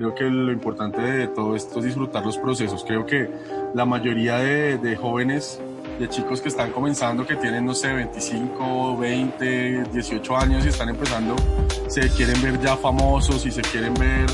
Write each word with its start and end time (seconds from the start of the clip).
Creo 0.00 0.14
que 0.14 0.24
lo 0.24 0.50
importante 0.50 1.02
de 1.02 1.28
todo 1.28 1.54
esto 1.54 1.80
es 1.80 1.84
disfrutar 1.84 2.24
los 2.24 2.38
procesos. 2.38 2.84
Creo 2.86 3.04
que 3.04 3.28
la 3.74 3.84
mayoría 3.84 4.38
de, 4.38 4.78
de 4.78 4.96
jóvenes, 4.96 5.60
de 5.98 6.08
chicos 6.08 6.40
que 6.40 6.48
están 6.48 6.72
comenzando, 6.72 7.26
que 7.26 7.36
tienen, 7.36 7.66
no 7.66 7.74
sé, 7.74 7.92
25, 7.92 8.96
20, 8.96 9.84
18 9.92 10.36
años 10.38 10.64
y 10.64 10.68
están 10.68 10.88
empezando, 10.88 11.36
se 11.86 12.08
quieren 12.08 12.40
ver 12.40 12.58
ya 12.62 12.78
famosos 12.78 13.44
y 13.44 13.50
se 13.50 13.60
quieren 13.60 13.92
ver 13.92 14.24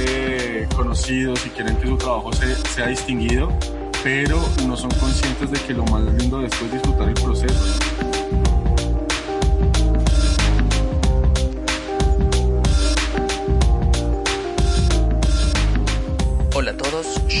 eh, 0.00 0.66
conocidos 0.74 1.46
y 1.46 1.50
quieren 1.50 1.76
que 1.76 1.86
su 1.86 1.96
trabajo 1.96 2.32
sea 2.32 2.88
distinguido, 2.88 3.56
pero 4.02 4.42
no 4.66 4.76
son 4.76 4.90
conscientes 4.98 5.48
de 5.48 5.60
que 5.60 5.74
lo 5.74 5.84
más 5.84 6.02
lindo 6.02 6.40
de 6.40 6.46
esto 6.46 6.64
es 6.64 6.72
disfrutar 6.72 7.08
el 7.08 7.14
proceso. 7.14 8.03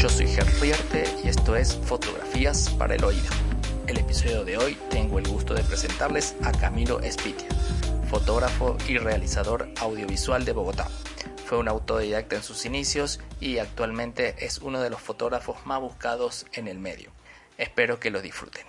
Yo 0.04 0.10
soy 0.10 0.26
Rierte 0.60 1.04
y 1.24 1.28
esto 1.28 1.56
es 1.56 1.78
Fotografías 1.78 2.68
para 2.78 2.94
el 2.94 3.02
Oído. 3.04 3.30
El 3.86 3.96
episodio 3.96 4.44
de 4.44 4.58
hoy 4.58 4.76
tengo 4.90 5.18
el 5.18 5.26
gusto 5.26 5.54
de 5.54 5.62
presentarles 5.62 6.36
a 6.42 6.52
Camilo 6.52 7.00
Espitia, 7.00 7.48
fotógrafo 8.10 8.76
y 8.86 8.98
realizador 8.98 9.66
audiovisual 9.80 10.44
de 10.44 10.52
Bogotá. 10.52 10.90
Fue 11.46 11.56
un 11.56 11.68
autodidacta 11.68 12.36
en 12.36 12.42
sus 12.42 12.66
inicios 12.66 13.18
y 13.40 13.56
actualmente 13.56 14.34
es 14.44 14.58
uno 14.58 14.82
de 14.82 14.90
los 14.90 15.00
fotógrafos 15.00 15.64
más 15.64 15.80
buscados 15.80 16.44
en 16.52 16.68
el 16.68 16.78
medio. 16.78 17.10
Espero 17.56 17.98
que 17.98 18.10
lo 18.10 18.20
disfruten. 18.20 18.66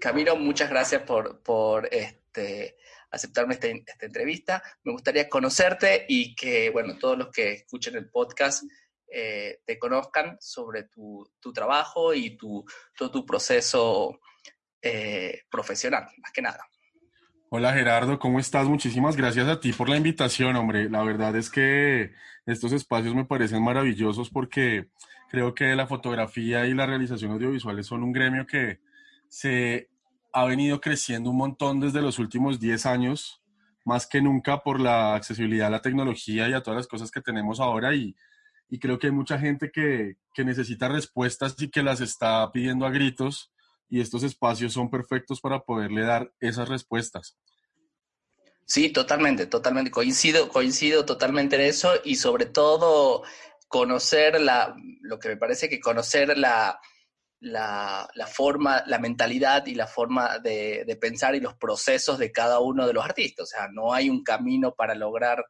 Camilo, 0.00 0.34
muchas 0.34 0.68
gracias 0.68 1.02
por, 1.02 1.38
por 1.42 1.88
este, 1.94 2.76
aceptarme 3.12 3.54
esta, 3.54 3.68
esta, 3.68 4.06
entrevista. 4.06 4.64
Me 4.82 4.90
gustaría 4.90 5.28
conocerte 5.28 6.06
y 6.08 6.34
que, 6.34 6.70
bueno, 6.70 6.98
todos 6.98 7.16
los 7.16 7.28
que 7.30 7.52
escuchen 7.52 7.94
el 7.94 8.10
podcast 8.10 8.64
eh, 9.14 9.60
te 9.66 9.78
conozcan 9.78 10.38
sobre 10.40 10.84
tu, 10.84 11.22
tu 11.38 11.52
trabajo 11.52 12.14
y 12.14 12.36
tu, 12.36 12.64
todo 12.96 13.10
tu 13.10 13.26
proceso 13.26 14.18
eh, 14.80 15.42
profesional, 15.50 16.06
más 16.18 16.32
que 16.32 16.40
nada. 16.40 16.66
Hola 17.50 17.74
Gerardo, 17.74 18.18
¿cómo 18.18 18.40
estás? 18.40 18.66
Muchísimas 18.66 19.14
gracias 19.14 19.46
a 19.48 19.60
ti 19.60 19.74
por 19.74 19.90
la 19.90 19.98
invitación, 19.98 20.56
hombre. 20.56 20.88
La 20.88 21.02
verdad 21.02 21.36
es 21.36 21.50
que 21.50 22.12
estos 22.46 22.72
espacios 22.72 23.14
me 23.14 23.26
parecen 23.26 23.62
maravillosos 23.62 24.30
porque 24.30 24.88
creo 25.28 25.54
que 25.54 25.76
la 25.76 25.86
fotografía 25.86 26.64
y 26.64 26.72
la 26.72 26.86
realización 26.86 27.32
audiovisual 27.32 27.84
son 27.84 28.04
un 28.04 28.12
gremio 28.12 28.46
que 28.46 28.80
se 29.28 29.90
ha 30.32 30.46
venido 30.46 30.80
creciendo 30.80 31.28
un 31.28 31.36
montón 31.36 31.80
desde 31.80 32.00
los 32.00 32.18
últimos 32.18 32.58
10 32.58 32.86
años, 32.86 33.42
más 33.84 34.06
que 34.06 34.22
nunca 34.22 34.62
por 34.62 34.80
la 34.80 35.14
accesibilidad 35.14 35.66
a 35.66 35.72
la 35.72 35.82
tecnología 35.82 36.48
y 36.48 36.54
a 36.54 36.62
todas 36.62 36.78
las 36.78 36.86
cosas 36.86 37.10
que 37.10 37.20
tenemos 37.20 37.60
ahora. 37.60 37.94
Y, 37.94 38.16
y 38.72 38.78
creo 38.78 38.98
que 38.98 39.08
hay 39.08 39.12
mucha 39.12 39.38
gente 39.38 39.70
que, 39.70 40.14
que, 40.32 40.46
necesita 40.46 40.88
respuestas 40.88 41.54
y 41.58 41.70
que 41.70 41.82
las 41.82 42.00
está 42.00 42.50
pidiendo 42.52 42.86
a 42.86 42.90
gritos. 42.90 43.52
Y 43.90 44.00
estos 44.00 44.22
espacios 44.22 44.72
son 44.72 44.88
perfectos 44.88 45.42
para 45.42 45.60
poderle 45.60 46.06
dar 46.06 46.32
esas 46.40 46.70
respuestas. 46.70 47.36
Sí, 48.64 48.88
totalmente, 48.88 49.44
totalmente. 49.44 49.90
Coincido, 49.90 50.48
coincido 50.48 51.04
totalmente 51.04 51.56
en 51.56 51.62
eso 51.68 51.92
y 52.02 52.16
sobre 52.16 52.46
todo 52.46 53.24
conocer 53.68 54.40
la, 54.40 54.74
lo 55.02 55.18
que 55.18 55.28
me 55.28 55.36
parece 55.36 55.68
que 55.68 55.78
conocer 55.78 56.38
la, 56.38 56.80
la, 57.40 58.08
la, 58.14 58.26
forma, 58.26 58.84
la 58.86 58.98
mentalidad 58.98 59.66
y 59.66 59.74
la 59.74 59.86
forma 59.86 60.38
de, 60.38 60.86
de, 60.86 60.96
pensar 60.96 61.34
y 61.34 61.40
los 61.40 61.58
procesos 61.58 62.16
de 62.16 62.32
cada 62.32 62.60
uno 62.60 62.86
de 62.86 62.94
los 62.94 63.04
artistas. 63.04 63.42
O 63.42 63.46
sea, 63.46 63.68
no 63.70 63.92
hay 63.92 64.08
un 64.08 64.24
camino 64.24 64.74
para 64.74 64.94
lograr, 64.94 65.44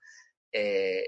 eh, 0.50 1.04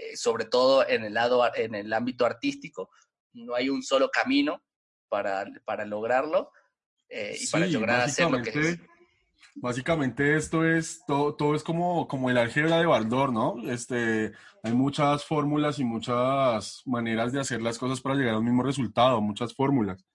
eh, 0.00 0.16
sobre 0.16 0.46
todo 0.46 0.88
en 0.88 1.04
el, 1.04 1.14
lado, 1.14 1.42
en 1.54 1.74
el 1.74 1.92
ámbito 1.92 2.24
artístico, 2.24 2.90
no 3.32 3.54
hay 3.54 3.68
un 3.68 3.82
solo 3.82 4.10
camino 4.10 4.62
para, 5.08 5.44
para 5.64 5.84
lograrlo 5.84 6.52
eh, 7.08 7.32
y 7.34 7.46
sí, 7.46 7.52
para 7.52 7.66
lograr 7.66 8.00
hacer 8.02 8.30
lo 8.30 8.42
que 8.42 8.50
es. 8.50 8.78
Básicamente 9.56 10.36
esto 10.36 10.64
es, 10.64 11.02
todo, 11.06 11.34
todo 11.34 11.54
es 11.54 11.62
como, 11.62 12.06
como 12.06 12.30
el 12.30 12.38
álgebra 12.38 12.78
de 12.78 12.86
Baldor, 12.86 13.32
¿no? 13.32 13.56
Este, 13.68 14.32
hay 14.62 14.72
muchas 14.72 15.24
fórmulas 15.24 15.78
y 15.78 15.84
muchas 15.84 16.82
maneras 16.86 17.32
de 17.32 17.40
hacer 17.40 17.60
las 17.60 17.76
cosas 17.76 18.00
para 18.00 18.14
llegar 18.14 18.36
al 18.36 18.44
mismo 18.44 18.62
resultado, 18.62 19.20
muchas 19.20 19.54
fórmulas. 19.54 20.06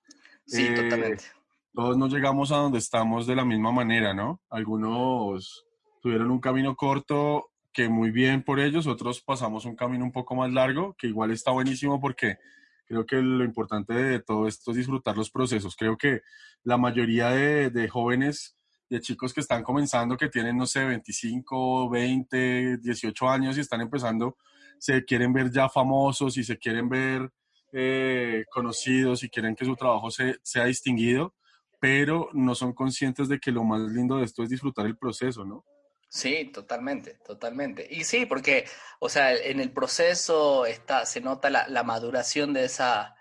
Sí, 0.47 0.65
eh, 0.65 0.73
totalmente. 0.73 1.25
Todos 1.73 1.97
no 1.97 2.07
llegamos 2.07 2.51
a 2.51 2.57
donde 2.57 2.77
estamos 2.79 3.27
de 3.27 3.35
la 3.35 3.43
misma 3.43 3.71
manera, 3.71 4.13
¿no? 4.13 4.41
Algunos 4.49 5.65
tuvieron 6.01 6.31
un 6.31 6.39
camino 6.39 6.75
corto 6.75 7.51
que 7.75 7.89
muy 7.89 8.09
bien 8.09 8.41
por 8.41 8.61
ellos, 8.61 8.87
otros 8.87 9.21
pasamos 9.21 9.65
un 9.65 9.75
camino 9.75 10.05
un 10.05 10.13
poco 10.13 10.33
más 10.33 10.51
largo, 10.51 10.95
que 10.97 11.07
igual 11.07 11.31
está 11.31 11.51
buenísimo 11.51 11.99
porque 11.99 12.37
creo 12.85 13.05
que 13.05 13.17
lo 13.17 13.43
importante 13.43 13.93
de 13.93 14.21
todo 14.21 14.47
esto 14.47 14.71
es 14.71 14.77
disfrutar 14.77 15.17
los 15.17 15.29
procesos. 15.29 15.75
Creo 15.75 15.97
que 15.97 16.21
la 16.63 16.77
mayoría 16.77 17.31
de, 17.31 17.69
de 17.69 17.89
jóvenes, 17.89 18.55
de 18.89 19.01
chicos 19.01 19.33
que 19.33 19.41
están 19.41 19.61
comenzando, 19.61 20.15
que 20.15 20.29
tienen, 20.29 20.55
no 20.55 20.65
sé, 20.65 20.85
25, 20.85 21.89
20, 21.89 22.77
18 22.77 23.29
años 23.29 23.57
y 23.57 23.59
están 23.59 23.81
empezando, 23.81 24.37
se 24.79 25.03
quieren 25.03 25.33
ver 25.33 25.51
ya 25.51 25.67
famosos 25.67 26.37
y 26.37 26.45
se 26.45 26.57
quieren 26.57 26.87
ver 26.87 27.29
eh, 27.73 28.45
conocidos 28.51 29.23
y 29.23 29.29
quieren 29.29 29.53
que 29.53 29.65
su 29.65 29.75
trabajo 29.75 30.09
se, 30.11 30.37
sea 30.43 30.63
distinguido, 30.63 31.33
pero 31.81 32.29
no 32.31 32.55
son 32.55 32.71
conscientes 32.71 33.27
de 33.27 33.37
que 33.37 33.51
lo 33.51 33.65
más 33.65 33.81
lindo 33.81 34.15
de 34.15 34.23
esto 34.23 34.43
es 34.43 34.49
disfrutar 34.49 34.85
el 34.85 34.97
proceso, 34.97 35.43
¿no? 35.43 35.65
Sí, 36.07 36.45
totalmente, 36.53 37.15
totalmente. 37.25 37.87
Y 37.89 38.03
sí, 38.03 38.25
porque, 38.25 38.65
o 38.99 39.09
sea, 39.09 39.33
en 39.33 39.59
el 39.59 39.71
proceso 39.71 40.65
está, 40.65 41.05
se 41.05 41.19
nota 41.21 41.49
la, 41.49 41.83
maduración 41.83 42.53
de 42.53 42.65
esa, 42.65 43.15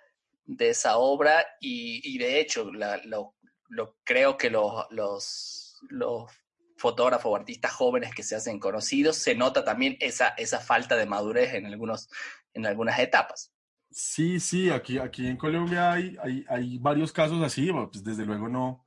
de 0.45 0.71
esa 0.71 0.99
obra 0.99 1.45
y, 1.61 2.01
y 2.05 2.19
de 2.19 2.41
hecho, 2.41 2.71
lo, 2.71 3.35
lo, 3.69 3.97
creo 4.05 4.37
que 4.37 4.51
los, 4.51 4.87
los, 4.91 5.77
los 5.89 6.31
fotógrafos 6.77 7.33
o 7.33 7.37
artistas 7.37 7.73
jóvenes 7.73 8.15
que 8.15 8.23
se 8.23 8.37
hacen 8.37 8.59
conocidos, 8.61 9.17
se 9.17 9.35
nota 9.35 9.65
también 9.65 9.97
esa, 10.01 10.29
esa 10.29 10.61
falta 10.61 10.97
de 10.97 11.07
madurez 11.07 11.55
en, 11.55 11.67
algunos, 11.67 12.09
en 12.53 12.67
algunas 12.67 12.99
etapas. 12.99 13.51
Sí, 13.91 14.41
sí, 14.41 14.71
aquí, 14.71 14.99
aquí 14.99 15.27
en 15.27 15.37
Colombia 15.37 15.93
hay, 15.93 16.17
hay, 16.23 16.45
hay 16.49 16.79
varios 16.79 17.13
casos 17.13 17.43
así, 17.43 17.71
pues 17.73 18.05
desde 18.05 18.27
luego 18.27 18.49
no 18.49 18.85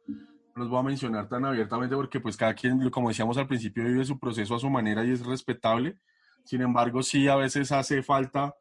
los 0.58 0.70
voy 0.70 0.80
a 0.80 0.84
mencionar 0.84 1.28
tan 1.30 1.46
abiertamente 1.46 1.96
porque 1.96 2.20
pues 2.20 2.36
cada 2.36 2.54
quien, 2.54 2.90
como 2.90 3.10
decíamos 3.10 3.38
al 3.38 3.48
principio, 3.48 3.84
vive 3.84 4.04
su 4.06 4.20
proceso 4.20 4.56
a 4.56 4.60
su 4.60 4.70
manera 4.70 5.06
y 5.06 5.12
es 5.12 5.26
respetable. 5.26 5.98
Sin 6.44 6.62
embargo, 6.62 7.04
sí, 7.04 7.28
a 7.28 7.36
veces 7.36 7.72
hace 7.72 8.02
falta 8.04 8.56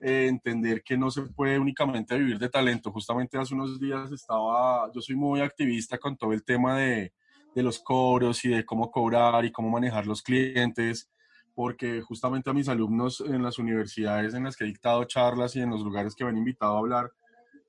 eh, 0.00 0.26
entender 0.28 0.82
que 0.82 0.96
no 0.96 1.10
se 1.10 1.22
puede 1.22 1.58
únicamente 1.58 2.18
vivir 2.18 2.38
de 2.38 2.48
talento. 2.48 2.92
Justamente 2.92 3.38
hace 3.38 3.54
unos 3.54 3.80
días 3.80 4.10
estaba, 4.12 4.90
yo 4.92 5.00
soy 5.00 5.16
muy 5.16 5.40
activista 5.40 5.98
con 5.98 6.16
todo 6.16 6.32
el 6.32 6.44
tema 6.44 6.78
de, 6.78 7.12
de 7.54 7.62
los 7.62 7.78
cobros 7.80 8.44
y 8.44 8.48
de 8.48 8.64
cómo 8.64 8.90
cobrar 8.90 9.44
y 9.44 9.52
cómo 9.52 9.70
manejar 9.70 10.06
los 10.06 10.22
clientes 10.22 11.10
porque 11.54 12.00
justamente 12.00 12.48
a 12.48 12.54
mis 12.54 12.68
alumnos 12.68 13.20
en 13.20 13.42
las 13.42 13.58
universidades 13.58 14.34
en 14.34 14.44
las 14.44 14.56
que 14.56 14.64
he 14.64 14.68
dictado 14.68 15.04
charlas 15.04 15.56
y 15.56 15.60
en 15.60 15.70
los 15.70 15.82
lugares 15.82 16.14
que 16.14 16.24
me 16.24 16.30
han 16.30 16.38
invitado 16.38 16.74
a 16.74 16.78
hablar, 16.78 17.12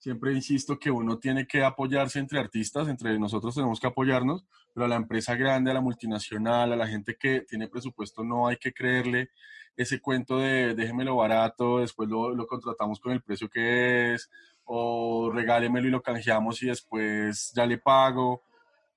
siempre 0.02 0.34
insisto 0.34 0.78
que 0.78 0.92
uno 0.92 1.20
tiene 1.20 1.48
que 1.48 1.64
apoyarse 1.64 2.20
entre 2.20 2.40
artistas, 2.40 2.90
entre 2.90 3.18
nosotros 3.20 3.56
tenemos 3.56 3.80
que 3.80 3.88
apoyarnos, 3.88 4.44
pero 4.74 4.86
a 4.86 4.90
la 4.90 4.96
empresa 4.96 5.36
grande, 5.36 5.72
a 5.72 5.76
la 5.76 5.82
multinacional, 5.82 6.74
a 6.74 6.76
la 6.76 6.88
gente 6.88 7.16
que 7.16 7.42
tiene 7.42 7.70
presupuesto, 7.70 8.24
no 8.24 8.48
hay 8.48 8.58
que 8.58 8.74
creerle 8.74 9.30
ese 9.78 10.02
cuento 10.02 10.40
de 10.40 10.76
déjemelo 10.76 11.16
barato, 11.16 11.80
después 11.80 12.10
lo, 12.10 12.36
lo 12.36 12.48
contratamos 12.48 13.00
con 13.00 13.14
el 13.14 13.22
precio 13.22 13.48
que 13.48 14.16
es, 14.16 14.30
o 14.66 15.32
regálemelo 15.32 15.88
y 15.88 15.92
lo 15.92 16.02
canjeamos 16.02 16.62
y 16.64 16.68
después 16.68 17.54
ya 17.56 17.66
le 17.66 17.78
pago 17.78 18.44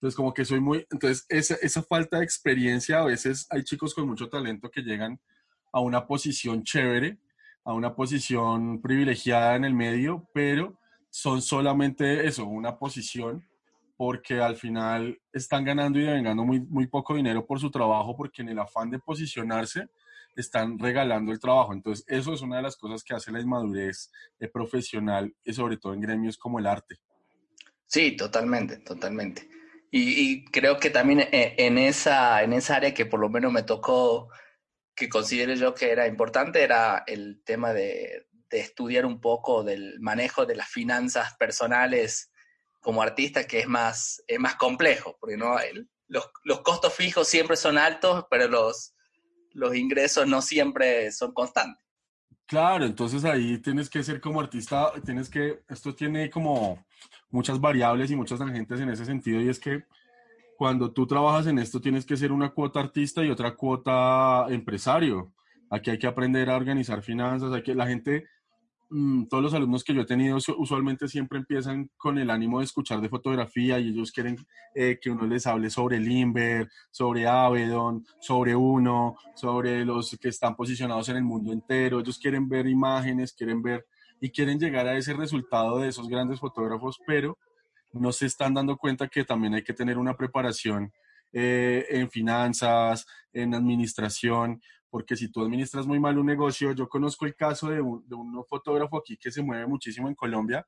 entonces, 0.04 0.16
como 0.16 0.34
que 0.34 0.44
soy 0.44 0.60
muy, 0.60 0.87
entonces 0.91 1.25
esa, 1.31 1.54
esa 1.62 1.82
falta 1.82 2.19
de 2.19 2.25
experiencia, 2.25 3.00
a 3.00 3.06
veces 3.06 3.47
hay 3.48 3.64
chicos 3.64 3.94
con 3.94 4.06
mucho 4.06 4.28
talento 4.28 4.70
que 4.70 4.82
llegan 4.82 5.19
a 5.72 5.81
una 5.81 6.06
posición 6.06 6.62
chévere, 6.62 7.16
a 7.64 7.73
una 7.73 7.94
posición 7.94 8.82
privilegiada 8.82 9.56
en 9.56 9.64
el 9.64 9.73
medio, 9.73 10.28
pero 10.34 10.78
son 11.14 11.40
solamente 11.40 12.26
eso, 12.26 12.44
una 12.44 12.76
posición, 12.76 13.46
porque 13.96 14.40
al 14.40 14.56
final 14.56 15.16
están 15.32 15.64
ganando 15.64 16.00
y 16.00 16.02
devengando 16.02 16.44
muy, 16.44 16.58
muy 16.58 16.88
poco 16.88 17.14
dinero 17.14 17.46
por 17.46 17.61
su 17.61 17.70
trabajo, 17.70 18.16
porque 18.16 18.43
en 18.43 18.49
el 18.49 18.58
afán 18.58 18.90
de 18.90 18.99
posicionarse 18.99 19.87
están 20.34 20.76
regalando 20.76 21.31
el 21.31 21.38
trabajo. 21.38 21.72
Entonces, 21.72 22.05
eso 22.08 22.34
es 22.34 22.43
una 22.43 22.56
de 22.56 22.62
las 22.62 22.76
cosas 22.76 23.05
que 23.05 23.14
hace 23.14 23.31
la 23.31 23.40
inmadurez 23.40 24.11
profesional, 24.52 25.32
y 25.44 25.52
sobre 25.52 25.76
todo 25.76 25.94
en 25.94 26.00
gremios 26.00 26.37
como 26.37 26.58
el 26.58 26.66
arte. 26.66 26.96
Sí, 27.87 28.16
totalmente, 28.16 28.78
totalmente. 28.78 29.49
Y, 29.93 30.44
creo 30.46 30.81
que 30.81 30.90
también 30.90 31.20
e, 31.20 31.55
en 31.58 31.78
esa, 31.78 32.43
en 32.43 32.55
esa 32.55 32.75
área 32.75 32.93
que 32.93 33.06
por 33.06 33.20
lo 33.20 33.28
menos 33.28 33.52
me 33.52 33.62
tocó, 33.62 34.31
que 34.96 35.08
considero 35.08 35.55
yo 35.55 35.75
que 35.75 35.93
era 35.93 36.08
importante, 36.08 36.61
era 36.61 37.05
el 37.06 37.40
tema 37.44 37.72
de, 37.72 38.26
de 38.54 38.60
estudiar 38.60 39.04
un 39.04 39.20
poco 39.20 39.64
del 39.64 39.98
manejo 39.98 40.46
de 40.46 40.54
las 40.54 40.68
finanzas 40.68 41.34
personales 41.36 42.30
como 42.78 43.02
artista, 43.02 43.48
que 43.48 43.58
es 43.58 43.66
más, 43.66 44.22
es 44.28 44.38
más 44.38 44.54
complejo, 44.54 45.16
porque 45.18 45.36
no 45.36 45.56
los, 46.06 46.30
los 46.44 46.60
costos 46.60 46.94
fijos 46.94 47.26
siempre 47.26 47.56
son 47.56 47.78
altos, 47.78 48.26
pero 48.30 48.46
los, 48.46 48.94
los 49.54 49.74
ingresos 49.74 50.28
no 50.28 50.40
siempre 50.40 51.10
son 51.10 51.32
constantes. 51.32 51.84
Claro, 52.46 52.84
entonces 52.84 53.24
ahí 53.24 53.58
tienes 53.58 53.90
que 53.90 54.04
ser 54.04 54.20
como 54.20 54.40
artista, 54.40 54.92
tienes 55.04 55.28
que, 55.28 55.64
esto 55.68 55.92
tiene 55.92 56.30
como 56.30 56.86
muchas 57.30 57.60
variables 57.60 58.12
y 58.12 58.16
muchas 58.16 58.38
tangentes 58.38 58.78
en 58.78 58.88
ese 58.88 59.04
sentido 59.04 59.40
y 59.40 59.48
es 59.48 59.58
que 59.58 59.82
cuando 60.56 60.92
tú 60.92 61.08
trabajas 61.08 61.48
en 61.48 61.58
esto 61.58 61.80
tienes 61.80 62.06
que 62.06 62.16
ser 62.16 62.30
una 62.30 62.50
cuota 62.50 62.78
artista 62.78 63.24
y 63.24 63.30
otra 63.30 63.56
cuota 63.56 64.46
empresario. 64.48 65.32
Aquí 65.70 65.90
hay 65.90 65.98
que 65.98 66.06
aprender 66.06 66.50
a 66.50 66.56
organizar 66.56 67.02
finanzas, 67.02 67.52
hay 67.52 67.64
que 67.64 67.74
la 67.74 67.88
gente 67.88 68.28
todos 69.28 69.42
los 69.42 69.54
alumnos 69.54 69.82
que 69.82 69.94
yo 69.94 70.02
he 70.02 70.06
tenido 70.06 70.36
usualmente 70.56 71.08
siempre 71.08 71.38
empiezan 71.38 71.90
con 71.96 72.19
el 72.19 72.31
ánimo 72.31 72.58
de 72.58 72.64
escuchar 72.64 73.00
de 73.00 73.08
fotografía 73.08 73.78
y 73.78 73.88
ellos 73.88 74.12
quieren 74.12 74.36
eh, 74.75 74.98
que 75.00 75.10
uno 75.10 75.26
les 75.26 75.46
hable 75.46 75.70
sobre 75.70 75.98
Limber, 75.98 76.70
sobre 76.90 77.26
Avedon, 77.26 78.06
sobre 78.20 78.54
uno, 78.54 79.16
sobre 79.34 79.84
los 79.84 80.16
que 80.20 80.28
están 80.28 80.54
posicionados 80.54 81.08
en 81.08 81.16
el 81.16 81.25
mundo 81.25 81.52
entero. 81.52 82.00
Ellos 82.00 82.19
quieren 82.19 82.48
ver 82.48 82.66
imágenes, 82.66 83.32
quieren 83.32 83.62
ver 83.62 83.86
y 84.20 84.31
quieren 84.31 84.58
llegar 84.58 84.87
a 84.87 84.96
ese 84.96 85.14
resultado 85.14 85.78
de 85.78 85.88
esos 85.88 86.08
grandes 86.08 86.40
fotógrafos, 86.40 87.00
pero 87.06 87.37
no 87.92 88.12
se 88.12 88.26
están 88.26 88.54
dando 88.54 88.76
cuenta 88.76 89.08
que 89.08 89.25
también 89.25 89.54
hay 89.54 89.62
que 89.62 89.75
tener 89.75 89.98
una 89.98 90.16
preparación 90.16 90.92
eh, 91.32 91.87
en 91.90 92.10
finanzas, 92.10 93.06
en 93.32 93.54
administración, 93.54 94.62
porque 94.94 95.17
si 95.17 95.26
tú 95.26 95.43
administras 95.43 95.88
muy 95.88 95.99
mal 95.99 96.17
un 96.19 96.26
negocio, 96.26 96.70
yo 96.70 96.88
conozco 96.88 97.26
el 97.26 97.35
caso 97.35 97.69
de 97.69 97.81
un, 97.81 98.08
de 98.08 98.14
un 98.14 98.44
fotógrafo 98.46 98.99
aquí 98.99 99.17
que 99.17 99.32
se 99.32 99.43
mueve 99.43 99.67
muchísimo 99.67 100.06
en 100.06 100.14
Colombia 100.14 100.64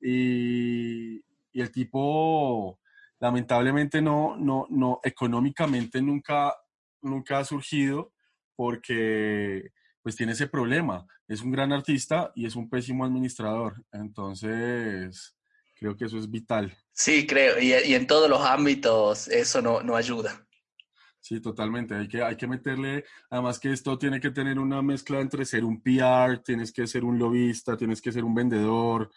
y, 0.00 1.20
el 1.52 1.72
tipo 1.72 2.78
lamentablemente 3.18 4.00
no, 4.00 4.36
no, 4.36 4.68
no, 4.70 5.00
económicamente 5.02 6.00
nunca, 6.00 6.54
nunca 7.02 7.40
ha 7.40 7.44
surgido 7.44 8.12
porque 8.54 9.72
pues 10.02 10.14
tiene 10.14 10.34
ese 10.34 10.46
problema. 10.46 11.04
Es 11.26 11.42
un 11.42 11.50
gran 11.50 11.72
artista 11.72 12.30
y 12.36 12.46
es 12.46 12.54
un 12.54 12.70
pésimo 12.70 13.04
administrador. 13.04 13.84
Entonces, 13.90 15.36
creo 15.74 15.96
que 15.96 16.04
eso 16.04 16.18
es 16.18 16.30
vital. 16.30 16.72
Sí, 16.92 17.26
creo, 17.26 17.58
y, 17.58 17.72
en 17.72 18.06
todos 18.06 18.30
los 18.30 18.40
ámbitos 18.40 19.26
eso 19.26 19.60
no 19.60 19.96
ayuda. 19.96 20.43
Sí, 21.24 21.40
totalmente. 21.40 21.94
Hay 21.94 22.06
que, 22.06 22.22
hay 22.22 22.36
que 22.36 22.46
meterle, 22.46 23.02
además 23.30 23.58
que 23.58 23.72
esto 23.72 23.96
tiene 23.96 24.20
que 24.20 24.30
tener 24.30 24.58
una 24.58 24.82
mezcla 24.82 25.20
entre 25.20 25.46
ser 25.46 25.64
un 25.64 25.80
PR, 25.80 26.42
tienes 26.44 26.70
que 26.70 26.86
ser 26.86 27.02
un 27.02 27.18
lobista, 27.18 27.78
tienes 27.78 28.02
que 28.02 28.12
ser 28.12 28.24
un 28.24 28.34
vendedor, 28.34 29.10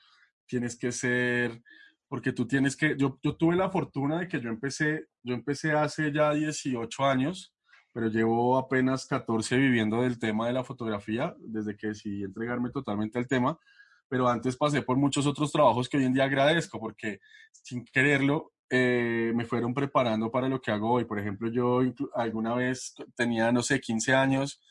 tienes 0.45 0.77
que 0.77 0.93
ser, 0.93 1.61
porque 2.07 2.31
tú 2.31 2.47
tienes 2.47 2.77
que, 2.77 2.95
yo, 2.97 3.19
yo 3.21 3.35
tuve 3.35 3.57
la 3.57 3.69
fortuna 3.69 4.21
de 4.21 4.29
que 4.29 4.39
yo 4.39 4.47
empecé, 4.47 5.07
yo 5.21 5.33
empecé 5.33 5.73
hace 5.73 6.13
ya 6.13 6.31
18 6.31 7.05
años, 7.05 7.53
pero 7.91 8.07
llevo 8.07 8.57
apenas 8.57 9.05
14 9.05 9.57
viviendo 9.57 10.01
del 10.01 10.17
tema 10.17 10.47
de 10.47 10.53
la 10.53 10.63
fotografía, 10.63 11.35
desde 11.39 11.75
que 11.75 11.87
decidí 11.87 12.23
entregarme 12.23 12.69
totalmente 12.69 13.19
al 13.19 13.27
tema, 13.27 13.59
pero 14.07 14.29
antes 14.29 14.55
pasé 14.55 14.81
por 14.81 14.95
muchos 14.95 15.27
otros 15.27 15.51
trabajos 15.51 15.89
que 15.89 15.97
hoy 15.97 16.05
en 16.05 16.13
día 16.13 16.23
agradezco, 16.23 16.79
porque 16.79 17.19
sin 17.51 17.83
quererlo, 17.83 18.53
eh, 18.69 19.31
me 19.35 19.45
fueron 19.45 19.73
preparando 19.73 20.29
para 20.31 20.49
lo 20.49 20.61
que 20.61 20.71
hago 20.71 20.91
hoy. 20.91 21.05
Por 21.05 21.19
ejemplo, 21.19 21.49
yo 21.49 21.81
alguna 22.15 22.53
vez 22.55 22.95
tenía, 23.15 23.51
no 23.51 23.63
sé, 23.63 23.79
15 23.79 24.13
años 24.13 24.61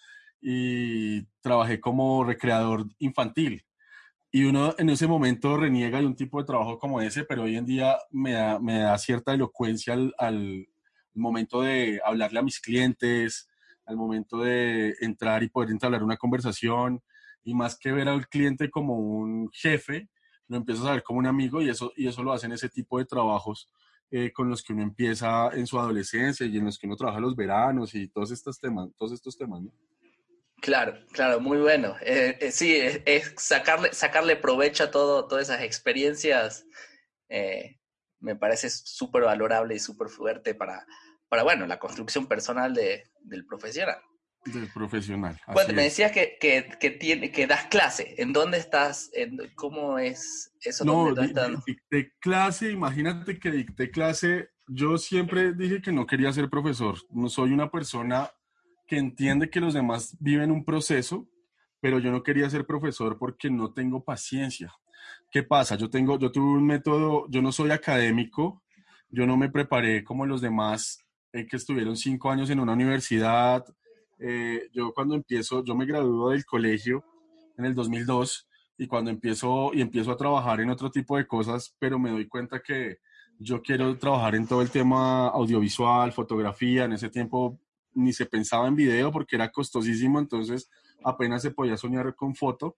y 0.41 1.23
trabajé 1.41 1.81
como 1.81 2.25
recreador 2.25 2.87
infantil. 2.99 3.65
Y 4.31 4.45
uno 4.45 4.75
en 4.79 4.91
ese 4.91 5.07
momento 5.07 5.57
reniega 5.57 5.99
de 6.01 6.07
un 6.07 6.17
tipo 6.17 6.39
de 6.39 6.47
trabajo 6.47 6.79
como 6.79 7.01
ese, 7.01 7.25
pero 7.25 7.45
hoy 7.45 7.57
en 7.57 7.65
día 7.65 7.97
me 8.11 8.33
da, 8.33 8.99
cierta 8.99 9.33
elocuencia 9.33 9.95
al, 9.95 10.15
al, 10.19 10.69
momento 11.15 11.63
de 11.63 12.01
hablarle 12.05 12.41
a 12.41 12.43
mis 12.43 12.61
clientes, 12.61 13.49
al 13.87 13.97
momento 13.97 14.41
de 14.41 14.95
entrar 15.01 15.43
y 15.43 15.49
poder 15.49 15.71
entablar 15.71 16.03
una 16.03 16.19
conversación. 16.19 17.03
Y 17.45 17.55
más 17.55 17.79
que 17.79 17.93
ver 17.93 18.09
al 18.09 18.29
cliente 18.29 18.71
como 18.71 18.99
un 18.99 19.49
jefe, 19.53 20.11
lo 20.49 20.59
empiezas 20.59 20.85
a 20.87 20.93
ver 20.93 21.03
como 21.03 21.19
un 21.21 21.27
amigo 21.27 21.63
y 21.63 21.71
eso, 21.71 21.93
y 21.97 22.07
eso 22.07 22.23
lo 22.23 22.33
hacen 22.33 22.53
ese 22.53 22.69
tipo 22.69 22.99
de 22.99 23.07
trabajos 23.07 23.71
eh, 24.11 24.33
con 24.33 24.49
los 24.49 24.63
que 24.63 24.73
uno 24.73 24.83
empieza 24.83 25.51
en 25.53 25.67
su 25.67 25.79
adolescencia 25.79 26.47
y 26.47 26.57
en 26.57 26.65
los 26.65 26.79
que 26.79 26.87
uno 26.87 26.97
trabaja 26.97 27.21
los 27.21 27.35
veranos 27.35 27.95
y 27.95 28.09
todos 28.09 28.31
estos 28.31 28.59
temas, 28.59 28.89
todos 28.97 29.13
estos 29.13 29.37
temas, 29.37 29.63
¿no? 29.63 29.73
Claro, 30.61 30.99
claro, 31.13 31.41
muy 31.41 31.59
bueno. 31.59 31.97
Eh, 32.01 32.39
eh, 32.41 32.51
sí, 32.51 32.77
es, 32.77 33.35
sacarle, 33.37 33.93
sacarle 33.93 34.37
provecho 34.37 34.85
a 34.85 34.91
todo, 34.91 35.27
todas 35.27 35.49
esas 35.49 35.63
experiencias. 35.63 36.67
me 38.21 38.37
parece 38.37 38.71
súper 38.71 39.25
valorable 39.25 39.75
y 39.75 39.79
súper 39.79 40.09
fuerte 40.09 40.55
para, 40.55 40.87
para, 41.29 41.43
bueno, 41.43 41.67
la 41.67 41.79
construcción 41.79 42.27
personal 42.27 42.75
de, 42.75 43.11
del 43.21 43.45
profesional. 43.45 43.99
Del 44.47 44.69
profesional. 44.73 45.39
Bueno, 45.53 45.75
me 45.75 45.85
decías 45.85 46.13
que, 46.13 46.37
que, 46.41 46.69
que, 46.79 46.91
tiene, 46.91 47.33
que 47.33 47.47
das 47.47 47.65
clase. 47.65 48.15
¿En 48.19 48.33
dónde 48.33 48.59
estás? 48.59 49.11
En, 49.13 49.39
¿Cómo 49.57 49.99
es 49.99 50.53
eso? 50.61 50.85
No, 50.85 51.13
dicté 51.67 52.13
clase, 52.21 52.71
imagínate 52.71 53.39
que 53.39 53.51
dicté 53.51 53.91
clase. 53.91 54.51
Yo 54.69 54.99
siempre 54.99 55.53
dije 55.53 55.83
que 55.83 55.93
no 55.93 56.07
quería 56.07 56.33
ser 56.33 56.49
profesor. 56.49 56.97
No 57.11 57.29
soy 57.29 57.53
una 57.53 57.71
persona 57.71 58.31
que 58.87 58.99
entiende 58.99 59.51
que 59.51 59.61
los 59.61 59.75
demás 59.75 60.17
viven 60.21 60.51
un 60.51 60.65
proceso, 60.65 61.29
pero 61.81 61.99
yo 61.99 62.11
no 62.11 62.23
quería 62.23 62.49
ser 62.49 62.67
profesor 62.67 63.19
porque 63.19 63.51
no 63.51 63.73
tengo 63.73 64.05
paciencia. 64.05 64.73
¿Qué 65.31 65.43
pasa? 65.43 65.77
Yo 65.77 65.91
tengo, 65.91 66.19
yo 66.19 66.31
tuve 66.31 66.59
un 66.59 66.67
método, 66.67 67.27
yo 67.29 67.43
no 67.43 67.53
soy 67.53 67.71
académico, 67.71 68.63
yo 69.09 69.27
no 69.27 69.37
me 69.37 69.51
preparé 69.51 70.05
como 70.05 70.27
los 70.27 70.41
demás 70.41 71.05
eh, 71.33 71.47
que 71.47 71.57
estuvieron 71.57 71.97
cinco 71.97 72.31
años 72.31 72.49
en 72.51 72.61
una 72.61 72.73
universidad, 72.73 73.65
eh, 74.19 74.69
yo 74.73 74.93
cuando 74.93 75.15
empiezo, 75.15 75.65
yo 75.65 75.75
me 75.75 75.87
graduó 75.87 76.31
del 76.31 76.45
colegio 76.45 77.05
en 77.59 77.65
el 77.65 77.75
2002 77.75 78.49
y 78.79 78.87
cuando 78.87 79.11
empiezo 79.11 79.71
y 79.73 79.81
empiezo 79.81 80.13
a 80.13 80.17
trabajar 80.17 80.61
en 80.61 80.71
otro 80.71 80.91
tipo 80.91 81.17
de 81.17 81.27
cosas, 81.27 81.75
pero 81.79 81.99
me 81.99 82.11
doy 82.11 82.27
cuenta 82.27 82.61
que 82.61 82.99
yo 83.39 83.63
quiero 83.63 83.97
trabajar 83.99 84.35
en 84.35 84.47
todo 84.47 84.63
el 84.63 84.71
tema 84.71 85.29
audiovisual, 85.29 86.13
fotografía, 86.13 86.85
en 86.85 86.93
ese 86.93 87.11
tiempo 87.11 87.59
ni 87.95 88.13
se 88.13 88.27
pensaba 88.27 88.69
en 88.69 88.77
video 88.77 89.11
porque 89.11 89.37
era 89.37 89.51
costosísimo, 89.51 90.19
entonces 90.19 90.71
apenas 91.03 91.43
se 91.43 91.51
podía 91.51 91.77
soñar 91.77 92.15
con 92.15 92.35
foto. 92.35 92.77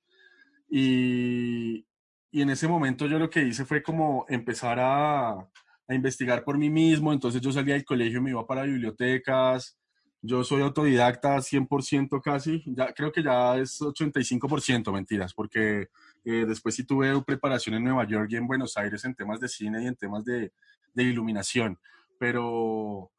Y, 0.68 1.86
y 2.30 2.42
en 2.42 2.50
ese 2.50 2.68
momento 2.68 3.06
yo 3.06 3.18
lo 3.18 3.30
que 3.30 3.42
hice 3.42 3.64
fue 3.64 3.82
como 3.82 4.26
empezar 4.28 4.78
a, 4.78 5.30
a 5.30 5.94
investigar 5.94 6.44
por 6.44 6.58
mí 6.58 6.70
mismo, 6.70 7.12
entonces 7.12 7.40
yo 7.40 7.50
salía 7.52 7.74
del 7.74 7.84
colegio, 7.84 8.22
me 8.22 8.30
iba 8.30 8.46
para 8.46 8.62
bibliotecas, 8.62 9.77
yo 10.20 10.42
soy 10.42 10.62
autodidacta 10.62 11.36
100% 11.40 12.20
casi, 12.20 12.62
ya, 12.66 12.92
creo 12.92 13.12
que 13.12 13.22
ya 13.22 13.56
es 13.56 13.80
85%, 13.80 14.92
mentiras, 14.92 15.32
porque 15.32 15.88
eh, 16.24 16.44
después 16.46 16.74
sí 16.74 16.84
tuve 16.84 17.20
preparación 17.22 17.76
en 17.76 17.84
Nueva 17.84 18.06
York 18.06 18.28
y 18.30 18.36
en 18.36 18.46
Buenos 18.46 18.76
Aires 18.76 19.04
en 19.04 19.14
temas 19.14 19.40
de 19.40 19.48
cine 19.48 19.82
y 19.82 19.86
en 19.86 19.96
temas 19.96 20.24
de, 20.24 20.52
iluminación, 20.96 21.78
pero, 22.18 23.12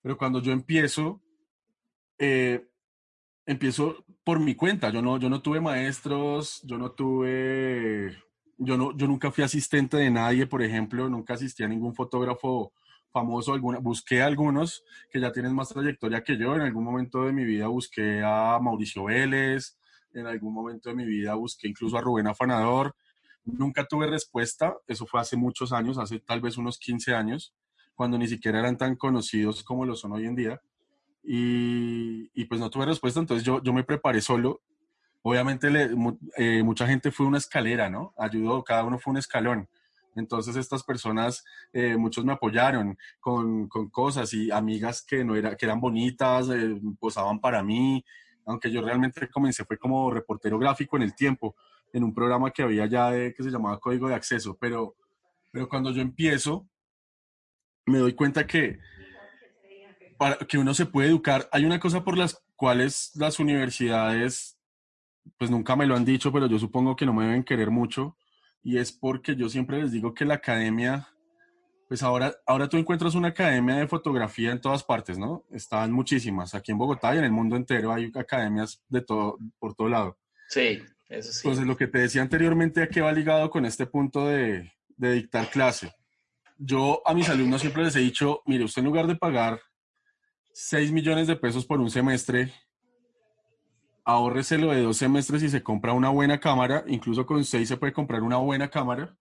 pero 0.00 0.16
cuando 0.16 0.40
yo 0.40 0.52
empiezo, 0.52 1.20
eh, 2.18 2.66
empiezo 3.44 4.06
por 4.24 4.40
mi 4.40 4.54
cuenta, 4.54 4.88
yo 4.88 5.02
no, 5.02 5.18
yo 5.18 5.28
no 5.28 5.42
tuve 5.42 5.60
maestros, 5.60 6.62
yo 6.64 6.78
no 6.78 6.92
tuve, 6.92 8.16
yo, 8.56 8.78
no, 8.78 8.96
yo 8.96 9.06
nunca 9.06 9.30
fui 9.30 9.44
asistente 9.44 9.98
de 9.98 10.10
nadie, 10.10 10.46
por 10.46 10.62
ejemplo, 10.62 11.10
nunca 11.10 11.34
asistí 11.34 11.62
a 11.62 11.68
ningún 11.68 11.94
fotógrafo 11.94 12.72
famoso, 13.16 13.54
alguna, 13.54 13.78
busqué 13.78 14.20
algunos 14.20 14.84
que 15.10 15.18
ya 15.18 15.32
tienen 15.32 15.54
más 15.54 15.70
trayectoria 15.70 16.22
que 16.22 16.36
yo. 16.36 16.54
En 16.54 16.60
algún 16.60 16.84
momento 16.84 17.24
de 17.24 17.32
mi 17.32 17.46
vida 17.46 17.66
busqué 17.66 18.22
a 18.22 18.58
Mauricio 18.60 19.04
Vélez, 19.04 19.78
en 20.12 20.26
algún 20.26 20.52
momento 20.52 20.90
de 20.90 20.96
mi 20.96 21.06
vida 21.06 21.34
busqué 21.34 21.66
incluso 21.66 21.96
a 21.96 22.02
Rubén 22.02 22.26
Afanador. 22.26 22.94
Nunca 23.46 23.86
tuve 23.86 24.06
respuesta, 24.06 24.76
eso 24.86 25.06
fue 25.06 25.18
hace 25.18 25.34
muchos 25.34 25.72
años, 25.72 25.96
hace 25.96 26.18
tal 26.18 26.42
vez 26.42 26.58
unos 26.58 26.78
15 26.78 27.14
años, 27.14 27.54
cuando 27.94 28.18
ni 28.18 28.28
siquiera 28.28 28.58
eran 28.58 28.76
tan 28.76 28.96
conocidos 28.96 29.64
como 29.64 29.86
lo 29.86 29.96
son 29.96 30.12
hoy 30.12 30.26
en 30.26 30.36
día. 30.36 30.60
Y, 31.22 32.44
pues 32.44 32.60
no 32.60 32.68
tuve 32.68 32.84
respuesta, 32.84 33.18
entonces 33.18 33.46
yo, 33.46 33.62
yo 33.62 33.72
me 33.72 33.82
preparé 33.82 34.20
solo. 34.20 34.60
Obviamente 35.22 35.68
eh, 36.36 36.62
mucha 36.62 36.86
gente 36.86 37.10
fue 37.10 37.24
una 37.24 37.38
escalera, 37.38 37.88
¿no? 37.88 38.12
Ayudó, 38.18 38.62
cada 38.62 38.84
uno 38.84 38.98
fue 38.98 39.12
un 39.12 39.16
escalón 39.16 39.68
entonces 40.16 40.56
estas 40.56 40.82
personas, 40.82 41.44
eh, 41.72 41.96
muchos 41.96 42.24
me 42.24 42.32
apoyaron 42.32 42.96
con, 43.20 43.68
con, 43.68 43.90
cosas 43.90 44.32
y 44.34 44.50
amigas 44.50 45.04
que, 45.06 45.24
no 45.24 45.36
era, 45.36 45.56
que 45.56 45.66
eran 45.66 45.80
bonitas, 45.80 46.48
eh, 46.48 46.80
posaban 46.98 47.40
para 47.40 47.62
mí, 47.62 48.04
aunque 48.44 48.70
yo 48.70 48.80
realmente 48.82 49.28
comencé 49.28 49.64
fue 49.64 49.78
como 49.78 50.10
reportero 50.10 50.58
gráfico 50.58 50.96
en 50.96 51.02
el 51.02 51.14
tiempo, 51.14 51.54
en 51.92 52.04
un 52.04 52.14
programa 52.14 52.50
que 52.50 52.62
había 52.62 52.86
ya 52.86 53.10
de, 53.10 53.34
que 53.34 53.42
se 53.42 53.50
llamaba 53.50 53.80
Código 53.80 54.08
de 54.08 54.14
Acceso, 54.14 54.56
pero, 54.60 54.96
pero 55.50 55.68
cuando 55.68 55.90
yo 55.90 56.02
empiezo, 56.02 56.66
me 57.86 57.98
doy 57.98 58.14
cuenta 58.14 58.46
que 58.46 58.78
para 60.18 60.36
que 60.38 60.58
uno 60.58 60.74
se 60.74 60.86
puede 60.86 61.08
educar, 61.08 61.48
hay 61.52 61.64
una 61.64 61.78
cosa 61.78 62.04
por 62.04 62.16
las 62.16 62.42
cuales 62.56 63.12
las 63.14 63.38
universidades, 63.38 64.58
pues 65.38 65.50
nunca 65.50 65.76
me 65.76 65.86
lo 65.86 65.94
han 65.94 66.04
dicho, 66.04 66.32
pero 66.32 66.46
yo 66.46 66.58
supongo 66.58 66.96
que 66.96 67.06
no 67.06 67.12
me 67.12 67.26
deben 67.26 67.44
querer 67.44 67.70
mucho, 67.70 68.16
y 68.66 68.78
es 68.78 68.90
porque 68.90 69.36
yo 69.36 69.48
siempre 69.48 69.80
les 69.80 69.92
digo 69.92 70.12
que 70.12 70.24
la 70.24 70.34
academia 70.34 71.08
Pues 71.88 72.02
ahora, 72.02 72.34
ahora 72.44 72.68
tú 72.68 72.76
encuentras 72.76 73.14
una 73.14 73.28
academia 73.28 73.76
de 73.76 73.86
fotografía 73.86 74.50
en 74.50 74.60
todas 74.60 74.82
partes, 74.82 75.16
¿no? 75.18 75.44
Están 75.52 75.92
muchísimas. 75.92 76.52
Aquí 76.52 76.72
en 76.72 76.78
Bogotá 76.78 77.14
y 77.14 77.18
en 77.18 77.24
el 77.24 77.30
mundo 77.30 77.54
entero 77.54 77.92
hay 77.92 78.10
academias 78.12 78.82
de 78.88 79.02
todo, 79.02 79.38
por 79.60 79.76
todo 79.76 79.88
lado. 79.88 80.18
Sí, 80.48 80.82
eso 81.08 81.32
sí. 81.32 81.42
Entonces, 81.44 81.64
lo 81.64 81.76
que 81.76 81.86
te 81.86 81.98
decía 81.98 82.22
anteriormente, 82.22 82.82
¿a 82.82 82.88
qué 82.88 83.00
va 83.00 83.12
ligado 83.12 83.50
con 83.50 83.64
este 83.64 83.86
punto 83.86 84.26
de, 84.26 84.72
de 84.96 85.12
dictar 85.12 85.48
clase? 85.48 85.94
Yo 86.58 87.02
a 87.06 87.14
mis 87.14 87.28
alumnos 87.28 87.60
siempre 87.60 87.84
les 87.84 87.94
he 87.94 88.00
dicho, 88.00 88.42
mire, 88.46 88.64
usted 88.64 88.80
en 88.80 88.86
lugar 88.86 89.06
de 89.06 89.14
pagar 89.14 89.60
6 90.54 90.90
millones 90.90 91.28
de 91.28 91.36
pesos 91.36 91.64
por 91.64 91.78
un 91.80 91.90
semestre, 91.90 92.52
ahórreselo 94.06 94.70
de 94.70 94.80
dos 94.80 94.96
semestres 94.96 95.42
y 95.42 95.50
se 95.50 95.62
compra 95.62 95.92
una 95.92 96.08
buena 96.08 96.40
cámara, 96.40 96.84
incluso 96.86 97.26
con 97.26 97.44
6 97.44 97.68
se 97.68 97.76
puede 97.76 97.92
comprar 97.92 98.22
una 98.22 98.36
buena 98.38 98.70
cámara 98.70 99.14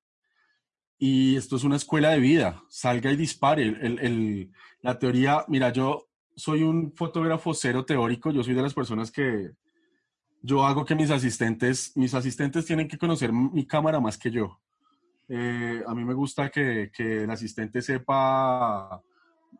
y 0.97 1.35
esto 1.35 1.57
es 1.57 1.63
una 1.63 1.75
escuela 1.75 2.11
de 2.11 2.19
vida. 2.19 2.63
Salga 2.69 3.11
y 3.11 3.17
dispare. 3.17 3.63
El, 3.63 4.51
la 4.81 4.97
teoría, 4.97 5.43
mira, 5.47 5.71
yo 5.71 6.07
soy 6.35 6.63
un 6.63 6.93
fotógrafo 6.95 7.53
cero 7.53 7.83
teórico. 7.85 8.31
Yo 8.31 8.43
soy 8.43 8.53
de 8.53 8.61
las 8.61 8.73
personas 8.73 9.11
que 9.11 9.51
yo 10.41 10.65
hago 10.65 10.85
que 10.85 10.95
mis 10.95 11.09
asistentes, 11.09 11.91
mis 11.95 12.13
asistentes 12.13 12.65
tienen 12.65 12.87
que 12.87 12.97
conocer 12.97 13.33
mi 13.33 13.65
cámara 13.65 13.99
más 13.99 14.17
que 14.17 14.31
yo. 14.31 14.59
Eh, 15.27 15.83
a 15.85 15.95
mí 15.95 16.05
me 16.05 16.13
gusta 16.13 16.49
que, 16.49 16.91
que, 16.95 17.23
el 17.23 17.31
asistente 17.31 17.81
sepa. 17.81 19.01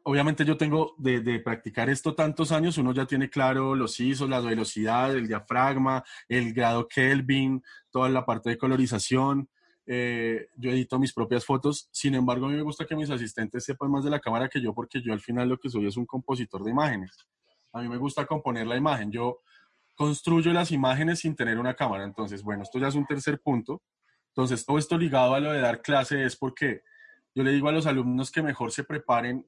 Obviamente 0.04 0.46
yo 0.46 0.58
tengo 0.58 0.96
de, 0.98 1.40
practicar 1.40 1.90
esto 1.90 2.16
tantos 2.16 2.52
años, 2.52 2.78
uno 2.78 2.94
ya 2.94 3.06
tiene 3.06 3.30
claro 3.30 3.76
los 3.76 4.00
ISO, 4.00 4.28
la 4.28 4.40
velocidad, 4.40 5.16
el 5.16 5.28
diafragma, 5.28 6.04
el 6.28 6.54
grado 6.54 6.88
Kelvin, 6.88 7.64
toda 7.92 8.10
la 8.10 8.26
parte 8.26 8.50
de 8.50 8.58
colorización. 8.58 9.50
Eh, 9.88 10.50
yo 10.56 10.72
edito 10.72 10.98
mis 10.98 11.14
propias 11.14 11.46
fotos, 11.46 11.90
sin 11.92 12.16
embargo 12.16 12.48
a 12.48 12.50
mí 12.50 12.56
me 12.56 12.64
gusta 12.64 12.86
que 12.86 12.96
mis 12.96 13.10
asistentes 13.10 13.64
sepan 13.64 13.92
más 13.92 14.04
de 14.04 14.10
la 14.10 14.20
cámara 14.20 14.50
que 14.50 14.60
yo 14.60 14.74
porque 14.74 15.00
yo 15.00 15.14
al 15.14 15.20
final 15.20 15.48
lo 15.48 15.60
que 15.60 15.70
soy 15.70 15.86
es 15.86 15.96
un 15.96 16.08
compositor 16.08 16.64
de 16.64 16.72
imágenes. 16.72 17.12
A 17.72 17.82
mí 17.82 17.90
me 17.90 17.98
gusta 17.98 18.26
componer 18.26 18.66
la 18.66 18.78
imagen, 18.78 19.12
yo 19.12 19.42
construyo 19.94 20.52
las 20.54 20.72
imágenes 20.72 21.20
sin 21.20 21.36
tener 21.36 21.60
una 21.60 21.76
cámara, 21.76 22.04
entonces 22.04 22.42
bueno, 22.42 22.64
esto 22.64 22.80
ya 22.80 22.88
es 22.88 22.96
un 22.96 23.06
tercer 23.06 23.40
punto. 23.40 23.84
Entonces 24.30 24.66
todo 24.66 24.78
esto 24.78 24.98
ligado 24.98 25.36
a 25.36 25.40
lo 25.40 25.52
de 25.52 25.62
dar 25.62 25.82
clase 25.82 26.26
es 26.26 26.36
porque 26.36 26.82
yo 27.34 27.44
le 27.44 27.52
digo 27.52 27.70
a 27.70 27.72
los 27.72 27.86
alumnos 27.86 28.32
que 28.32 28.42
mejor 28.42 28.72
se 28.72 28.84
preparen 28.84 29.46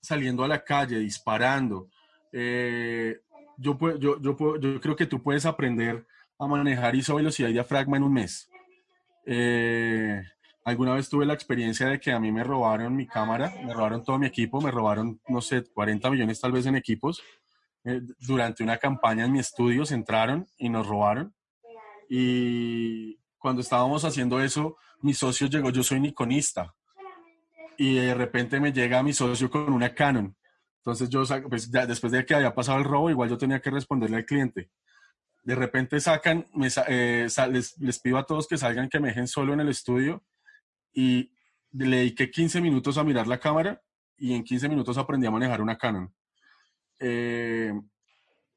saliendo 0.00 0.44
a 0.44 0.48
la 0.48 0.64
calle, 0.64 0.98
disparando. 0.98 1.88
Eh, 2.32 3.20
yo, 3.56 3.76
creo 3.78 4.96
que 4.96 5.06
tú 5.06 5.22
puedes 5.22 5.46
aprender 5.46 6.06
a 6.38 6.46
manejar 6.46 6.94
ISO 6.94 7.16
velocidad 7.16 7.48
y 7.48 7.54
diafragma 7.54 7.96
en 7.96 8.04
un 8.04 8.12
mes 8.12 8.48
eh, 9.30 10.22
alguna 10.64 10.94
vez 10.94 11.08
tuve 11.10 11.26
la 11.26 11.34
experiencia 11.34 11.86
de 11.86 12.00
que 12.00 12.12
a 12.12 12.18
mí 12.18 12.32
me 12.32 12.42
robaron 12.42 12.96
mi 12.96 13.06
cámara, 13.06 13.52
me 13.62 13.74
robaron 13.74 14.02
todo 14.02 14.18
mi 14.18 14.26
equipo, 14.26 14.60
me 14.60 14.70
robaron, 14.70 15.20
no 15.28 15.42
sé, 15.42 15.64
40 15.64 16.10
millones 16.10 16.40
tal 16.40 16.52
vez 16.52 16.64
en 16.64 16.76
equipos. 16.76 17.22
Eh, 17.84 18.00
durante 18.20 18.62
una 18.62 18.78
campaña 18.78 19.26
en 19.26 19.32
mi 19.32 19.38
estudio 19.38 19.84
se 19.84 19.94
entraron 19.94 20.46
y 20.56 20.70
nos 20.70 20.86
robaron. 20.86 21.34
Y 22.08 23.18
cuando 23.38 23.60
estábamos 23.60 24.04
haciendo 24.04 24.40
eso, 24.40 24.76
mi 25.02 25.12
socio 25.12 25.46
llegó, 25.46 25.70
yo 25.70 25.82
soy 25.82 26.00
niconista. 26.00 26.74
Y 27.78 27.94
de 27.94 28.12
repente 28.12 28.60
me 28.60 28.72
llega 28.72 29.02
mi 29.02 29.14
socio 29.14 29.48
con 29.50 29.72
una 29.72 29.94
Canon. 29.94 30.36
Entonces 30.80 31.08
yo, 31.08 31.22
pues 31.48 31.70
después 31.70 32.12
de 32.12 32.26
que 32.26 32.34
había 32.34 32.54
pasado 32.54 32.78
el 32.78 32.84
robo, 32.84 33.08
igual 33.08 33.30
yo 33.30 33.38
tenía 33.38 33.60
que 33.60 33.70
responderle 33.70 34.18
al 34.18 34.26
cliente 34.26 34.70
de 35.48 35.54
repente 35.54 35.98
sacan, 35.98 36.46
eh, 36.88 37.26
les, 37.50 37.98
pido 38.00 38.18
a 38.18 38.26
todos 38.26 38.46
que 38.46 38.58
salgan, 38.58 38.90
que 38.90 39.00
me 39.00 39.08
dejen 39.08 39.26
solo 39.26 39.54
en 39.54 39.60
el 39.60 39.70
estudio 39.70 40.22
y 40.92 41.32
le 41.72 41.96
dediqué 41.96 42.30
15 42.30 42.60
minutos 42.60 42.98
a 42.98 43.02
mirar 43.02 43.26
la 43.26 43.40
cámara 43.40 43.80
y 44.18 44.34
en 44.34 44.44
15 44.44 44.68
minutos 44.68 44.98
aprendí 44.98 45.26
a 45.26 45.30
manejar 45.30 45.62
una 45.62 45.78
Canon. 45.78 46.12
Eh, 46.98 47.72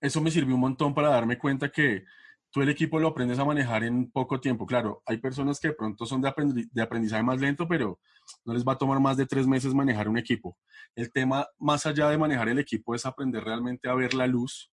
eso 0.02 0.20
me 0.20 0.32
sirvió 0.32 0.56
un 0.56 0.60
montón 0.60 0.94
para 0.94 1.08
darme 1.08 1.38
cuenta 1.38 1.70
que 1.70 2.04
tú 2.52 2.62
el 2.62 2.70
equipo 2.70 3.00
lo 3.00 3.10
aprendes 3.10 3.40
a 3.40 3.46
manejar 3.46 3.84
en 3.84 4.12
poco 4.12 4.40
tiempo. 4.40 4.66
Claro, 4.66 5.02
hay 5.06 5.18
personas 5.18 5.60
que 5.60 5.70
de 5.70 5.74
pronto 5.74 6.06
son 6.06 6.22
de, 6.22 6.82
aprendizaje 6.82 7.24
más 7.24 7.40
lento, 7.40 7.68
pero 7.68 8.00
no 8.46 8.54
les 8.54 8.66
va 8.66 8.74
a 8.74 8.78
tomar 8.78 9.00
más 9.00 9.18
de 9.18 9.26
tres 9.26 9.48
meses 9.48 9.74
manejar 9.74 10.08
un 10.10 10.18
equipo. 10.18 10.58
El 10.96 11.12
tema, 11.12 11.48
más 11.58 11.86
allá 11.86 12.10
de 12.10 12.18
manejar 12.18 12.50
el 12.50 12.60
equipo, 12.60 12.94
es 12.94 13.06
aprender 13.06 13.44
realmente 13.44 13.90
a 13.90 13.96
ver 13.96 14.14
la 14.14 14.28
luz 14.28 14.72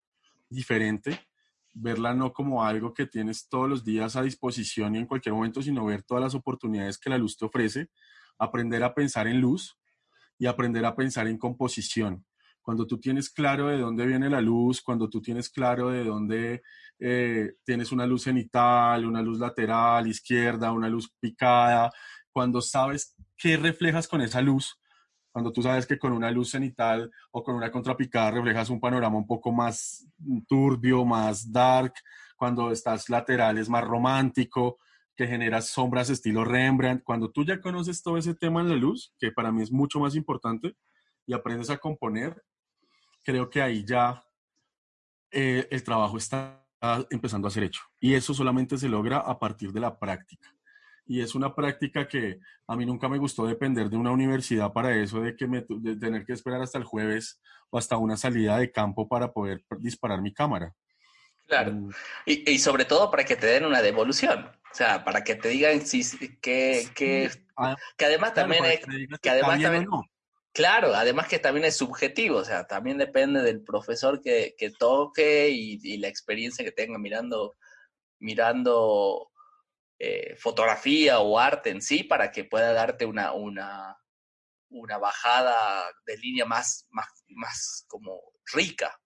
diferente 0.50 1.20
verla 1.74 2.14
no 2.14 2.32
como 2.32 2.64
algo 2.64 2.94
que 2.94 3.08
tienes 3.08 3.50
todos 3.50 3.68
los 3.68 3.84
días 3.84 4.16
a 4.16 4.22
disposición 4.22 4.96
y 4.96 5.00
en 5.00 5.08
cualquier 5.08 5.34
momento, 5.34 5.62
sino 5.62 5.86
ver 5.86 6.04
todas 6.04 6.24
las 6.24 6.36
oportunidades 6.36 6.98
que 6.98 7.10
la 7.10 7.18
luz 7.18 7.38
te 7.38 7.46
ofrece, 7.46 7.90
aprender 8.38 8.84
a 8.84 8.94
pensar 8.94 9.28
en 9.28 9.42
luz 9.42 9.78
y 10.38 10.46
aprender 10.46 10.86
a 10.86 10.96
pensar 10.96 11.28
en 11.28 11.38
composición. 11.38 12.26
Cuando 12.64 12.88
tú 12.88 12.98
tienes 13.00 13.30
claro 13.30 13.68
de 13.68 13.78
dónde 13.78 14.06
viene 14.08 14.30
la 14.30 14.42
luz, 14.42 14.82
cuando 14.82 15.10
tú 15.10 15.22
tienes 15.22 15.50
claro 15.50 15.90
de 15.90 16.04
dónde 16.04 16.64
eh, 16.98 17.56
tienes 17.64 17.92
una 17.92 18.08
luz 18.08 18.24
cenital, 18.24 19.06
una 19.06 19.22
luz 19.22 19.38
lateral, 19.38 20.08
izquierda, 20.08 20.72
una 20.72 20.90
luz 20.90 21.14
picada, 21.20 21.92
cuando 22.32 22.62
sabes 22.62 23.16
qué 23.38 23.58
reflejas 23.58 24.08
con 24.08 24.22
esa 24.22 24.42
luz, 24.42 24.80
cuando 25.32 25.52
tú 25.52 25.62
sabes 25.62 25.86
que 25.86 26.00
con 26.00 26.14
una 26.14 26.32
luz 26.32 26.52
cenital 26.52 27.12
o 27.32 27.44
con 27.44 27.56
una 27.56 27.72
contrapicada 27.72 28.32
reflejas 28.32 28.70
un 28.70 28.80
panorama 28.80 29.18
un 29.18 29.28
poco 29.28 29.52
más 29.52 30.08
turbio, 30.48 31.04
más 31.04 31.52
dark, 31.52 31.94
cuando 32.38 32.72
estás 32.72 33.10
lateral 33.10 33.58
es 33.58 33.68
más 33.68 33.84
romántico, 33.84 34.80
que 35.16 35.28
generas 35.28 35.68
sombras 35.68 36.10
estilo 36.10 36.44
Rembrandt, 36.44 37.04
cuando 37.04 37.30
tú 37.30 37.44
ya 37.44 37.62
conoces 37.62 38.02
todo 38.02 38.18
ese 38.18 38.34
tema 38.36 38.62
en 38.62 38.70
la 38.70 38.76
luz, 38.76 39.14
que 39.20 39.32
para 39.32 39.52
mí 39.52 39.62
es 39.62 39.72
mucho 39.72 40.00
más 40.00 40.16
importante, 40.16 40.76
y 41.26 41.34
aprendes 41.34 41.70
a 41.70 41.78
componer, 41.78 42.44
creo 43.24 43.50
que 43.50 43.62
ahí 43.62 43.86
ya 43.86 44.24
eh, 45.32 45.68
el 45.72 45.84
trabajo 45.84 46.18
está 46.18 46.60
empezando 47.10 47.48
a 47.48 47.52
ser 47.52 47.64
hecho. 47.64 47.82
Y 48.00 48.14
eso 48.14 48.34
solamente 48.34 48.78
se 48.78 48.90
logra 48.90 49.20
a 49.20 49.40
partir 49.40 49.72
de 49.72 49.80
la 49.80 49.98
práctica 49.98 50.54
y 51.06 51.22
es 51.22 51.36
una 51.36 51.54
práctica 51.54 52.08
que 52.08 52.40
a 52.68 52.76
mí 52.76 52.86
nunca 52.86 53.10
me 53.10 53.18
gustó 53.18 53.46
depender 53.46 53.90
de 53.90 53.98
una 53.98 54.12
universidad 54.12 54.72
para 54.72 54.96
eso, 54.96 55.22
de, 55.22 55.36
que 55.36 55.48
me, 55.48 55.62
tener 55.62 56.26
que 56.26 56.34
esperar 56.34 56.62
hasta 56.62 56.78
el 56.78 56.84
jueves 56.86 57.42
o 57.70 57.78
hasta 57.78 57.98
una 57.98 58.18
salida 58.18 58.58
de 58.58 58.72
campo 58.72 59.08
para 59.08 59.32
poder 59.32 59.64
disparar 59.80 60.22
mi 60.22 60.34
cámara. 60.34 60.74
Claro, 61.46 61.74
mm. 61.74 61.90
y, 62.26 62.52
y, 62.54 62.60
sobre 62.60 62.86
todo 62.86 63.12
para 63.12 63.26
que 63.26 63.36
te 63.36 63.48
den 63.48 63.66
una 63.66 63.82
devolución, 63.82 64.46
o 64.46 64.76
sea, 64.76 65.04
para 65.04 65.24
que 65.24 65.36
te 65.36 65.50
digan 65.50 65.82
si, 65.86 66.04
que, 66.40 66.88
que, 66.96 67.30
ah, 67.58 67.76
que 67.98 68.06
además 68.06 68.34
también 68.34 68.64
es, 68.64 68.80
que, 69.20 69.30
además 69.30 69.62
también, 69.62 69.88
claro, 70.54 70.94
además 70.96 71.28
que 71.28 71.40
también 71.40 71.66
es 71.66 71.78
subjetivo, 71.78 72.38
o 72.38 72.46
sea, 72.46 72.66
también 72.68 72.98
depende 72.98 73.42
del 73.42 73.64
profesor 73.64 74.22
que, 74.22 74.56
que 74.58 74.72
toque 74.72 75.50
y, 75.50 75.98
la 75.98 76.08
experiencia 76.08 76.64
que 76.64 76.72
tenga 76.72 76.98
mirando, 76.98 77.56
mirando 78.20 79.32
eh, 80.00 80.36
fotografía 80.38 81.20
o 81.20 81.40
arte 81.40 81.70
en 81.70 81.82
sí 81.82 82.04
para 82.04 82.32
que 82.32 82.46
pueda 82.46 82.74
darte 82.74 83.06
una, 83.06 83.34
una, 83.34 83.98
una 84.70 84.98
bajada 84.98 85.86
de 86.06 86.18
línea 86.18 86.46
más, 86.46 86.88
más, 86.92 87.08
más 87.30 87.86
como 87.88 88.22
rica. 88.54 88.98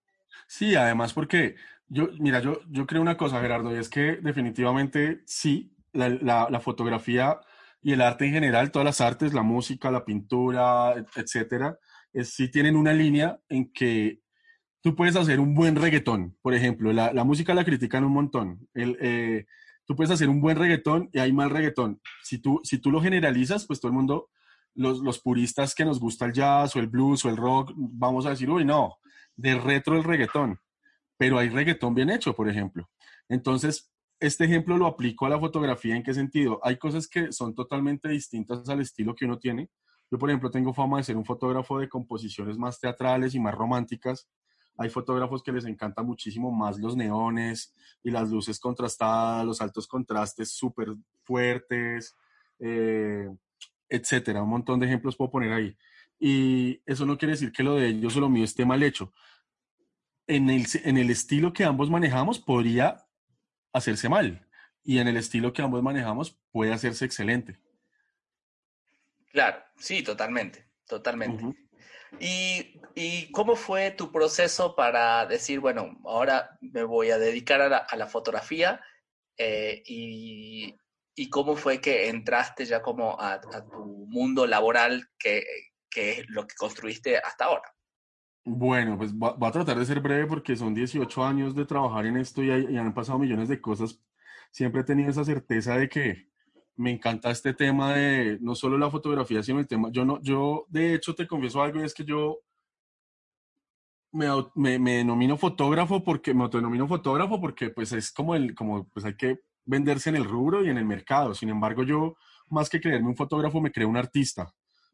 Sí, 0.47 0.75
además 0.75 1.13
porque 1.13 1.55
yo, 1.87 2.09
mira, 2.19 2.39
yo, 2.39 2.61
yo 2.69 2.85
creo 2.85 3.01
una 3.01 3.17
cosa, 3.17 3.41
Gerardo, 3.41 3.75
y 3.75 3.79
es 3.79 3.89
que 3.89 4.17
definitivamente 4.17 5.23
sí, 5.25 5.73
la, 5.93 6.09
la, 6.49 6.59
fotografía 6.59 7.39
y 7.87 7.93
el 7.93 8.01
arte 8.01 8.25
en 8.25 8.33
general, 8.33 8.69
todas 8.69 8.85
las 8.85 8.99
artes, 8.99 9.33
la 9.33 9.43
música, 9.43 9.89
la 9.89 10.03
pintura, 10.03 10.93
etcétera, 11.15 11.79
es, 12.11 12.33
sí 12.33 12.51
tienen 12.51 12.75
una 12.75 12.91
línea 12.91 13.39
en 13.47 13.71
que 13.71 14.19
tú 14.81 14.93
puedes 14.93 15.15
hacer 15.15 15.39
un 15.39 15.55
buen 15.55 15.77
reggaetón, 15.77 16.35
por 16.41 16.53
ejemplo, 16.53 16.91
la, 16.91 17.23
música 17.23 17.53
la 17.53 17.63
critican 17.63 18.03
un 18.03 18.11
montón. 18.11 18.67
El, 18.73 18.97
eh, 18.99 19.45
tú 19.85 19.95
puedes 19.95 20.11
hacer 20.11 20.27
un 20.27 20.41
buen 20.41 20.57
reggaetón 20.57 21.09
y 21.13 21.19
hay 21.19 21.31
mal 21.31 21.49
reggaetón. 21.49 22.01
Si 22.23 22.39
tú, 22.39 22.59
si 22.61 22.77
tú 22.79 22.91
lo 22.91 23.01
generalizas, 23.01 23.65
pues 23.65 23.79
todo 23.79 23.87
el 23.87 23.95
mundo, 23.95 24.31
los, 24.75 24.99
los, 24.99 25.19
puristas 25.19 25.73
que 25.73 25.85
nos 25.85 25.97
gusta 25.97 26.25
el 26.25 26.33
jazz 26.33 26.75
o 26.75 26.79
el 26.79 26.87
blues 26.87 27.23
o 27.23 27.29
el 27.29 27.37
rock, 27.37 27.71
vamos 27.73 28.25
a 28.25 28.31
decir, 28.31 28.49
uy, 28.49 28.65
no, 28.65 28.97
de 29.37 29.57
retro 29.57 29.95
el 29.95 30.03
reggaetón. 30.03 30.59
Pero 31.15 31.39
hay 31.39 31.47
reggaetón 31.47 31.95
bien 31.95 32.09
hecho, 32.09 32.35
por 32.35 32.49
ejemplo. 32.49 32.89
Entonces, 33.29 33.93
este 34.19 34.45
ejemplo 34.45 34.77
lo 34.77 34.87
aplico 34.87 35.25
a 35.25 35.29
la 35.29 35.39
fotografía. 35.39 35.95
¿En 35.95 36.03
qué 36.03 36.13
sentido? 36.13 36.59
Hay 36.63 36.77
cosas 36.77 37.07
que 37.07 37.31
son 37.31 37.53
totalmente 37.53 38.09
distintas 38.09 38.67
al 38.69 38.81
estilo 38.81 39.15
que 39.15 39.25
uno 39.25 39.37
tiene. 39.37 39.69
Yo, 40.09 40.17
por 40.17 40.29
ejemplo, 40.29 40.49
tengo 40.49 40.73
fama 40.73 40.97
de 40.97 41.03
ser 41.03 41.17
un 41.17 41.25
fotógrafo 41.25 41.79
de 41.79 41.89
composiciones 41.89 42.57
más 42.57 42.79
teatrales 42.79 43.35
y 43.35 43.39
más 43.39 43.53
románticas. 43.53 44.27
Hay 44.77 44.89
fotógrafos 44.89 45.43
que 45.43 45.51
les 45.51 45.65
encanta 45.65 46.03
muchísimo 46.03 46.51
más 46.51 46.79
los 46.79 46.95
neones 46.95 47.73
y 48.03 48.11
las 48.11 48.29
luces 48.29 48.59
contrastadas, 48.59 49.45
los 49.45 49.59
altos 49.59 49.87
contrastes 49.87 50.51
súper 50.51 50.89
fuertes, 51.23 52.15
eh, 52.59 53.27
etcétera. 53.89 54.43
Un 54.43 54.49
montón 54.49 54.79
de 54.79 54.85
ejemplos 54.85 55.15
puedo 55.15 55.31
poner 55.31 55.51
ahí. 55.51 55.75
Y 56.19 56.81
eso 56.85 57.05
no 57.05 57.17
quiere 57.17 57.33
decir 57.33 57.51
que 57.51 57.63
lo 57.63 57.75
de 57.75 57.87
ellos 57.87 58.15
o 58.15 58.19
lo 58.19 58.29
mío 58.29 58.43
esté 58.43 58.65
mal 58.65 58.81
hecho. 58.83 59.11
En 60.27 60.49
el, 60.49 60.65
en 60.83 60.97
el 60.97 61.09
estilo 61.09 61.53
que 61.53 61.63
ambos 61.63 61.89
manejamos 61.89 62.39
podría 62.39 63.06
hacerse 63.73 64.09
mal 64.09 64.47
y 64.83 64.99
en 64.99 65.07
el 65.07 65.17
estilo 65.17 65.53
que 65.53 65.61
ambos 65.61 65.83
manejamos 65.83 66.37
puede 66.51 66.73
hacerse 66.73 67.05
excelente. 67.05 67.59
Claro, 69.31 69.63
sí, 69.77 70.01
totalmente, 70.01 70.65
totalmente. 70.87 71.43
¿Y, 72.19 73.31
cómo 73.31 73.55
fue 73.55 73.91
tu 73.91 74.11
proceso 74.11 74.75
para 74.75 75.25
decir, 75.25 75.59
bueno, 75.59 75.99
ahora 76.05 76.57
me 76.61 76.83
voy 76.83 77.11
a 77.11 77.17
dedicar 77.17 77.61
a 77.61 77.95
la, 77.95 78.07
fotografía? 78.07 78.81
Eh, 79.37 79.83
y, 79.85 80.75
cómo 81.29 81.55
fue 81.55 81.81
que 81.81 82.07
entraste 82.09 82.65
ya 82.65 82.81
como 82.81 83.19
a, 83.19 83.41
tu 83.41 84.07
mundo 84.07 84.47
laboral, 84.47 85.09
que, 85.19 85.43
es 85.93 86.25
lo 86.29 86.47
que 86.47 86.55
construiste 86.55 87.17
hasta 87.17 87.45
ahora? 87.45 87.73
Bueno, 88.49 88.97
pues 88.97 89.13
voy 89.13 89.33
a 89.41 89.51
tratar 89.51 89.77
de 89.77 89.85
ser 89.85 89.99
breve 89.99 90.25
porque 90.25 90.55
son 90.55 90.73
18 90.73 91.23
años 91.23 91.53
de 91.53 91.65
trabajar 91.65 92.05
en 92.05 92.17
esto 92.17 92.41
y, 92.43 92.49
y 92.49 92.77
han 92.77 92.93
pasado 92.93 93.19
millones 93.19 93.49
de 93.49 93.59
cosas. 93.59 93.99
Siempre 94.51 94.81
he 94.81 94.83
tenido 94.85 95.09
esa 95.09 95.25
certeza 95.25 95.77
de 95.77 95.89
que, 95.89 96.27
me 96.77 96.91
encanta 96.91 97.31
este 97.31 97.53
tema 97.53 97.93
de 97.93 98.37
no 98.39 98.55
solo 98.55 98.77
la 98.77 98.89
fotografía, 98.89 99.43
sino 99.43 99.59
el 99.59 99.67
tema. 99.67 99.89
Yo 99.91 100.05
no, 100.05 100.21
yo 100.21 100.65
de 100.69 100.93
hecho 100.93 101.15
te 101.15 101.27
confieso 101.27 101.61
algo 101.61 101.81
y 101.81 101.83
es 101.83 101.93
que 101.93 102.05
yo 102.05 102.39
me, 104.11 104.79
me, 104.79 104.97
denomino 104.97 105.37
fotógrafo 105.37 106.03
porque 106.03 106.33
me 106.33 106.43
autodenomino 106.43 106.87
fotógrafo 106.87 107.41
porque 107.41 107.69
pues 107.71 107.91
es 107.93 108.11
como 108.11 108.35
el, 108.35 108.55
como 108.55 108.87
pues 108.89 109.05
hay 109.05 109.15
que 109.15 109.41
venderse 109.65 110.09
en 110.09 110.15
el 110.17 110.25
rubro 110.25 110.63
y 110.63 110.69
en 110.69 110.77
el 110.77 110.85
mercado. 110.85 111.33
Sin 111.33 111.49
embargo, 111.49 111.83
yo 111.83 112.15
más 112.49 112.69
que 112.69 112.79
creerme 112.79 113.09
un 113.09 113.17
fotógrafo 113.17 113.59
me 113.59 113.71
creo 113.71 113.89
un 113.89 113.97
artista. 113.97 114.53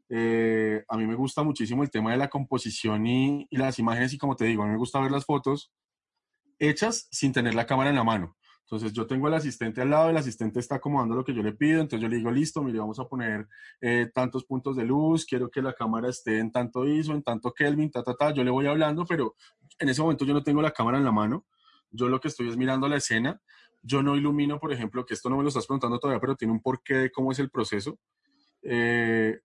Eh, 0.10 0.83
a 0.88 0.98
mí 0.98 1.07
me 1.07 1.15
gusta 1.15 1.43
muchísimo 1.43 1.83
el 1.83 1.89
tema 1.89 2.12
de 2.12 2.17
la 2.17 2.29
composición 2.29 3.05
y, 3.07 3.48
las 3.51 3.79
imágenes 3.79 4.13
y 4.13 4.17
como 4.17 4.36
te 4.36 4.45
digo, 4.45 4.63
a 4.63 4.65
mí 4.65 4.72
me 4.72 4.77
gusta 4.77 5.00
ver 5.00 5.12
las 5.12 5.25
fotos 5.25 5.72
hechas 6.60 7.07
sin 7.12 7.31
tener 7.31 7.55
la 7.55 7.65
cámara 7.65 7.89
en 7.89 7.95
la 7.95 8.03
mano. 8.03 8.36
Entonces 8.62 8.93
yo 8.93 9.05
tengo 9.05 9.27
al 9.27 9.33
asistente 9.33 9.81
al 9.81 9.89
lado, 9.89 10.10
el 10.10 10.17
asistente 10.17 10.60
está 10.60 10.75
acomodando 10.75 11.15
lo 11.15 11.24
que 11.24 11.33
yo 11.33 11.43
le 11.43 11.53
pido, 11.53 11.81
entonces 11.81 12.01
yo 12.01 12.07
le 12.07 12.17
digo, 12.17 12.31
listo, 12.31 12.63
mire, 12.63 12.79
vamos 12.79 12.98
a 13.00 13.05
poner 13.05 13.48
eh, 13.81 14.10
tantos 14.13 14.45
puntos 14.45 14.75
de 14.75 14.86
luz, 14.86 15.25
quiero 15.25 15.50
que 15.51 15.62
la 15.62 15.74
cámara 15.74 16.10
esté 16.10 16.39
en 16.39 16.51
tanto 16.51 16.88
ISO, 16.88 17.13
en 17.13 17.24
tanto 17.24 17.53
Kelvin, 17.53 17.91
ta, 17.91 18.03
ta, 18.03 18.15
ta, 18.15 18.33
yo 18.33 18.43
le 18.43 18.51
voy 18.51 18.65
hablando, 18.65 19.05
pero 19.05 19.36
en 19.77 19.89
ese 19.89 20.01
momento 20.01 20.25
yo 20.25 20.33
no 20.33 20.41
tengo 20.41 20.62
la 20.62 20.72
cámara 20.72 20.98
en 20.98 21.03
la 21.03 21.12
mano, 21.12 21.45
yo 21.91 22.07
lo 22.07 22.19
que 22.19 22.29
estoy 22.29 22.50
es 22.50 22.57
mirando 22.57 22.88
la 22.88 22.98
escena, 22.98 23.41
yo 23.83 24.01
no 24.01 24.15
ilumino, 24.15 24.60
por 24.60 24.72
ejemplo, 24.72 25.05
que 25.05 25.13
esto 25.13 25.29
no 25.29 25.38
me 25.38 25.43
lo 25.43 25.50
estás 25.50 25.67
preguntando 25.67 26.00
todavía, 26.00 26.22
pero 26.22 26.36
tiene 26.36 26.53
un 26.53 26.62
porqué 26.62 26.95
de 26.95 27.12
cómo 27.12 27.31
es 27.31 27.39
el 27.39 27.50
proceso. 27.50 28.00
Eh, 28.63 29.39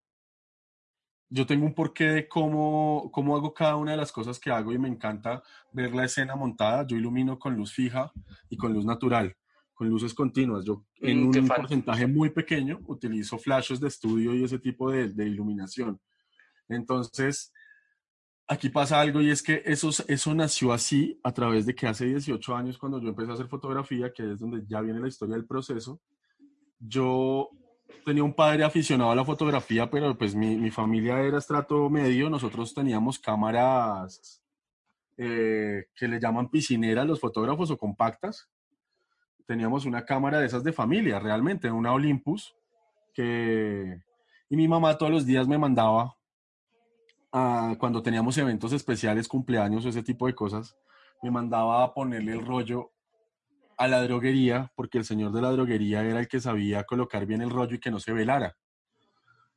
yo 1.31 1.47
tengo 1.47 1.67
un 1.67 1.75
porqué 1.75 2.05
de 2.05 2.29
cómo, 2.29 3.11
cómo 3.13 3.37
hago 3.37 3.53
cada 3.53 3.77
una 3.77 3.93
de 3.93 3.97
las 3.99 4.13
cosas 4.13 4.39
que 4.39 4.51
hago 4.51 4.73
y 4.73 4.79
me 4.79 4.89
encanta 4.89 5.43
ver 5.73 5.95
la 5.95 6.05
escena 6.05 6.37
montada. 6.37 6.87
Yo 6.87 6.97
ilumino 6.97 7.39
con 7.39 7.55
luz 7.55 7.73
fija 7.73 8.11
y 8.49 8.57
con 8.57 8.73
luz 8.73 8.85
natural, 8.85 9.37
con 9.75 9.89
luces 9.89 10.15
continuas. 10.15 10.65
Yo 10.65 10.85
en 10.97 11.25
mm, 11.25 11.37
un 11.37 11.49
porcentaje 11.49 12.07
muy 12.07 12.31
pequeño 12.31 12.81
utilizo 12.87 13.39
flashes 13.39 13.79
de 13.81 13.89
estudio 13.89 14.35
y 14.35 14.45
ese 14.45 14.59
tipo 14.59 14.91
de, 14.91 15.09
de, 15.09 15.27
iluminación. 15.27 16.01
Entonces, 16.69 17.53
aquí 18.47 18.71
pasa 18.71 18.99
algo 18.99 19.21
y 19.21 19.31
es 19.31 19.43
que 19.43 19.63
eso, 19.67 19.91
eso 20.09 20.35
nació 20.35 20.73
así 20.73 21.21
a 21.23 21.33
través 21.33 21.67
de 21.67 21.75
que 21.75 21.87
hace 21.87 22.07
18 22.07 22.57
años 22.57 22.79
cuando 22.79 23.01
yo 23.03 23.11
empecé 23.11 23.31
a 23.31 23.35
hacer 23.35 23.49
fotografía, 23.49 24.13
que 24.13 24.33
es 24.33 24.39
donde 24.39 24.65
ya 24.67 24.81
viene 24.81 25.01
la 25.01 25.09
historia 25.09 25.37
del 25.37 25.47
proceso, 25.47 26.01
yo 26.79 27.51
tenía 28.05 28.25
un 28.25 28.35
padre 28.35 28.65
aficionado 28.65 29.11
a 29.11 29.17
la 29.17 29.25
fotografía, 29.25 29.91
pero 29.91 30.17
pues 30.17 30.35
mi, 30.35 30.57
mi 30.57 30.71
familia 30.71 31.21
era 31.21 31.39
estrato 31.39 31.89
medio, 31.91 32.31
nosotros 32.31 32.75
teníamos 32.75 33.19
cámaras 33.19 34.43
eh, 35.21 35.87
que 35.97 36.07
le 36.07 36.21
llaman 36.21 36.49
piscineras 36.49 37.05
los 37.05 37.19
fotógrafos 37.19 37.71
o 37.73 37.77
compactas. 37.77 38.49
Teníamos 39.47 39.85
una 39.85 40.05
cámara 40.05 40.39
de 40.39 40.47
esas 40.47 40.63
de 40.63 40.73
familia, 40.73 41.19
realmente, 41.19 41.71
una 41.71 41.93
Olympus, 41.93 42.55
que... 43.13 44.01
Y 44.49 44.57
mi 44.57 44.69
mamá 44.69 44.97
todos 44.97 45.11
los 45.11 45.27
días 45.27 45.49
me 45.49 45.59
mandaba, 45.59 46.17
cuando 47.31 48.03
teníamos 48.03 48.39
eventos 48.39 48.73
especiales, 48.73 49.29
cumpleaños 49.29 49.85
o 49.85 49.89
ese 49.89 50.03
tipo 50.03 50.27
de 50.27 50.35
cosas, 50.35 50.77
me 51.23 51.31
mandaba 51.31 51.83
a 51.83 51.93
ponerle 51.93 52.33
el 52.33 52.47
rollo 52.47 52.93
a 53.79 53.89
la 53.89 54.03
droguería, 54.03 54.73
porque 54.75 54.99
el 54.99 55.05
señor 55.05 55.33
de 55.33 55.41
la 55.41 55.53
droguería 55.53 56.03
era 56.03 56.21
el 56.21 56.29
que 56.29 56.41
sabía 56.41 56.85
colocar 56.85 57.27
bien 57.27 57.41
el 57.41 57.51
rollo 57.51 57.77
y 57.77 57.79
que 57.79 57.91
no 57.91 58.01
se 58.01 58.13
velara. 58.13 58.57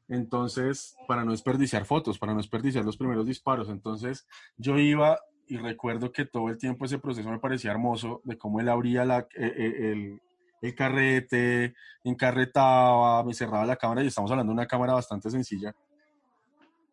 Entonces, 0.08 0.96
para 1.08 1.26
no 1.26 1.32
desperdiciar 1.32 1.86
fotos, 1.86 2.20
para 2.20 2.34
no 2.34 2.38
desperdiciar 2.38 2.86
los 2.86 2.98
primeros 2.98 3.26
disparos. 3.26 3.70
Entonces, 3.70 4.28
yo 4.58 4.78
iba 4.78 5.20
y 5.48 5.58
recuerdo 5.58 6.12
que 6.12 6.26
todo 6.26 6.50
el 6.50 6.58
tiempo 6.58 6.86
ese 6.86 7.00
proceso 7.00 7.30
me 7.30 7.40
parecía 7.40 7.72
hermoso, 7.72 8.22
de 8.24 8.38
cómo 8.38 8.60
él 8.60 8.70
abría 8.70 9.06
la, 9.06 9.20
eh, 9.20 9.28
eh, 9.36 9.92
el, 9.92 10.22
el, 10.62 10.76
carrete, 10.76 11.74
encarretaba, 12.04 13.24
me 13.24 13.34
cerraba 13.34 13.66
la 13.66 13.76
cámara, 13.76 14.04
y 14.04 14.08
estamos 14.08 14.32
hablando 14.32 14.52
de 14.52 14.56
una 14.56 14.68
cámara 14.68 14.94
bastante 14.94 15.30
sencilla 15.30 15.76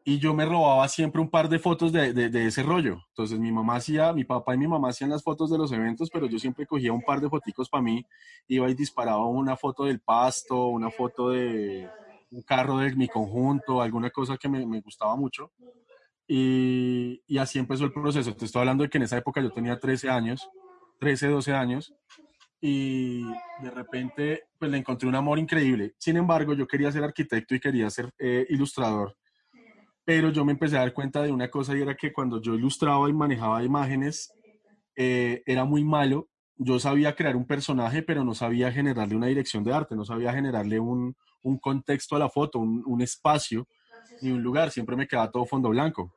y 0.09 0.19
yo 0.19 0.33
me 0.33 0.47
robaba 0.47 0.89
siempre 0.89 1.21
un 1.21 1.29
par 1.29 1.51
de 1.51 1.59
fotos 1.59 1.93
de, 1.93 2.15
de, 2.15 2.47
ese 2.47 2.63
rollo. 2.63 3.05
Entonces 3.09 3.39
mi 3.39 3.53
mamá 3.53 3.77
hacía, 3.77 4.11
mi 4.15 4.25
papá 4.25 4.55
y 4.55 4.57
mi 4.57 4.67
mamá 4.67 4.89
hacían 4.89 5.11
las 5.11 5.23
fotos 5.23 5.51
de 5.51 5.59
los 5.59 5.71
eventos, 5.71 6.09
pero 6.11 6.25
yo 6.25 6.39
siempre 6.39 6.65
cogía 6.65 6.95
un 6.95 7.03
par 7.03 7.21
de 7.21 7.29
foticos 7.29 7.69
para 7.69 7.83
mí, 7.83 8.07
iba 8.47 8.71
y 8.71 8.75
disparaba 8.75 9.27
una 9.27 9.55
foto 9.55 9.85
del 9.85 10.01
pasto, 10.01 10.69
una 10.69 10.91
foto 10.91 11.29
de 11.29 11.91
un 12.31 12.41
carro 12.41 12.79
de 12.79 12.97
mi 12.97 13.07
conjunto, 13.07 13.83
alguna 13.83 14.09
cosa 14.09 14.39
que 14.39 14.49
me, 14.49 14.65
me 14.65 14.81
gustaba 14.81 15.15
mucho. 15.15 15.53
Y, 16.27 17.23
y, 17.27 17.37
así 17.37 17.59
empezó 17.59 17.85
el 17.85 17.93
proceso. 17.93 18.35
Te 18.35 18.47
estoy 18.47 18.61
hablando 18.61 18.85
de 18.85 18.89
que 18.89 18.97
en 18.97 19.05
esa 19.05 19.19
época 19.19 19.43
yo 19.43 19.51
tenía 19.51 19.79
13 19.79 20.09
años, 20.09 20.49
13, 21.01 21.29
12 21.29 21.53
años, 21.53 21.95
y 22.63 23.25
de 23.61 23.71
repente 23.71 24.45
pues 24.59 24.71
le 24.71 24.79
encontré 24.79 25.07
un 25.07 25.17
amor 25.17 25.39
increíble. 25.39 25.93
Sin 25.99 26.17
embargo, 26.17 26.55
yo 26.55 26.67
quería 26.67 26.91
ser 26.91 27.05
arquitecto 27.05 27.55
y 27.55 27.61
quería 27.61 27.91
ser 27.91 28.11
eh, 28.19 28.47
ilustrador 28.49 29.15
pero 30.09 30.31
yo 30.31 30.43
me 30.43 30.53
empecé 30.53 30.75
a 30.79 30.81
dar 30.81 30.95
cuenta 30.95 31.23
de 31.23 31.31
una 31.31 31.51
cosa 31.51 31.77
y 31.77 31.83
era 31.83 31.95
que 31.95 32.15
cuando 32.15 32.41
yo 32.41 32.55
ilustraba 32.55 33.11
y 33.11 33.13
manejaba 33.13 33.63
imágenes, 33.63 34.33
eh, 34.97 35.43
era 35.45 35.67
muy 35.67 35.85
malo. 35.85 36.31
Yo 36.57 36.79
sabía 36.79 37.15
crear 37.15 37.37
un 37.37 37.47
personaje, 37.47 38.03
pero 38.03 38.25
no 38.25 38.35
sabía 38.35 38.73
generarle 38.73 39.17
una 39.17 39.27
dirección 39.27 39.65
de 39.65 39.75
arte, 39.75 39.95
no 39.95 40.07
sabía 40.07 40.33
generarle 40.33 40.81
un, 40.81 41.15
un 41.43 41.59
contexto 41.59 42.17
a 42.17 42.21
la 42.21 42.31
foto, 42.31 42.59
un, 42.59 42.83
un, 42.87 43.03
espacio 43.03 43.69
ni 44.23 44.31
un 44.31 44.43
lugar. 44.43 44.71
Siempre 44.71 44.97
me 44.97 45.07
quedaba 45.07 45.31
todo 45.31 45.45
fondo 45.45 45.69
blanco. 45.69 46.11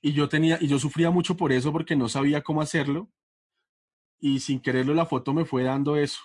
Y 0.00 0.12
yo 0.12 0.28
tenía, 0.28 0.58
y 0.60 0.68
yo 0.68 0.78
sufría 0.78 1.10
mucho 1.10 1.36
por 1.36 1.50
eso 1.50 1.72
porque 1.72 1.96
no 1.96 2.08
sabía 2.08 2.40
cómo 2.40 2.62
hacerlo. 2.62 3.08
Y 4.20 4.38
sin 4.38 4.60
quererlo 4.60 4.94
la 4.94 5.06
foto 5.06 5.34
me 5.34 5.44
fue 5.44 5.64
dando 5.64 5.96
eso. 5.96 6.20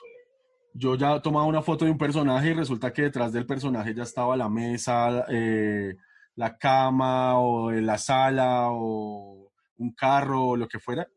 Yo 0.76 0.94
ya 0.94 1.24
tomaba 1.24 1.48
una 1.48 1.64
foto 1.64 1.86
de 1.86 1.92
un 1.92 1.98
personaje 1.98 2.52
y 2.52 2.54
resulta 2.54 2.94
que 2.94 3.02
detrás 3.02 3.34
del 3.34 3.48
personaje 3.48 3.96
ya 3.96 4.04
estaba 4.04 4.38
la 4.38 4.48
mesa, 4.48 5.26
eh, 5.28 5.96
la 6.38 6.56
cama 6.58 7.40
o 7.40 7.72
la 7.72 7.98
sala 7.98 8.68
o 8.72 9.52
un 9.78 9.92
carro 9.94 10.50
o 10.50 10.56
lo 10.56 10.68
que 10.68 10.80
fuera. 10.80 11.08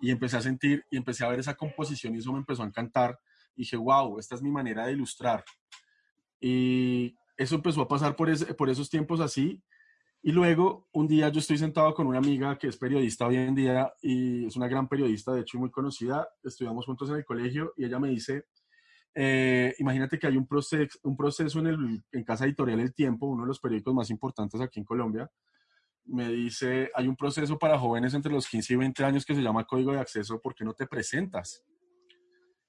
Y 0.00 0.10
empecé 0.10 0.38
a 0.38 0.42
sentir 0.42 0.84
y 0.90 0.96
empecé 0.96 1.24
a 1.24 1.28
ver 1.28 1.38
esa 1.38 1.54
composición 1.54 2.14
y 2.14 2.18
eso 2.18 2.32
me 2.32 2.38
empezó 2.38 2.62
a 2.62 2.66
encantar. 2.66 3.20
Y 3.54 3.62
dije, 3.62 3.76
wow, 3.76 4.18
esta 4.18 4.34
es 4.34 4.42
mi 4.42 4.50
manera 4.50 4.86
de 4.86 4.92
ilustrar. 4.92 5.44
Y 6.40 7.14
eso 7.36 7.56
empezó 7.56 7.82
a 7.82 7.88
pasar 7.88 8.16
por, 8.16 8.56
por 8.56 8.70
esos 8.70 8.88
tiempos 8.88 9.20
así. 9.20 9.62
Y 10.22 10.32
luego, 10.32 10.88
un 10.92 11.06
día 11.06 11.28
yo 11.28 11.40
estoy 11.40 11.58
sentado 11.58 11.92
con 11.94 12.06
una 12.06 12.18
amiga 12.18 12.58
que 12.58 12.68
es 12.68 12.76
periodista 12.78 13.26
hoy 13.26 13.36
en 13.36 13.54
día 13.54 13.92
y 14.00 14.46
es 14.46 14.56
una 14.56 14.68
gran 14.68 14.88
periodista, 14.88 15.32
de 15.32 15.42
hecho, 15.42 15.58
muy 15.58 15.70
conocida. 15.70 16.26
Estudiamos 16.42 16.86
juntos 16.86 17.10
en 17.10 17.16
el 17.16 17.24
colegio 17.24 17.74
y 17.76 17.84
ella 17.84 17.98
me 17.98 18.08
dice, 18.08 18.46
eh, 19.14 19.74
imagínate 19.78 20.18
que 20.18 20.26
hay 20.26 20.36
un, 20.36 20.48
un 21.02 21.16
proceso 21.16 21.60
en 21.60 22.24
Casa 22.24 22.44
Editorial 22.44 22.80
El 22.80 22.94
Tiempo, 22.94 23.26
uno 23.26 23.42
de 23.42 23.48
los 23.48 23.60
periódicos 23.60 23.94
más 23.94 24.10
importantes 24.10 24.60
aquí 24.60 24.78
en 24.80 24.84
Colombia. 24.84 25.30
Me 26.04 26.28
dice, 26.28 26.90
hay 26.94 27.08
un 27.08 27.16
proceso 27.16 27.58
para 27.58 27.78
jóvenes 27.78 28.14
entre 28.14 28.32
los 28.32 28.48
15 28.48 28.72
y 28.72 28.76
20 28.76 29.04
años 29.04 29.24
que 29.24 29.34
se 29.34 29.42
llama 29.42 29.64
Código 29.64 29.92
de 29.92 30.00
Acceso, 30.00 30.40
¿por 30.40 30.54
qué 30.54 30.64
no 30.64 30.74
te 30.74 30.86
presentas? 30.86 31.62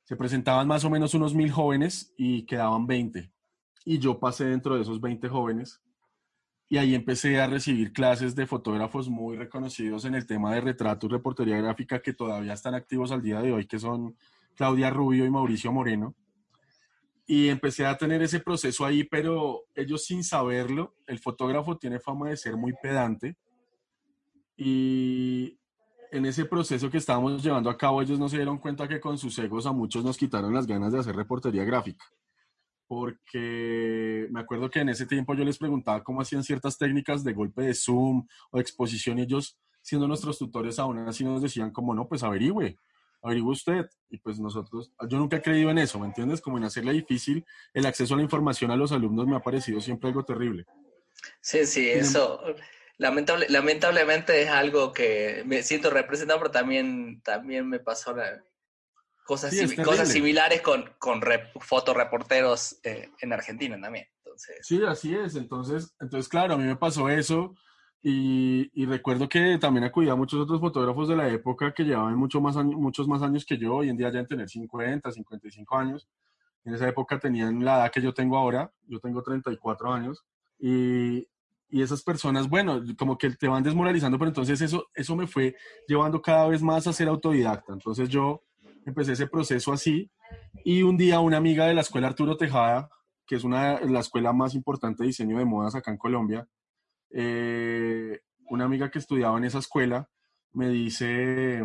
Se 0.04 0.16
presentaban 0.16 0.68
más 0.68 0.84
o 0.84 0.90
menos 0.90 1.14
unos 1.14 1.34
mil 1.34 1.52
jóvenes 1.52 2.14
y 2.18 2.46
quedaban 2.46 2.86
20. 2.86 3.32
Y 3.86 4.00
yo 4.00 4.20
pasé 4.20 4.46
dentro 4.46 4.76
de 4.76 4.82
esos 4.82 5.00
20 5.00 5.28
jóvenes 5.30 5.82
y 6.70 6.78
ahí 6.78 6.96
empecé 6.96 7.40
a 7.40 7.48
recibir 7.48 7.94
clases 7.94 8.36
de 8.36 8.48
fotógrafos 8.48 9.10
muy 9.10 9.38
reconocidos 9.38 10.06
en 10.06 10.16
el 10.16 10.26
tema 10.26 10.54
de 10.54 10.62
retrato 10.62 11.06
y 11.06 11.10
reportería 11.10 11.58
gráfica 11.58 12.02
que 12.02 12.14
todavía 12.14 12.54
están 12.54 12.76
activos 12.76 13.12
al 13.12 13.22
día 13.22 13.42
de 13.42 13.52
hoy, 13.52 13.66
que 13.66 13.80
son 13.80 14.16
Claudia 14.56 14.90
Rubio 14.90 15.26
y 15.26 15.30
Mauricio 15.30 15.72
Moreno 15.72 16.16
y 17.32 17.48
empecé 17.48 17.86
a 17.86 17.98
tener 17.98 18.22
ese 18.22 18.42
proceso 18.42 18.86
ahí, 18.86 19.06
pero 19.06 19.64
ellos 19.74 20.04
sin 20.04 20.22
saberlo, 20.22 20.96
el 21.08 21.18
fotógrafo 21.18 21.78
tiene 21.78 21.98
fama 21.98 22.28
de 22.28 22.36
ser 22.36 22.58
muy 22.58 22.74
pedante 22.84 23.38
y 24.58 25.58
en 26.12 26.26
ese 26.26 26.44
proceso 26.44 26.92
que 26.92 26.98
estábamos 26.98 27.42
llevando 27.42 27.70
a 27.70 27.78
cabo 27.78 28.02
ellos 28.02 28.20
no 28.20 28.28
se 28.28 28.36
dieron 28.36 28.58
cuenta 28.58 28.86
que 28.86 29.00
con 29.00 29.18
sus 29.18 29.40
egos 29.40 29.66
a 29.66 29.72
muchos 29.72 30.04
nos 30.04 30.18
quitaron 30.18 30.54
las 30.54 30.68
ganas 30.68 30.92
de 30.92 31.00
hacer 31.00 31.16
reportería 31.16 31.64
gráfica. 31.64 32.04
Porque 32.86 34.28
me 34.30 34.42
acuerdo 34.42 34.70
que 34.70 34.82
en 34.82 34.90
ese 34.90 35.06
tiempo 35.06 35.34
yo 35.34 35.46
les 35.46 35.58
preguntaba 35.58 36.04
cómo 36.04 36.20
hacían 36.20 36.44
ciertas 36.44 36.78
técnicas 36.78 37.24
de 37.24 37.32
golpe 37.32 37.62
de 37.62 37.74
zoom 37.74 38.28
o 38.52 38.60
exposición 38.60 39.20
y 39.20 39.22
ellos, 39.22 39.58
siendo 39.82 40.06
nuestros 40.06 40.38
tutores 40.38 40.80
aún 40.80 40.98
así 41.08 41.24
nos 41.24 41.42
decían 41.42 41.72
como 41.72 41.96
no, 41.96 42.10
pues 42.10 42.24
averigüe, 42.24 42.76
averigüe 43.22 43.52
usted. 43.52 43.90
Y 44.10 44.18
pues 44.18 44.40
nosotros, 44.40 44.92
yo 45.08 45.18
nunca 45.18 45.38
he 45.38 45.42
creído 45.42 45.70
en 45.70 45.78
eso, 45.78 46.00
¿me 46.00 46.08
entiendes? 46.08 46.42
Como 46.42 46.58
en 46.58 46.66
hacerle 46.66 46.94
difícil 46.94 47.46
el 47.74 47.86
acceso 47.86 48.14
a 48.14 48.18
la 48.18 48.24
información 48.24 48.72
a 48.72 48.76
los 48.76 48.92
alumnos 48.92 49.28
me 49.28 49.36
ha 49.36 49.42
parecido 49.42 49.80
siempre 49.80 50.10
algo 50.10 50.24
terrible. 50.24 50.66
Sí, 51.40 51.66
sí, 51.66 51.90
eso 51.90 52.42
lamentable, 53.02 53.48
lamentablemente 53.50 54.44
es 54.44 54.50
algo 54.50 54.94
que 54.94 55.44
me 55.46 55.64
siento 55.64 55.90
representado, 55.90 56.40
pero 56.40 56.52
también, 56.52 57.22
también 57.24 57.68
me 57.68 57.80
pasó 57.80 58.16
cosas, 59.26 59.54
cosas 59.84 60.10
similares 60.10 60.62
con, 60.62 60.94
con 61.00 61.20
fotoreporteros 61.60 62.78
eh, 62.84 63.10
en 63.20 63.34
Argentina 63.34 63.80
también. 63.82 64.08
Entonces. 64.18 64.58
Sí, 64.62 64.82
así 64.88 65.16
es. 65.16 65.36
Entonces, 65.36 65.96
entonces, 66.00 66.30
claro, 66.30 66.54
a 66.54 66.58
mí 66.58 66.64
me 66.64 66.76
pasó 66.76 67.10
eso. 67.10 67.56
Y, 68.04 68.72
y, 68.74 68.86
recuerdo 68.88 69.30
que 69.30 69.60
también 69.60 69.84
acudía 69.84 70.14
a 70.14 70.16
muchos 70.16 70.40
otros 70.40 70.60
fotógrafos 70.60 71.08
de 71.08 71.16
la 71.16 71.30
época 71.30 71.72
que 71.72 71.84
llevaban 71.84 72.16
mucho 72.16 72.42
más 72.42 72.56
muchos 72.56 73.08
más 73.08 73.22
años 73.22 73.46
que 73.46 73.60
yo, 73.60 73.76
hoy 73.76 73.90
en 73.90 73.98
día 73.98 74.12
ya 74.12 74.20
en 74.20 74.28
tener 74.28 74.50
50, 74.50 75.12
55 75.12 75.78
años. 75.78 76.08
En 76.66 76.74
esa 76.74 76.88
época 76.88 77.20
tenían 77.20 77.64
la 77.64 77.78
edad 77.78 77.92
que 77.92 78.02
yo 78.02 78.12
tengo 78.14 78.38
ahora, 78.38 78.72
yo 78.88 79.00
tengo 79.00 79.22
34 79.22 79.94
años, 79.94 80.24
y, 80.60 81.28
y 81.70 81.82
esas 81.82 82.04
personas, 82.04 82.50
bueno, 82.50 82.82
como 82.98 83.18
que 83.18 83.30
te 83.32 83.48
van 83.48 83.64
desmoralizando, 83.64 84.18
pero 84.18 84.30
entonces 84.30 84.60
eso, 84.62 84.88
eso 84.94 85.16
me 85.16 85.28
fue 85.28 85.56
llevando 85.88 86.22
cada 86.22 86.48
vez 86.48 86.62
más 86.62 86.86
a 86.88 86.94
ser 86.94 87.08
autodidacta. 87.08 87.74
Entonces 87.74 88.10
yo 88.10 88.44
empecé 88.86 89.14
ese 89.14 89.28
proceso 89.28 89.72
así, 89.72 90.10
y 90.66 90.84
un 90.84 90.98
día 90.98 91.20
una 91.20 91.38
amiga 91.38 91.68
de 91.68 91.74
la 91.74 91.82
escuela 91.82 92.08
Arturo 92.08 92.36
Tejada, 92.36 92.90
que 93.26 93.36
es 93.36 93.44
una, 93.44 93.80
la 93.82 94.00
escuela 94.02 94.34
más 94.34 94.54
importante 94.56 95.04
de 95.04 95.08
diseño 95.08 95.38
de 95.38 95.46
modas 95.46 95.76
acá 95.76 95.92
en 95.92 95.98
Colombia, 95.98 96.48
eh, 97.14 98.22
una 98.50 98.66
amiga 98.66 98.90
que 98.90 99.00
estudiaba 99.00 99.38
en 99.38 99.46
esa 99.46 99.60
escuela 99.60 100.10
me 100.54 100.70
dice, 100.70 101.64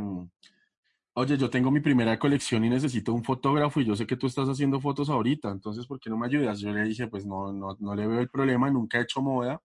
oye, 1.14 1.37
yo 1.37 1.50
tengo 1.50 1.70
mi 1.70 1.80
primera 1.80 2.18
colección 2.18 2.64
y 2.64 2.70
necesito 2.70 3.12
un 3.12 3.24
fotógrafo 3.24 3.80
y 3.80 3.85
yo 3.85 3.96
sé 3.96 4.06
que 4.06 4.16
tú 4.16 4.26
estás 4.26 4.48
haciendo 4.48 4.80
fotos 4.80 5.09
ahorita, 5.09 5.50
entonces, 5.50 5.87
¿por 5.87 5.98
qué 5.98 6.11
no 6.11 6.16
me 6.16 6.26
ayudas? 6.26 6.61
Yo 6.61 6.70
le 6.72 6.85
dije, 6.85 7.06
pues 7.09 7.26
no, 7.26 7.52
no, 7.52 7.76
no 7.80 7.94
le 7.94 8.06
veo 8.06 8.20
el 8.20 8.28
problema, 8.28 8.70
nunca 8.70 8.98
he 8.98 9.02
hecho 9.02 9.20
moda, 9.20 9.61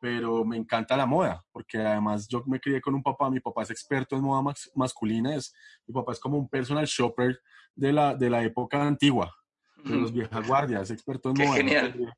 pero 0.00 0.44
me 0.44 0.56
encanta 0.56 0.96
la 0.96 1.06
moda, 1.06 1.44
porque 1.50 1.78
además 1.78 2.28
yo 2.28 2.42
me 2.46 2.60
crié 2.60 2.80
con 2.80 2.94
un 2.94 3.02
papá, 3.02 3.30
mi 3.30 3.40
papá 3.40 3.62
es 3.62 3.70
experto 3.70 4.16
en 4.16 4.22
moda 4.22 4.54
masculina, 4.74 5.34
es, 5.34 5.54
mi 5.86 5.94
papá 5.94 6.12
es 6.12 6.20
como 6.20 6.36
un 6.36 6.48
personal 6.48 6.84
shopper 6.84 7.40
de 7.74 7.92
la, 7.92 8.14
de 8.14 8.28
la 8.28 8.42
época 8.42 8.86
antigua, 8.86 9.34
de 9.82 9.96
los 9.96 10.12
viejas 10.12 10.46
guardias, 10.46 10.90
experto 10.90 11.30
en 11.30 11.36
moda. 11.38 11.56
Genial. 11.56 12.14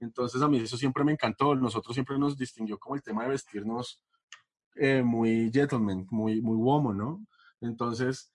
Entonces 0.00 0.42
a 0.42 0.48
mí 0.48 0.58
eso 0.58 0.76
siempre 0.76 1.04
me 1.04 1.12
encantó. 1.12 1.54
Nosotros 1.54 1.94
siempre 1.94 2.18
nos 2.18 2.36
distinguió 2.36 2.78
como 2.78 2.94
el 2.94 3.02
tema 3.02 3.24
de 3.24 3.30
vestirnos 3.30 4.00
eh, 4.74 5.02
muy 5.02 5.50
gentleman, 5.52 6.06
muy, 6.10 6.40
muy 6.40 6.56
woman, 6.56 6.96
¿no? 6.98 7.26
Entonces 7.60 8.32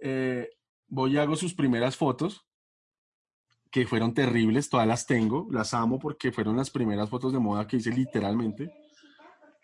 eh, 0.00 0.48
voy 0.88 1.14
y 1.14 1.18
hago 1.18 1.36
sus 1.36 1.54
primeras 1.54 1.96
fotos, 1.96 2.46
que 3.70 3.86
fueron 3.88 4.14
terribles, 4.14 4.68
todas 4.68 4.86
las 4.86 5.04
tengo, 5.04 5.48
las 5.50 5.74
amo 5.74 5.98
porque 5.98 6.30
fueron 6.30 6.56
las 6.56 6.70
primeras 6.70 7.10
fotos 7.10 7.32
de 7.32 7.40
moda 7.40 7.66
que 7.66 7.78
hice 7.78 7.90
literalmente. 7.90 8.72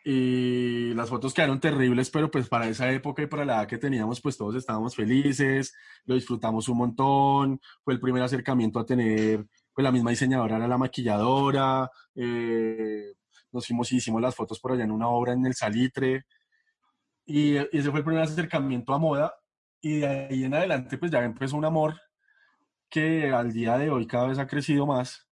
Y 0.05 0.95
las 0.95 1.11
fotos 1.11 1.33
quedaron 1.33 1.61
terribles, 1.61 2.11
pero 2.11 2.29
pues 2.31 2.49
para 2.49 2.69
esa 2.69 2.91
época 2.91 3.23
y 3.23 3.27
para 3.27 3.45
la 3.45 3.59
edad 3.59 3.69
que 3.69 3.79
teníamos, 3.79 4.21
pues 4.21 4.37
todos 4.37 4.57
estábamos 4.57 4.97
felices, 4.97 5.75
lo 6.07 6.17
disfrutamos 6.17 6.69
un 6.69 6.79
montón, 6.79 7.61
fue 7.85 7.95
el 7.95 8.01
primer 8.01 8.23
acercamiento 8.23 8.81
a 8.81 8.87
tener 8.87 9.47
pues 9.73 9.83
la 9.85 9.93
misma 9.93 10.11
diseñadora 10.11 10.57
era 10.57 10.69
la 10.69 10.79
maquilladora, 10.79 11.91
eh, 12.15 13.15
nos 13.53 13.67
fuimos 13.67 13.91
y 13.93 13.97
hicimos 13.97 14.21
las 14.21 14.35
fotos 14.35 14.61
por 14.61 14.73
allá 14.73 14.85
en 14.85 14.91
una 14.93 15.09
obra 15.09 15.33
en 15.33 15.47
el 15.47 15.55
Salitre, 15.55 16.25
y, 17.27 17.57
ese 17.57 17.91
fue 17.91 18.01
el 18.01 18.05
primer 18.05 18.23
acercamiento 18.23 18.93
a 18.95 18.99
moda, 18.99 19.35
y 19.81 20.01
de 20.01 20.07
ahí 20.07 20.45
en 20.45 20.55
adelante 20.55 20.99
pues 20.99 21.11
ya 21.11 21.23
empezó 21.25 21.57
un 21.57 21.65
amor 21.65 22.01
que 22.89 23.31
al 23.33 23.53
día 23.53 23.79
de 23.79 23.91
hoy 23.91 24.07
cada 24.07 24.29
vez 24.29 24.39
ha 24.39 24.47
crecido 24.47 24.87
más, 24.87 25.29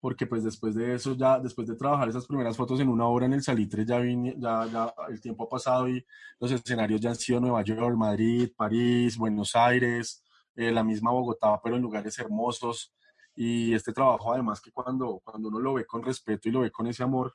porque 0.00 0.26
pues 0.26 0.42
después 0.42 0.74
de 0.74 0.94
eso, 0.94 1.14
ya 1.14 1.38
después 1.38 1.68
de 1.68 1.76
trabajar 1.76 2.08
esas 2.08 2.26
primeras 2.26 2.56
fotos 2.56 2.80
en 2.80 2.88
una 2.88 3.06
obra 3.06 3.26
en 3.26 3.34
el 3.34 3.42
Salitre, 3.42 3.84
ya, 3.84 4.00
ya, 4.36 4.66
ya 4.66 4.94
el 5.08 5.20
tiempo 5.20 5.44
ha 5.44 5.48
pasado 5.48 5.88
y 5.88 6.04
los 6.40 6.50
escenarios 6.50 7.00
ya 7.00 7.10
han 7.10 7.16
sido 7.16 7.40
Nueva 7.40 7.62
York, 7.62 7.96
Madrid, 7.96 8.50
París, 8.56 9.16
Buenos 9.16 9.54
Aires, 9.54 10.24
eh, 10.56 10.72
la 10.72 10.82
misma 10.82 11.12
Bogotá, 11.12 11.60
pero 11.62 11.76
en 11.76 11.82
lugares 11.82 12.18
hermosos. 12.18 12.92
Y 13.34 13.74
este 13.74 13.92
trabajo, 13.92 14.32
además, 14.32 14.60
que 14.60 14.70
cuando, 14.70 15.20
cuando 15.24 15.48
uno 15.48 15.58
lo 15.58 15.74
ve 15.74 15.86
con 15.86 16.02
respeto 16.02 16.48
y 16.48 16.52
lo 16.52 16.60
ve 16.60 16.70
con 16.70 16.86
ese 16.86 17.02
amor, 17.02 17.34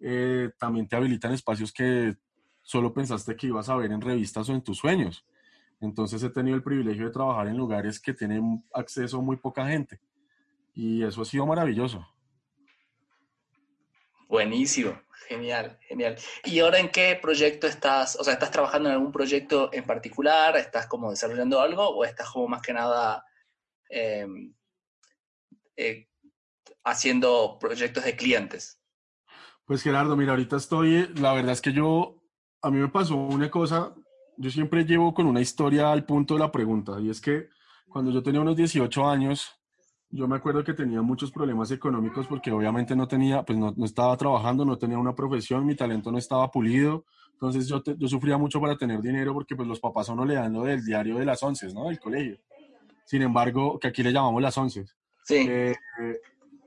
eh, 0.00 0.50
también 0.58 0.88
te 0.88 0.96
habilitan 0.96 1.32
espacios 1.32 1.72
que 1.72 2.16
solo 2.62 2.92
pensaste 2.92 3.36
que 3.36 3.46
ibas 3.46 3.68
a 3.68 3.76
ver 3.76 3.92
en 3.92 4.00
revistas 4.00 4.48
o 4.48 4.52
en 4.52 4.62
tus 4.62 4.78
sueños. 4.78 5.26
Entonces 5.80 6.22
he 6.22 6.30
tenido 6.30 6.56
el 6.56 6.62
privilegio 6.62 7.06
de 7.06 7.12
trabajar 7.12 7.48
en 7.48 7.56
lugares 7.56 8.00
que 8.00 8.12
tienen 8.12 8.64
acceso 8.74 9.22
muy 9.22 9.36
poca 9.36 9.66
gente. 9.66 10.00
Y 10.74 11.02
eso 11.02 11.22
ha 11.22 11.24
sido 11.24 11.46
maravilloso. 11.46 12.06
Buenísimo, 14.28 15.00
genial, 15.26 15.76
genial. 15.88 16.16
¿Y 16.44 16.60
ahora 16.60 16.78
en 16.78 16.90
qué 16.90 17.18
proyecto 17.20 17.66
estás? 17.66 18.14
O 18.14 18.22
sea, 18.22 18.34
¿estás 18.34 18.52
trabajando 18.52 18.88
en 18.88 18.94
algún 18.94 19.10
proyecto 19.10 19.70
en 19.72 19.84
particular? 19.84 20.56
¿Estás 20.56 20.86
como 20.86 21.10
desarrollando 21.10 21.60
algo 21.60 21.88
o 21.88 22.04
estás 22.04 22.30
como 22.30 22.46
más 22.46 22.62
que 22.62 22.72
nada 22.72 23.24
em, 23.88 24.54
eh, 25.80 26.08
haciendo 26.84 27.58
proyectos 27.58 28.04
de 28.04 28.16
clientes? 28.16 28.80
Pues 29.64 29.82
Gerardo, 29.82 30.16
mira, 30.16 30.32
ahorita 30.32 30.56
estoy, 30.56 31.08
la 31.14 31.32
verdad 31.32 31.52
es 31.52 31.60
que 31.60 31.72
yo, 31.72 32.22
a 32.60 32.70
mí 32.70 32.78
me 32.78 32.88
pasó 32.88 33.16
una 33.16 33.50
cosa, 33.50 33.94
yo 34.36 34.50
siempre 34.50 34.84
llevo 34.84 35.14
con 35.14 35.26
una 35.26 35.40
historia 35.40 35.92
al 35.92 36.04
punto 36.04 36.34
de 36.34 36.40
la 36.40 36.50
pregunta, 36.50 37.00
y 37.00 37.08
es 37.08 37.20
que 37.20 37.48
cuando 37.88 38.10
yo 38.10 38.22
tenía 38.22 38.40
unos 38.40 38.56
18 38.56 39.08
años, 39.08 39.60
yo 40.10 40.26
me 40.26 40.36
acuerdo 40.36 40.64
que 40.64 40.74
tenía 40.74 41.00
muchos 41.02 41.30
problemas 41.30 41.70
económicos 41.70 42.26
porque 42.26 42.50
obviamente 42.50 42.96
no 42.96 43.06
tenía, 43.06 43.42
pues 43.44 43.58
no, 43.58 43.72
estaba 43.84 44.16
trabajando, 44.16 44.64
no 44.64 44.76
tenía 44.76 44.98
una 44.98 45.14
profesión, 45.14 45.64
mi 45.64 45.76
talento 45.76 46.10
no 46.10 46.18
estaba 46.18 46.50
pulido, 46.50 47.04
entonces 47.32 47.68
yo, 47.68 47.82
yo 47.96 48.08
sufría 48.08 48.36
mucho 48.36 48.60
para 48.60 48.76
tener 48.76 49.00
dinero 49.00 49.32
porque 49.32 49.54
pues 49.54 49.68
los 49.68 49.80
papás 49.80 50.08
a 50.08 50.12
uno 50.12 50.24
le 50.24 50.34
dan 50.34 50.52
lo 50.52 50.64
del 50.64 50.84
diario 50.84 51.16
de 51.16 51.24
las 51.24 51.42
once, 51.42 51.72
¿no? 51.72 51.84
Del 51.86 52.00
colegio. 52.00 52.38
Sin 53.04 53.22
embargo, 53.22 53.78
que 53.78 53.88
aquí 53.88 54.02
le 54.02 54.12
llamamos 54.12 54.42
las 54.42 54.58
once. 54.58 54.84
Sí. 55.30 55.46
Eh, 55.48 55.76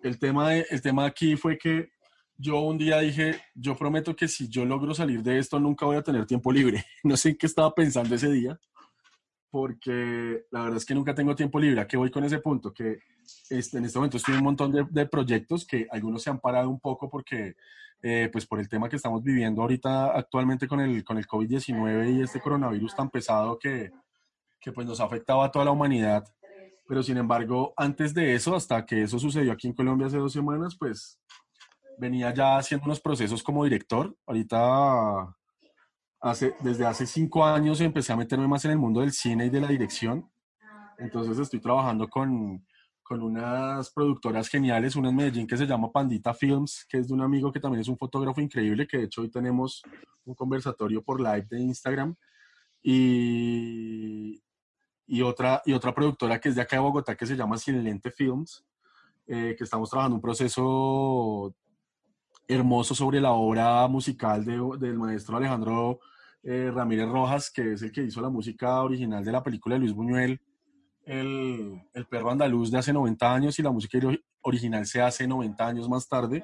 el, 0.04 0.20
tema 0.20 0.56
el 0.56 0.82
tema 0.82 1.06
aquí 1.06 1.36
fue 1.36 1.58
que 1.58 1.92
yo 2.38 2.60
un 2.62 2.78
día 2.78 3.00
dije, 3.00 3.40
yo 3.54 3.76
prometo 3.76 4.16
que 4.16 4.28
si 4.28 4.48
yo 4.50 4.66
logro 4.66 4.94
salir 4.94 5.22
de 5.22 5.38
esto 5.38 5.60
nunca 5.60 5.86
voy 5.86 5.98
a 5.98 6.02
tener 6.02 6.26
tiempo 6.26 6.52
libre. 6.52 6.84
No 7.04 7.18
sé 7.18 7.30
en 7.30 7.38
qué 7.38 7.46
estaba 7.46 7.74
pensando 7.74 8.16
ese 8.16 8.32
día, 8.32 8.60
porque 9.50 10.46
la 10.52 10.64
verdad 10.64 10.78
es 10.78 10.86
que 10.86 10.96
nunca 10.96 11.14
tengo 11.14 11.36
tiempo 11.36 11.60
libre. 11.60 11.82
¿A 11.82 11.88
qué 11.88 11.98
voy 11.98 12.10
con 12.10 12.24
ese 12.24 12.40
punto? 12.40 12.74
Que 12.74 13.00
este, 13.50 13.78
en 13.78 13.86
este 13.86 14.00
momento 14.00 14.18
estoy 14.18 14.34
en 14.34 14.40
un 14.40 14.46
montón 14.46 14.72
de, 14.72 15.06
proyectos 15.06 15.66
que 15.66 15.88
algunos 15.92 16.24
se 16.24 16.30
han 16.30 16.40
parado 16.40 16.70
un 16.70 16.80
poco 16.80 17.10
porque, 17.10 17.56
eh, 18.02 18.30
pues 18.32 18.46
por 18.46 18.60
el 18.60 18.68
tema 18.68 18.90
que 18.90 18.96
estamos 18.96 19.22
viviendo 19.24 19.62
ahorita 19.62 20.18
actualmente 20.18 20.68
con 20.68 20.80
el, 20.80 21.04
con 21.04 21.18
el 21.18 21.28
COVID-19 21.28 22.18
y 22.18 22.22
este 22.22 22.42
coronavirus 22.42 22.96
tan 22.96 23.10
pesado 23.10 23.60
que, 23.60 23.92
que 24.60 24.72
pues 24.72 24.88
nos 24.88 25.00
ha 25.00 25.06
afectado 25.06 25.44
a 25.44 25.52
toda 25.52 25.66
la 25.66 25.72
humanidad 25.72 26.26
pero 26.88 27.02
sin 27.02 27.18
embargo, 27.18 27.74
antes 27.78 28.14
de 28.14 28.36
eso, 28.36 28.56
hasta 28.56 28.86
que 28.86 29.04
eso 29.04 29.20
sucedió 29.20 29.52
aquí 29.52 29.68
en 29.68 29.74
Colombia 29.74 30.08
hace 30.08 30.18
dos 30.18 30.34
semanas, 30.34 30.76
pues 30.78 31.20
venía 31.98 32.34
ya 32.34 32.58
haciendo 32.58 32.86
unos 32.86 33.00
procesos 33.00 33.42
como 33.42 33.64
director. 33.64 34.16
Ahorita, 34.26 35.36
hace, 36.22 36.56
desde 36.62 36.86
hace 36.86 37.06
cinco 37.06 37.46
años 37.46 37.82
empecé 37.82 38.14
a 38.14 38.18
meterme 38.18 38.48
más 38.48 38.66
en 38.66 38.72
el 38.72 38.78
mundo 38.78 39.02
del 39.02 39.12
cine 39.12 39.46
y 39.46 39.50
de 39.50 39.62
la 39.62 39.68
dirección. 39.68 40.30
Entonces 40.98 41.38
estoy 41.40 41.60
trabajando 41.60 42.08
con, 42.08 42.66
con 43.02 43.22
unas 43.22 43.92
productoras 43.92 44.48
geniales, 44.48 44.96
una 44.96 45.10
en 45.10 45.16
Medellín 45.16 45.48
que 45.48 45.58
se 45.58 45.66
llama 45.66 45.92
Pandita 45.92 46.34
Films, 46.34 46.86
que 46.90 47.00
es 47.00 47.08
de 47.08 47.14
un 47.14 47.22
amigo 47.22 47.52
que 47.52 47.60
también 47.60 47.82
es 47.82 47.88
un 47.88 47.98
fotógrafo 47.98 48.42
increíble, 48.42 48.88
que 48.88 48.98
de 48.98 49.04
hecho 49.06 49.22
hoy 49.22 49.30
tenemos 49.30 49.82
un 50.26 50.36
conversatorio 50.36 51.04
por 51.04 51.20
live 51.20 51.48
de 51.50 51.60
Instagram. 51.60 52.16
Y, 52.82 54.42
y 55.08 55.22
otra, 55.22 55.62
y 55.66 55.74
otra 55.74 55.94
productora 55.94 56.40
que 56.40 56.50
es 56.50 56.56
de 56.56 56.62
acá 56.62 56.78
de 56.78 56.82
Bogotá 56.82 57.16
que 57.16 57.26
se 57.26 57.36
llama 57.36 57.58
Silente 57.58 58.12
Films, 58.12 58.66
eh, 59.28 59.56
que 59.58 59.64
estamos 59.64 59.90
trabajando 59.90 60.16
un 60.16 60.22
proceso 60.22 61.54
hermoso 62.48 62.94
sobre 62.94 63.22
la 63.22 63.32
obra 63.32 63.88
musical 63.88 64.44
de, 64.44 64.60
del 64.80 64.98
maestro 64.98 65.38
Alejandro 65.38 66.00
eh, 66.44 66.72
Ramírez 66.74 67.08
Rojas, 67.08 67.50
que 67.50 67.74
es 67.74 67.82
el 67.82 67.92
que 67.92 68.04
hizo 68.04 68.22
la 68.22 68.30
música 68.30 68.82
original 68.82 69.24
de 69.24 69.32
la 69.32 69.44
película 69.44 69.76
de 69.76 69.80
Luis 69.80 69.94
Buñuel, 69.94 70.42
el, 71.06 71.82
el 71.94 72.06
perro 72.06 72.32
andaluz 72.32 72.72
de 72.72 72.78
hace 72.78 72.94
90 72.94 73.34
años 73.34 73.60
y 73.60 73.62
la 73.62 73.72
música 73.72 73.98
original 74.42 74.86
se 74.86 75.02
hace 75.02 75.28
90 75.28 75.66
años 75.66 75.90
más 75.90 76.08
tarde. 76.08 76.44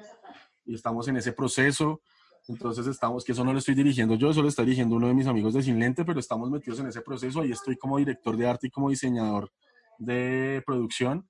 Y 0.66 0.74
estamos 0.74 1.08
en 1.08 1.16
ese 1.16 1.32
proceso. 1.32 2.00
Entonces 2.48 2.86
estamos, 2.86 3.24
que 3.24 3.32
eso 3.32 3.44
no 3.44 3.52
lo 3.52 3.58
estoy 3.58 3.74
dirigiendo 3.74 4.14
yo, 4.16 4.30
eso 4.30 4.42
lo 4.42 4.48
está 4.48 4.62
dirigiendo 4.62 4.96
uno 4.96 5.08
de 5.08 5.14
mis 5.14 5.26
amigos 5.26 5.54
de 5.54 5.62
Sin 5.62 5.78
Lente, 5.78 6.04
pero 6.04 6.18
estamos 6.18 6.50
metidos 6.50 6.80
en 6.80 6.88
ese 6.88 7.00
proceso 7.00 7.44
y 7.44 7.52
estoy 7.52 7.76
como 7.76 7.98
director 7.98 8.36
de 8.36 8.48
arte 8.48 8.66
y 8.66 8.70
como 8.70 8.90
diseñador 8.90 9.52
de 9.98 10.62
producción. 10.66 11.28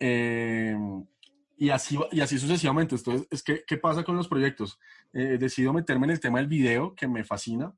Eh, 0.00 0.76
y, 1.56 1.70
así, 1.70 1.98
y 2.12 2.20
así 2.20 2.38
sucesivamente. 2.38 2.94
Entonces, 2.94 3.26
es 3.30 3.42
que, 3.42 3.64
¿qué 3.66 3.76
pasa 3.76 4.04
con 4.04 4.16
los 4.16 4.28
proyectos? 4.28 4.78
Eh, 5.12 5.38
decido 5.38 5.72
meterme 5.72 6.06
en 6.06 6.12
el 6.12 6.20
tema 6.20 6.38
del 6.38 6.46
video, 6.46 6.94
que 6.94 7.08
me 7.08 7.24
fascina. 7.24 7.74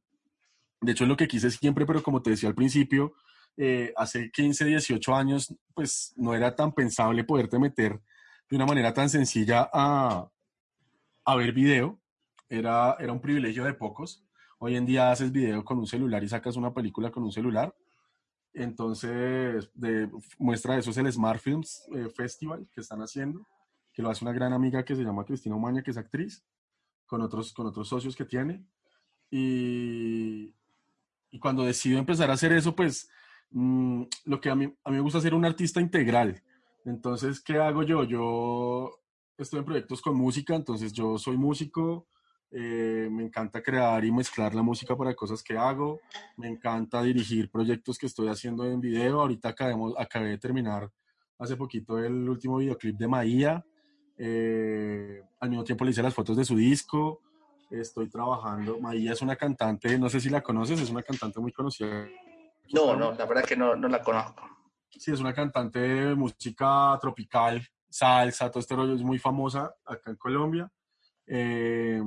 De 0.80 0.92
hecho, 0.92 1.04
es 1.04 1.08
lo 1.08 1.16
que 1.16 1.28
quise 1.28 1.50
siempre, 1.50 1.86
pero 1.86 2.02
como 2.02 2.22
te 2.22 2.30
decía 2.30 2.48
al 2.48 2.54
principio, 2.54 3.14
eh, 3.56 3.92
hace 3.96 4.30
15, 4.30 4.64
18 4.66 5.14
años, 5.14 5.54
pues 5.74 6.12
no 6.16 6.34
era 6.34 6.54
tan 6.54 6.72
pensable 6.72 7.24
poderte 7.24 7.58
meter 7.58 8.00
de 8.48 8.56
una 8.56 8.66
manera 8.66 8.92
tan 8.92 9.08
sencilla 9.08 9.68
a, 9.72 10.28
a 11.24 11.36
ver 11.36 11.52
video. 11.52 11.99
Era, 12.50 12.96
era 12.98 13.12
un 13.12 13.20
privilegio 13.20 13.64
de 13.64 13.74
pocos. 13.74 14.24
Hoy 14.58 14.74
en 14.74 14.84
día 14.84 15.12
haces 15.12 15.30
video 15.30 15.64
con 15.64 15.78
un 15.78 15.86
celular 15.86 16.22
y 16.24 16.28
sacas 16.28 16.56
una 16.56 16.74
película 16.74 17.10
con 17.12 17.22
un 17.22 17.30
celular. 17.30 17.72
Entonces, 18.52 19.70
de, 19.72 20.10
muestra 20.36 20.74
de 20.74 20.80
eso 20.80 20.90
es 20.90 20.96
el 20.96 21.10
Smart 21.12 21.40
Films 21.40 21.86
eh, 21.94 22.08
Festival 22.10 22.68
que 22.74 22.80
están 22.80 23.00
haciendo, 23.00 23.46
que 23.92 24.02
lo 24.02 24.10
hace 24.10 24.24
una 24.24 24.34
gran 24.34 24.52
amiga 24.52 24.84
que 24.84 24.96
se 24.96 25.04
llama 25.04 25.24
Cristina 25.24 25.54
Umaña, 25.54 25.82
que 25.84 25.92
es 25.92 25.96
actriz, 25.96 26.44
con 27.06 27.22
otros, 27.22 27.52
con 27.52 27.68
otros 27.68 27.88
socios 27.88 28.16
que 28.16 28.24
tiene. 28.24 28.64
Y, 29.30 30.52
y 31.30 31.38
cuando 31.38 31.62
decido 31.62 32.00
empezar 32.00 32.30
a 32.30 32.34
hacer 32.34 32.52
eso, 32.52 32.74
pues 32.74 33.08
mm, 33.50 34.02
lo 34.24 34.40
que 34.40 34.50
a 34.50 34.56
mí, 34.56 34.64
a 34.64 34.90
mí 34.90 34.96
me 34.96 35.02
gusta 35.02 35.18
hacer 35.18 35.34
un 35.34 35.44
artista 35.44 35.80
integral. 35.80 36.42
Entonces, 36.84 37.40
¿qué 37.40 37.58
hago 37.58 37.84
yo? 37.84 38.02
Yo 38.02 38.90
estoy 39.38 39.60
en 39.60 39.64
proyectos 39.64 40.02
con 40.02 40.16
música, 40.16 40.56
entonces 40.56 40.92
yo 40.92 41.16
soy 41.16 41.36
músico, 41.36 42.08
eh, 42.52 43.08
me 43.10 43.24
encanta 43.24 43.62
crear 43.62 44.04
y 44.04 44.10
mezclar 44.10 44.54
la 44.54 44.62
música 44.62 44.96
para 44.96 45.14
cosas 45.14 45.42
que 45.42 45.56
hago, 45.56 46.00
me 46.36 46.48
encanta 46.48 47.02
dirigir 47.02 47.50
proyectos 47.50 47.98
que 47.98 48.06
estoy 48.06 48.28
haciendo 48.28 48.64
en 48.64 48.80
video, 48.80 49.20
ahorita 49.20 49.50
acabemos, 49.50 49.94
acabé 49.96 50.30
de 50.30 50.38
terminar 50.38 50.90
hace 51.38 51.56
poquito 51.56 51.98
el 51.98 52.28
último 52.28 52.58
videoclip 52.58 52.98
de 52.98 53.08
Maía, 53.08 53.64
eh, 54.18 55.22
al 55.38 55.48
mismo 55.48 55.64
tiempo 55.64 55.84
le 55.84 55.92
hice 55.92 56.02
las 56.02 56.12
fotos 56.12 56.36
de 56.36 56.44
su 56.44 56.56
disco, 56.56 57.20
estoy 57.70 58.08
trabajando, 58.08 58.80
Maía 58.80 59.12
es 59.12 59.22
una 59.22 59.36
cantante, 59.36 59.98
no 59.98 60.08
sé 60.08 60.20
si 60.20 60.28
la 60.28 60.42
conoces, 60.42 60.80
es 60.80 60.90
una 60.90 61.02
cantante 61.02 61.40
muy 61.40 61.52
conocida. 61.52 62.08
No, 62.72 62.96
no, 62.96 63.12
la 63.12 63.26
verdad 63.26 63.44
que 63.44 63.56
no, 63.56 63.74
no 63.76 63.88
la 63.88 64.02
conozco. 64.02 64.42
Sí, 64.90 65.12
es 65.12 65.20
una 65.20 65.32
cantante 65.32 65.78
de 65.78 66.14
música 66.14 66.98
tropical, 67.00 67.64
salsa, 67.88 68.50
todo 68.50 68.60
este 68.60 68.74
rollo, 68.74 68.94
es 68.94 69.02
muy 69.02 69.18
famosa 69.18 69.72
acá 69.84 70.10
en 70.10 70.16
Colombia. 70.16 70.70
Eh, 71.32 72.02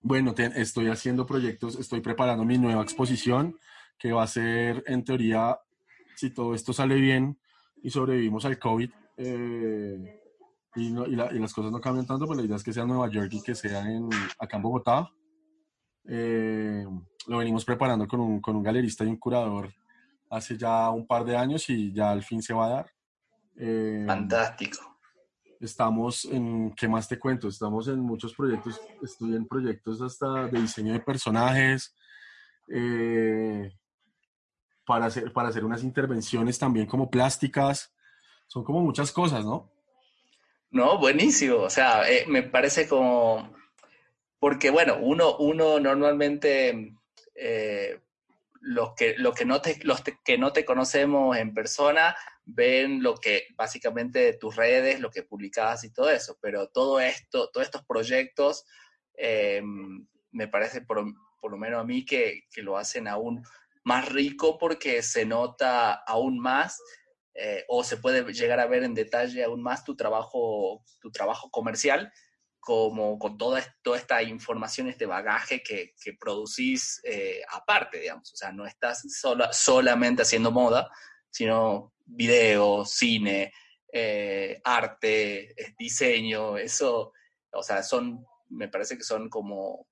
bueno, 0.00 0.32
estoy 0.36 0.86
haciendo 0.86 1.26
proyectos, 1.26 1.76
estoy 1.78 2.00
preparando 2.00 2.44
mi 2.44 2.56
nueva 2.56 2.82
exposición 2.82 3.58
que 3.98 4.12
va 4.12 4.22
a 4.22 4.28
ser, 4.28 4.84
en 4.86 5.04
teoría, 5.04 5.58
si 6.14 6.30
todo 6.30 6.54
esto 6.54 6.72
sale 6.72 6.94
bien 6.94 7.38
y 7.82 7.90
sobrevivimos 7.90 8.44
al 8.44 8.58
COVID 8.58 8.90
eh, 9.16 10.20
y, 10.76 10.90
las 10.90 11.52
cosas 11.52 11.72
no 11.72 11.80
cambian 11.80 12.06
tanto, 12.06 12.26
pues 12.26 12.38
la 12.38 12.44
idea 12.44 12.56
es 12.56 12.62
que 12.62 12.72
sea 12.72 12.84
en 12.84 12.90
Nueva 12.90 13.10
York 13.10 13.30
y 13.32 13.42
que 13.42 13.56
sea 13.56 13.80
en, 13.90 14.08
acá 14.38 14.56
en 14.56 14.62
Bogotá. 14.62 15.10
Eh, 16.06 16.86
lo 17.26 17.38
venimos 17.38 17.64
preparando 17.64 18.06
con 18.06 18.20
un, 18.20 18.40
con 18.40 18.54
un 18.54 18.62
galerista 18.62 19.04
y 19.04 19.08
un 19.08 19.16
curador 19.16 19.74
hace 20.30 20.56
ya 20.56 20.88
un 20.90 21.06
par 21.06 21.24
de 21.24 21.36
años 21.36 21.68
y 21.68 21.92
ya 21.92 22.12
al 22.12 22.22
fin 22.22 22.40
se 22.42 22.54
va 22.54 22.66
a 22.66 22.70
dar. 22.70 22.90
Eh, 23.56 24.04
Fantástico. 24.06 24.97
Estamos 25.60 26.24
en, 26.26 26.72
¿qué 26.74 26.86
más 26.86 27.08
te 27.08 27.18
cuento? 27.18 27.48
Estamos 27.48 27.88
en 27.88 28.00
muchos 28.00 28.34
proyectos, 28.34 28.80
estoy 29.02 29.34
en 29.34 29.46
proyectos 29.46 30.00
hasta 30.00 30.46
de 30.46 30.60
diseño 30.60 30.92
de 30.92 31.00
personajes, 31.00 31.96
eh, 32.68 33.72
para, 34.86 35.06
hacer, 35.06 35.32
para 35.32 35.48
hacer 35.48 35.64
unas 35.64 35.82
intervenciones 35.82 36.58
también 36.58 36.86
como 36.86 37.10
plásticas, 37.10 37.92
son 38.46 38.62
como 38.62 38.80
muchas 38.80 39.10
cosas, 39.10 39.44
¿no? 39.44 39.70
No, 40.70 40.98
buenísimo, 40.98 41.56
o 41.56 41.70
sea, 41.70 42.08
eh, 42.08 42.24
me 42.28 42.42
parece 42.42 42.88
como, 42.88 43.52
porque 44.38 44.70
bueno, 44.70 44.98
uno, 45.00 45.36
uno 45.38 45.80
normalmente 45.80 46.94
los 48.60 48.94
que, 48.94 49.14
los 49.18 49.34
que, 49.34 49.44
no 49.44 49.60
te, 49.60 49.78
los 49.82 50.02
que 50.02 50.38
no 50.38 50.52
te 50.52 50.64
conocemos 50.64 51.36
en 51.36 51.54
persona 51.54 52.16
ven 52.50 53.02
lo 53.02 53.14
que 53.14 53.46
básicamente 53.56 54.32
tus 54.34 54.56
redes, 54.56 55.00
lo 55.00 55.10
que 55.10 55.22
publicas 55.22 55.84
y 55.84 55.92
todo 55.92 56.10
eso, 56.10 56.38
pero 56.40 56.68
todo 56.68 56.98
esto, 56.98 57.50
todos 57.50 57.66
estos 57.66 57.84
proyectos, 57.84 58.64
eh, 59.14 59.62
me 60.30 60.48
parece 60.48 60.80
por, 60.80 61.04
por, 61.40 61.50
lo 61.50 61.58
menos 61.58 61.80
a 61.80 61.84
mí 61.84 62.04
que, 62.04 62.44
que, 62.50 62.62
lo 62.62 62.78
hacen 62.78 63.06
aún 63.06 63.42
más 63.84 64.08
rico 64.08 64.58
porque 64.58 65.02
se 65.02 65.26
nota 65.26 65.92
aún 65.92 66.38
más 66.38 66.80
eh, 67.34 67.64
o 67.68 67.84
se 67.84 67.98
puede 67.98 68.32
llegar 68.32 68.60
a 68.60 68.66
ver 68.66 68.82
en 68.82 68.94
detalle 68.94 69.44
aún 69.44 69.62
más 69.62 69.84
tu 69.84 69.94
trabajo, 69.94 70.82
tu 71.00 71.10
trabajo 71.10 71.50
comercial 71.50 72.10
como 72.60 73.18
con 73.18 73.36
toda, 73.38 73.62
toda 73.82 73.98
esta 73.98 74.22
información, 74.22 74.88
este 74.88 75.06
bagaje 75.06 75.62
que, 75.62 75.94
que 76.02 76.14
producís 76.14 77.00
eh, 77.04 77.40
aparte, 77.50 78.00
digamos. 78.00 78.32
O 78.32 78.36
sea, 78.36 78.52
no 78.52 78.66
estás 78.66 79.02
sola, 79.20 79.52
solamente 79.52 80.22
haciendo 80.22 80.50
moda, 80.50 80.90
sino 81.30 81.94
video, 82.08 82.84
cine, 82.84 83.52
eh, 83.92 84.60
arte, 84.64 85.54
diseño, 85.78 86.56
eso, 86.56 87.12
o 87.52 87.62
sea, 87.62 87.82
son, 87.82 88.24
me 88.48 88.68
parece 88.68 88.96
que 88.96 89.04
son 89.04 89.28
como 89.28 89.86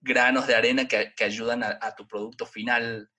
granos 0.00 0.46
de 0.46 0.54
arena 0.54 0.86
que, 0.86 1.12
que 1.16 1.24
ayudan 1.24 1.62
a, 1.62 1.94
tu 1.96 2.06
producto 2.06 2.46
final 2.46 3.10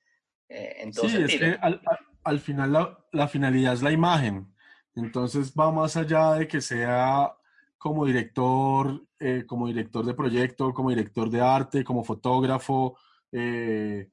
eh, 0.50 0.76
en 0.80 0.92
todo 0.92 1.10
sí, 1.10 1.18
sentido. 1.18 1.48
Es 1.48 1.56
que 1.56 1.62
al, 1.62 1.82
al, 2.24 2.39
final 2.39 2.74
la, 2.74 3.06
la 3.12 3.28
finalidad 3.28 3.74
es 3.74 3.82
la 3.82 3.92
imagen. 3.92 4.54
Entonces 4.96 5.54
va 5.54 5.72
más 5.72 5.98
allá 5.98 6.34
de 6.34 6.48
que 6.48 6.62
sea 6.62 7.34
como 7.84 8.06
director, 8.06 9.06
eh, 9.20 9.44
como 9.46 9.68
director 9.68 10.06
de 10.06 10.13
proyecto, 10.13 10.74
como 10.74 10.89
director 10.89 11.30
de 11.30 11.42
arte, 11.42 11.84
como 11.84 12.04
fotógrafo, 12.04 12.98
eh, 13.30 14.10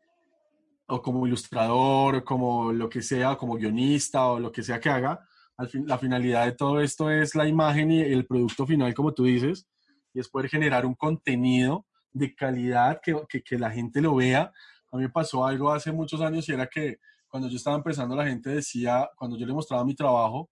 o 0.91 1.01
como 1.01 1.27
ilustrador, 1.27 2.25
como 2.25 2.73
lo 2.73 2.89
que 2.89 3.03
sea, 3.03 3.37
como 3.37 3.55
guionista 3.55 4.27
o 4.27 4.41
lo 4.41 4.51
que 4.51 4.63
sea 4.63 4.81
que 4.81 4.91
haga. 4.91 5.21
Al 5.57 5.69
fin, 5.69 5.87
la 5.87 5.99
finalidad 5.99 6.45
de 6.47 6.53
todo 6.53 6.81
esto 6.81 7.11
es 7.11 7.35
la 7.35 7.47
imagen 7.47 7.91
y 7.91 8.01
el 8.01 8.27
producto 8.27 8.67
final, 8.67 8.93
como 8.95 9.13
tú 9.13 9.25
dices, 9.25 9.67
y 10.13 10.21
es 10.21 10.29
poder 10.29 10.49
generar 10.49 10.87
un 10.87 10.95
contenido 10.95 11.87
de 12.13 12.35
calidad 12.35 13.01
que, 13.03 13.17
que, 13.29 13.43
que 13.43 13.59
la 13.59 13.71
gente 13.71 14.01
lo 14.01 14.17
vea. 14.17 14.53
A 14.91 14.97
mí 14.97 15.05
me 15.05 15.11
pasó 15.11 15.47
algo 15.47 15.71
hace 15.71 15.93
muchos 15.93 16.21
años 16.21 16.49
y 16.49 16.53
era 16.53 16.67
que 16.67 16.99
cuando 17.29 17.49
yo 17.49 17.57
estaba 17.57 17.77
empezando 17.77 18.17
la 18.17 18.27
gente 18.27 18.51
decía, 18.51 19.09
cuando 19.17 19.37
yo 19.39 19.47
le 19.47 19.53
mostraba 19.53 19.85
mi 19.85 19.95
trabajo, 19.95 20.51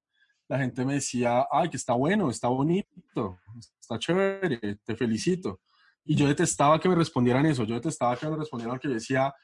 la 0.49 0.59
gente 0.59 0.85
me 0.85 0.95
decía, 0.95 1.47
ay, 1.51 1.69
que 1.69 1.77
está 1.77 1.93
bueno, 1.93 2.31
está 2.31 2.49
bonito, 2.49 3.39
está 3.81 3.99
chévere, 3.99 4.77
te 4.85 4.97
felicito. 4.97 5.61
Y 6.05 6.15
yo 6.15 6.27
detestaba 6.27 6.81
que 6.81 6.89
me 6.89 6.95
respondieran 6.95 7.45
eso, 7.47 7.65
yo 7.65 7.75
detestaba 7.75 8.17
que 8.17 8.29
me 8.29 8.37
respondieran 8.37 8.79
que 8.79 8.89
yo 8.89 8.95
decía, 8.95 9.35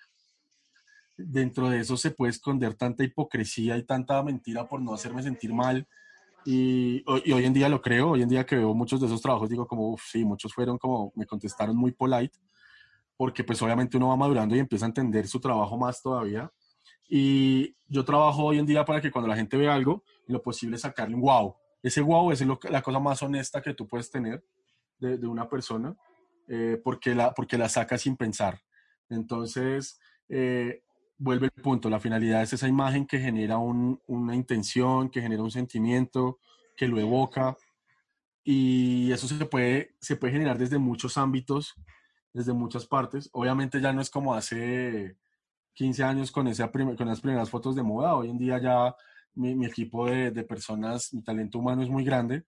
dentro 1.16 1.70
de 1.70 1.80
eso 1.80 1.96
se 1.96 2.10
puede 2.10 2.30
esconder 2.30 2.74
tanta 2.74 3.04
hipocresía 3.04 3.76
y 3.76 3.84
tanta 3.84 4.22
mentira 4.22 4.68
por 4.68 4.80
no 4.80 4.94
hacerme 4.94 5.22
sentir 5.22 5.52
mal. 5.52 5.86
Y, 6.44 7.02
y 7.24 7.32
hoy 7.32 7.44
en 7.44 7.54
día 7.54 7.68
lo 7.68 7.80
creo, 7.80 8.10
hoy 8.10 8.22
en 8.22 8.28
día 8.28 8.44
que 8.44 8.56
veo 8.56 8.74
muchos 8.74 9.00
de 9.00 9.06
esos 9.06 9.22
trabajos, 9.22 9.48
digo 9.48 9.66
como, 9.66 9.96
sí, 9.98 10.24
muchos 10.24 10.52
fueron 10.52 10.76
como, 10.76 11.12
me 11.16 11.24
contestaron 11.24 11.76
muy 11.76 11.92
polite, 11.92 12.38
porque 13.16 13.44
pues 13.44 13.62
obviamente 13.62 13.96
uno 13.96 14.08
va 14.08 14.16
madurando 14.16 14.54
y 14.54 14.58
empieza 14.58 14.84
a 14.84 14.88
entender 14.88 15.26
su 15.26 15.40
trabajo 15.40 15.78
más 15.78 16.02
todavía. 16.02 16.50
Y 17.08 17.76
yo 17.86 18.04
trabajo 18.04 18.44
hoy 18.44 18.58
en 18.58 18.66
día 18.66 18.84
para 18.84 19.00
que 19.00 19.10
cuando 19.10 19.28
la 19.28 19.36
gente 19.36 19.56
ve 19.56 19.68
algo, 19.68 20.04
lo 20.26 20.42
posible 20.42 20.76
sacarle 20.78 21.14
un 21.14 21.22
wow. 21.22 21.54
Ese 21.82 22.00
wow 22.00 22.32
es 22.32 22.42
la 22.70 22.82
cosa 22.82 22.98
más 22.98 23.22
honesta 23.22 23.62
que 23.62 23.74
tú 23.74 23.86
puedes 23.86 24.10
tener 24.10 24.44
de, 24.98 25.18
de 25.18 25.26
una 25.26 25.48
persona 25.48 25.94
eh, 26.46 26.78
porque, 26.82 27.14
la, 27.14 27.32
porque 27.32 27.56
la 27.56 27.68
saca 27.68 27.96
sin 27.96 28.16
pensar. 28.16 28.60
Entonces, 29.08 29.98
eh, 30.28 30.82
vuelve 31.18 31.46
el 31.46 31.62
punto, 31.62 31.88
la 31.90 32.00
finalidad 32.00 32.42
es 32.42 32.52
esa 32.52 32.68
imagen 32.68 33.06
que 33.06 33.18
genera 33.18 33.58
un, 33.58 34.00
una 34.06 34.34
intención, 34.34 35.10
que 35.10 35.20
genera 35.22 35.42
un 35.42 35.50
sentimiento, 35.50 36.38
que 36.76 36.88
lo 36.88 36.98
evoca. 36.98 37.56
Y 38.44 39.10
eso 39.12 39.26
se 39.26 39.44
puede, 39.46 39.94
se 40.00 40.16
puede 40.16 40.34
generar 40.34 40.58
desde 40.58 40.78
muchos 40.78 41.16
ámbitos, 41.16 41.74
desde 42.32 42.52
muchas 42.52 42.86
partes. 42.86 43.30
Obviamente 43.32 43.80
ya 43.80 43.92
no 43.92 44.00
es 44.00 44.10
como 44.10 44.34
hace 44.34 45.16
15 45.74 46.04
años 46.04 46.30
con, 46.30 46.48
esa 46.48 46.70
con 46.70 47.06
las 47.06 47.20
primeras 47.20 47.50
fotos 47.50 47.74
de 47.74 47.82
moda. 47.82 48.14
Hoy 48.16 48.30
en 48.30 48.38
día 48.38 48.60
ya 48.60 48.94
mi, 49.34 49.64
equipo 49.66 50.06
de, 50.06 50.30
de, 50.30 50.44
personas, 50.44 51.12
mi 51.14 51.22
talento 51.22 51.58
humano 51.58 51.82
es 51.82 51.88
muy 51.88 52.04
grande, 52.04 52.44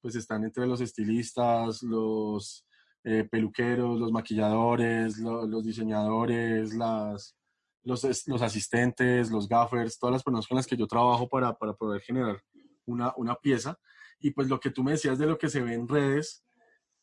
pues 0.00 0.14
están 0.14 0.44
entre 0.44 0.66
los 0.66 0.80
estilistas, 0.80 1.82
los 1.82 2.66
eh, 3.04 3.26
peluqueros, 3.30 3.98
los 3.98 4.12
maquilladores, 4.12 5.18
los 5.18 5.64
diseñadores, 5.64 6.74
las, 6.74 7.36
los, 7.82 8.26
los, 8.26 8.42
asistentes, 8.42 9.30
los 9.30 9.48
gaffers, 9.48 9.98
todas 9.98 10.12
las 10.12 10.22
personas 10.22 10.46
con 10.46 10.56
las 10.56 10.66
que 10.66 10.76
yo 10.76 10.86
trabajo 10.86 11.28
para, 11.28 11.52
para 11.56 11.72
poder 11.72 12.00
generar 12.02 12.42
una, 12.84 13.12
una 13.16 13.34
pieza. 13.34 13.78
Y 14.18 14.30
pues 14.30 14.48
lo 14.48 14.60
que 14.60 14.70
tú 14.70 14.82
me 14.82 14.92
decías 14.92 15.18
de 15.18 15.26
lo 15.26 15.38
que 15.38 15.48
se 15.48 15.62
ve 15.62 15.74
en 15.74 15.88
redes 15.88 16.44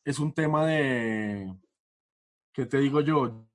es 0.04 0.18
un 0.18 0.32
tema 0.32 0.66
de, 0.66 1.52
¿qué 2.52 2.66
te 2.66 2.78
digo 2.78 3.00
yo? 3.00 3.46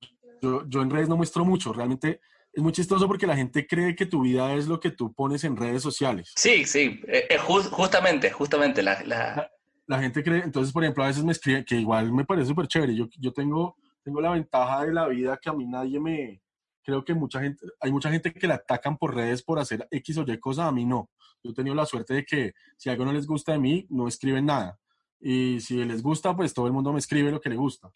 Yo, 0.42 0.68
yo 0.68 0.82
en 0.82 0.90
redes 0.90 1.08
no 1.08 1.16
muestro 1.16 1.46
mucho, 1.46 1.72
realmente 1.72 2.20
es 2.52 2.62
muy 2.62 2.74
chistoso 2.74 3.08
porque 3.08 3.26
la 3.26 3.36
gente 3.36 3.66
cree 3.66 3.96
que 3.96 4.06
tu 4.06 4.22
vida 4.22 4.54
es 4.54 4.68
lo 4.68 4.80
que 4.80 4.92
tú 4.92 5.14
pones 5.14 5.44
en 5.46 5.56
redes 5.56 5.82
sociales. 5.82 6.34
Sí, 6.36 6.66
sí, 6.66 7.02
eh, 7.08 7.28
eh, 7.30 7.38
justamente, 7.38 8.30
justamente. 8.30 8.84
La, 8.84 9.02
la... 9.04 9.50
la, 9.88 10.00
gente 10.00 10.22
cree, 10.22 10.44
entonces, 10.44 10.72
por 10.74 10.84
ejemplo, 10.84 11.04
a 11.04 11.08
veces 11.08 11.24
me 11.24 11.32
escriben, 11.32 11.64
que 11.64 11.76
igual 11.76 12.12
me 12.12 12.26
parece 12.26 12.50
súper 12.50 12.68
chévere, 12.68 12.94
yo, 12.94 13.08
yo 13.18 13.32
tengo 13.32 13.78
tengo 14.04 14.20
la 14.22 14.32
ventaja 14.32 14.86
de 14.86 14.94
la 14.94 15.08
vida 15.08 15.40
que 15.42 15.50
a 15.50 15.54
mí 15.54 15.66
nadie 15.66 16.00
me, 16.00 16.42
creo 16.84 17.04
que 17.04 17.13
mucha 17.13 17.41
gente, 17.41 17.65
hay 17.80 17.91
mucha 17.91 18.12
gente 18.12 18.34
que 18.34 18.48
la 18.48 18.56
atacan 18.56 18.98
por 18.98 19.15
redes 19.15 19.41
por 19.41 19.60
hacer 19.60 19.88
X 19.89 20.17
o 20.17 20.24
Y 20.28 20.38
cosas, 20.39 20.67
a 20.67 20.72
mí 20.72 20.86
no. 20.86 21.10
Yo 21.43 21.52
he 21.52 21.54
tenido 21.54 21.76
la 21.76 21.86
suerte 21.86 22.13
de 22.13 22.26
que 22.26 22.54
si 22.78 22.89
algo 22.89 23.06
no 23.06 23.13
les 23.13 23.26
gusta 23.26 23.54
de 23.54 23.60
mí, 23.60 23.86
no 23.89 24.08
escriben 24.08 24.46
nada. 24.46 24.80
Y 25.19 25.62
si 25.62 25.84
les 25.86 26.04
gusta, 26.04 26.36
pues 26.36 26.54
todo 26.54 26.67
el 26.67 26.74
mundo 26.74 26.91
me 26.91 27.00
escribe 27.00 27.32
lo 27.32 27.39
que 27.39 27.50
le 27.50 27.56
gusta. 27.56 27.89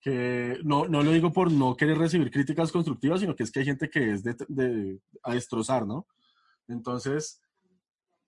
Que 0.00 0.58
no, 0.62 0.86
no 0.86 1.02
lo 1.02 1.10
digo 1.10 1.32
por 1.32 1.50
no 1.50 1.76
querer 1.76 1.98
recibir 1.98 2.30
críticas 2.30 2.70
constructivas, 2.70 3.20
sino 3.20 3.34
que 3.34 3.42
es 3.42 3.50
que 3.50 3.60
hay 3.60 3.66
gente 3.66 3.90
que 3.90 4.12
es 4.12 4.22
de, 4.22 5.00
a 5.24 5.34
destrozar, 5.34 5.86
¿no? 5.86 6.06
Entonces, 6.68 7.42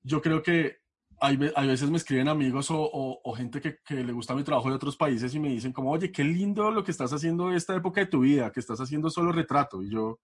yo 0.03 0.21
creo 0.21 0.43
que 0.43 0.80
hay, 1.21 1.39
hay 1.55 1.69
veces 1.69 1.91
me 1.91 1.99
escriben 1.99 2.29
amigos 2.29 2.71
o, 2.71 2.91
o, 3.23 3.33
gente 3.35 3.61
que, 3.61 3.79
que, 3.85 3.97
le 3.97 4.13
gusta 4.13 4.35
mi 4.35 4.43
trabajo 4.43 4.71
de 4.71 4.77
otros 4.77 4.97
países 4.97 5.35
y 5.35 5.39
me 5.39 5.51
dicen 5.51 5.73
como, 5.73 5.91
oye, 5.91 6.11
qué 6.11 6.25
lindo 6.25 6.71
lo 6.71 6.83
que 6.83 6.91
estás 6.91 7.13
haciendo 7.13 7.53
esta 7.53 7.77
época 7.77 8.01
de 8.01 8.07
tu 8.07 8.21
vida, 8.21 8.51
que 8.51 8.61
estás 8.61 8.81
haciendo 8.81 9.11
solo 9.11 9.31
retrato. 9.31 9.83
Y 9.83 9.91
yo 9.91 10.19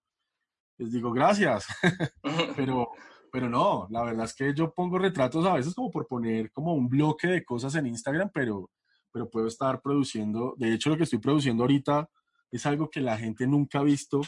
les 0.77 0.91
digo, 0.91 1.11
gracias. 1.11 1.67
pero, 2.55 2.89
pero 3.31 3.49
no, 3.49 3.87
la 3.91 4.03
verdad 4.03 4.25
es 4.25 4.33
que 4.33 4.53
yo 4.53 4.73
pongo 4.73 4.97
retratos 4.97 5.45
a 5.45 5.53
veces 5.53 5.75
como 5.75 5.91
por 5.91 6.07
poner 6.07 6.51
como 6.51 6.73
un 6.73 6.89
bloque 6.89 7.27
de 7.27 7.45
cosas 7.45 7.75
en 7.75 7.87
Instagram, 7.87 8.31
pero, 8.33 8.71
pero 9.11 9.29
puedo 9.29 9.47
estar 9.47 9.81
produciendo, 9.81 10.55
de 10.57 10.73
hecho 10.73 10.89
lo 10.89 10.97
que 10.97 11.03
estoy 11.03 11.19
produciendo 11.19 11.63
ahorita 11.63 12.09
es 12.51 12.65
algo 12.65 12.89
que 12.89 13.01
la 13.01 13.17
gente 13.17 13.45
nunca 13.45 13.79
ha 13.79 13.83
visto 13.83 14.21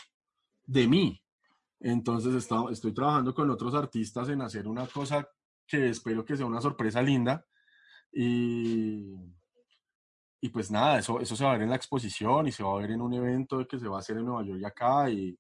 de 0.66 0.88
mí. 0.88 1.22
Entonces 1.80 2.48
estoy 2.72 2.94
trabajando 2.94 3.34
con 3.34 3.50
otros 3.50 3.74
artistas 3.74 4.30
en 4.30 4.42
hacer 4.42 4.68
una 4.68 4.86
cosa 4.86 5.28
que 5.70 5.90
espero 5.90 6.26
que 6.26 6.36
sea 6.36 6.46
una 6.46 6.62
sorpresa 6.62 7.02
linda. 7.02 7.46
Y, 8.12 9.16
y 10.42 10.50
pues 10.50 10.72
nada, 10.72 11.00
eso, 11.00 11.20
eso 11.20 11.36
se 11.36 11.44
va 11.44 11.52
a 11.52 11.54
ver 11.54 11.64
en 11.64 11.70
la 11.70 11.76
exposición 11.76 12.48
y 12.48 12.52
se 12.52 12.64
va 12.64 12.74
a 12.74 12.82
ver 12.82 12.92
en 12.92 13.02
un 13.02 13.14
evento 13.14 13.68
que 13.68 13.80
se 13.80 13.88
va 13.88 13.98
a 13.98 14.00
hacer 14.00 14.18
en 14.18 14.26
Nueva 14.26 14.44
York 14.44 14.60
y 14.62 14.66
acá. 14.66 15.10
Y, 15.10 15.40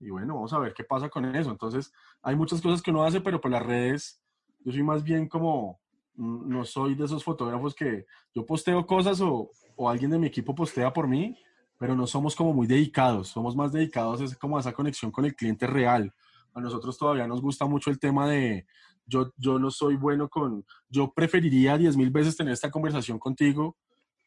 y 0.00 0.10
bueno, 0.10 0.34
vamos 0.34 0.52
a 0.52 0.58
ver 0.58 0.72
qué 0.72 0.84
pasa 0.84 1.08
con 1.08 1.24
eso. 1.36 1.50
Entonces, 1.50 1.92
hay 2.22 2.36
muchas 2.36 2.60
cosas 2.60 2.82
que 2.82 2.90
uno 2.90 3.04
hace, 3.04 3.20
pero 3.20 3.40
por 3.40 3.50
las 3.50 3.64
redes, 3.64 4.22
yo 4.60 4.72
soy 4.72 4.82
más 4.82 5.02
bien 5.04 5.28
como, 5.28 5.80
mm, 6.14 6.48
no 6.48 6.64
soy 6.64 6.94
de 6.94 7.04
esos 7.04 7.22
fotógrafos 7.22 7.74
que 7.74 8.06
yo 8.34 8.46
posteo 8.46 8.86
cosas 8.86 9.20
o, 9.20 9.50
o 9.76 9.88
alguien 9.88 10.10
de 10.10 10.18
mi 10.18 10.26
equipo 10.26 10.54
postea 10.54 10.92
por 10.92 11.06
mí, 11.06 11.36
pero 11.78 11.94
no 11.94 12.06
somos 12.06 12.36
como 12.36 12.52
muy 12.52 12.66
dedicados, 12.66 13.28
somos 13.28 13.56
más 13.56 13.72
dedicados 13.72 14.20
es 14.20 14.36
como 14.36 14.58
a 14.58 14.60
esa 14.60 14.72
conexión 14.72 15.10
con 15.10 15.24
el 15.24 15.34
cliente 15.34 15.66
real. 15.66 16.14
A 16.52 16.60
nosotros 16.60 16.98
todavía 16.98 17.26
nos 17.26 17.40
gusta 17.40 17.64
mucho 17.66 17.90
el 17.90 17.98
tema 17.98 18.28
de, 18.28 18.66
yo, 19.10 19.32
yo 19.36 19.58
no 19.58 19.70
soy 19.70 19.96
bueno 19.96 20.28
con, 20.28 20.64
yo 20.88 21.12
preferiría 21.12 21.76
diez 21.76 21.96
mil 21.96 22.10
veces 22.10 22.36
tener 22.36 22.52
esta 22.52 22.70
conversación 22.70 23.18
contigo 23.18 23.76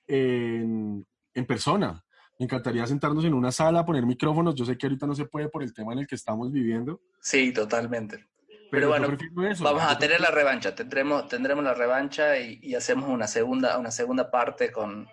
en, 0.08 1.06
en 1.34 1.46
persona 1.46 2.04
me 2.40 2.46
encantaría 2.46 2.86
sentarnos 2.88 3.24
en 3.26 3.34
una 3.34 3.52
sala, 3.52 3.86
poner 3.86 4.06
micrófonos. 4.06 4.56
Yo 4.56 4.66
sé 4.66 4.78
que 4.78 4.88
ahorita 4.88 5.06
no 5.06 5.16
se 5.16 5.26
puede 5.26 5.50
por 5.50 5.64
el 5.64 5.74
tema 5.74 5.94
en 5.94 6.00
el 6.00 6.08
que 6.08 6.16
estamos 6.16 6.52
viviendo. 6.52 7.02
Sí, 7.22 7.54
totalmente. 7.54 8.28
Pero, 8.72 8.88
bueno, 8.90 9.16
vamos 9.60 9.84
a 9.84 10.00
tener 10.00 10.20
la 10.20 10.32
revancha. 10.32 10.74
Tendremos, 10.74 11.28
tendremos 11.28 11.64
la 11.64 11.76
revancha 11.76 12.40
y, 12.40 12.74
hacemos 12.74 13.08
una 13.08 13.28
segunda, 13.28 13.78
una 13.78 13.92
segunda 13.92 14.32
parte 14.32 14.72
con. 14.72 15.08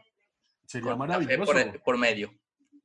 Sería 0.65 0.97
maravilloso. 0.97 1.53
Por, 1.85 1.99
medio. 1.99 2.33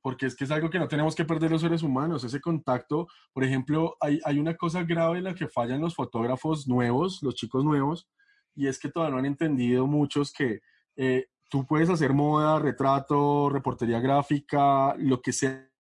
Porque 0.05 0.27
es 0.27 0.35
que 0.35 0.43
es 0.43 0.51
algo 0.51 0.69
que 0.69 0.77
no 0.77 0.87
tenemos 0.87 1.15
que 1.15 1.25
perder 1.25 1.49
los 1.49 1.61
seres 1.61 1.81
humanos. 1.81 2.23
Ese 2.23 2.39
contacto, 2.39 3.07
por 3.33 3.43
ejemplo, 3.43 3.97
hay, 3.99 4.19
hay 4.23 4.37
una 4.37 4.55
cosa 4.55 4.83
grave 4.83 5.17
en 5.17 5.23
la 5.23 5.33
que 5.33 5.47
fallan 5.47 5.81
los 5.81 5.95
fotógrafos 5.95 6.67
nuevos, 6.67 7.23
los 7.23 7.33
chicos 7.33 7.65
nuevos, 7.65 8.07
y 8.53 8.67
es 8.67 8.77
que 8.77 8.91
todavía 8.91 9.13
no 9.13 9.17
han 9.17 9.25
entendido 9.25 9.87
muchos 9.87 10.31
que 10.31 10.59
eh, 10.95 11.25
tú 11.49 11.65
puedes 11.65 11.89
hacer 11.89 12.13
moda, 12.13 12.59
retrato, 12.59 13.49
reportería 13.49 13.99
gráfica, 13.99 14.93
lo 14.99 15.23
que 15.23 15.33
sea 15.33 15.71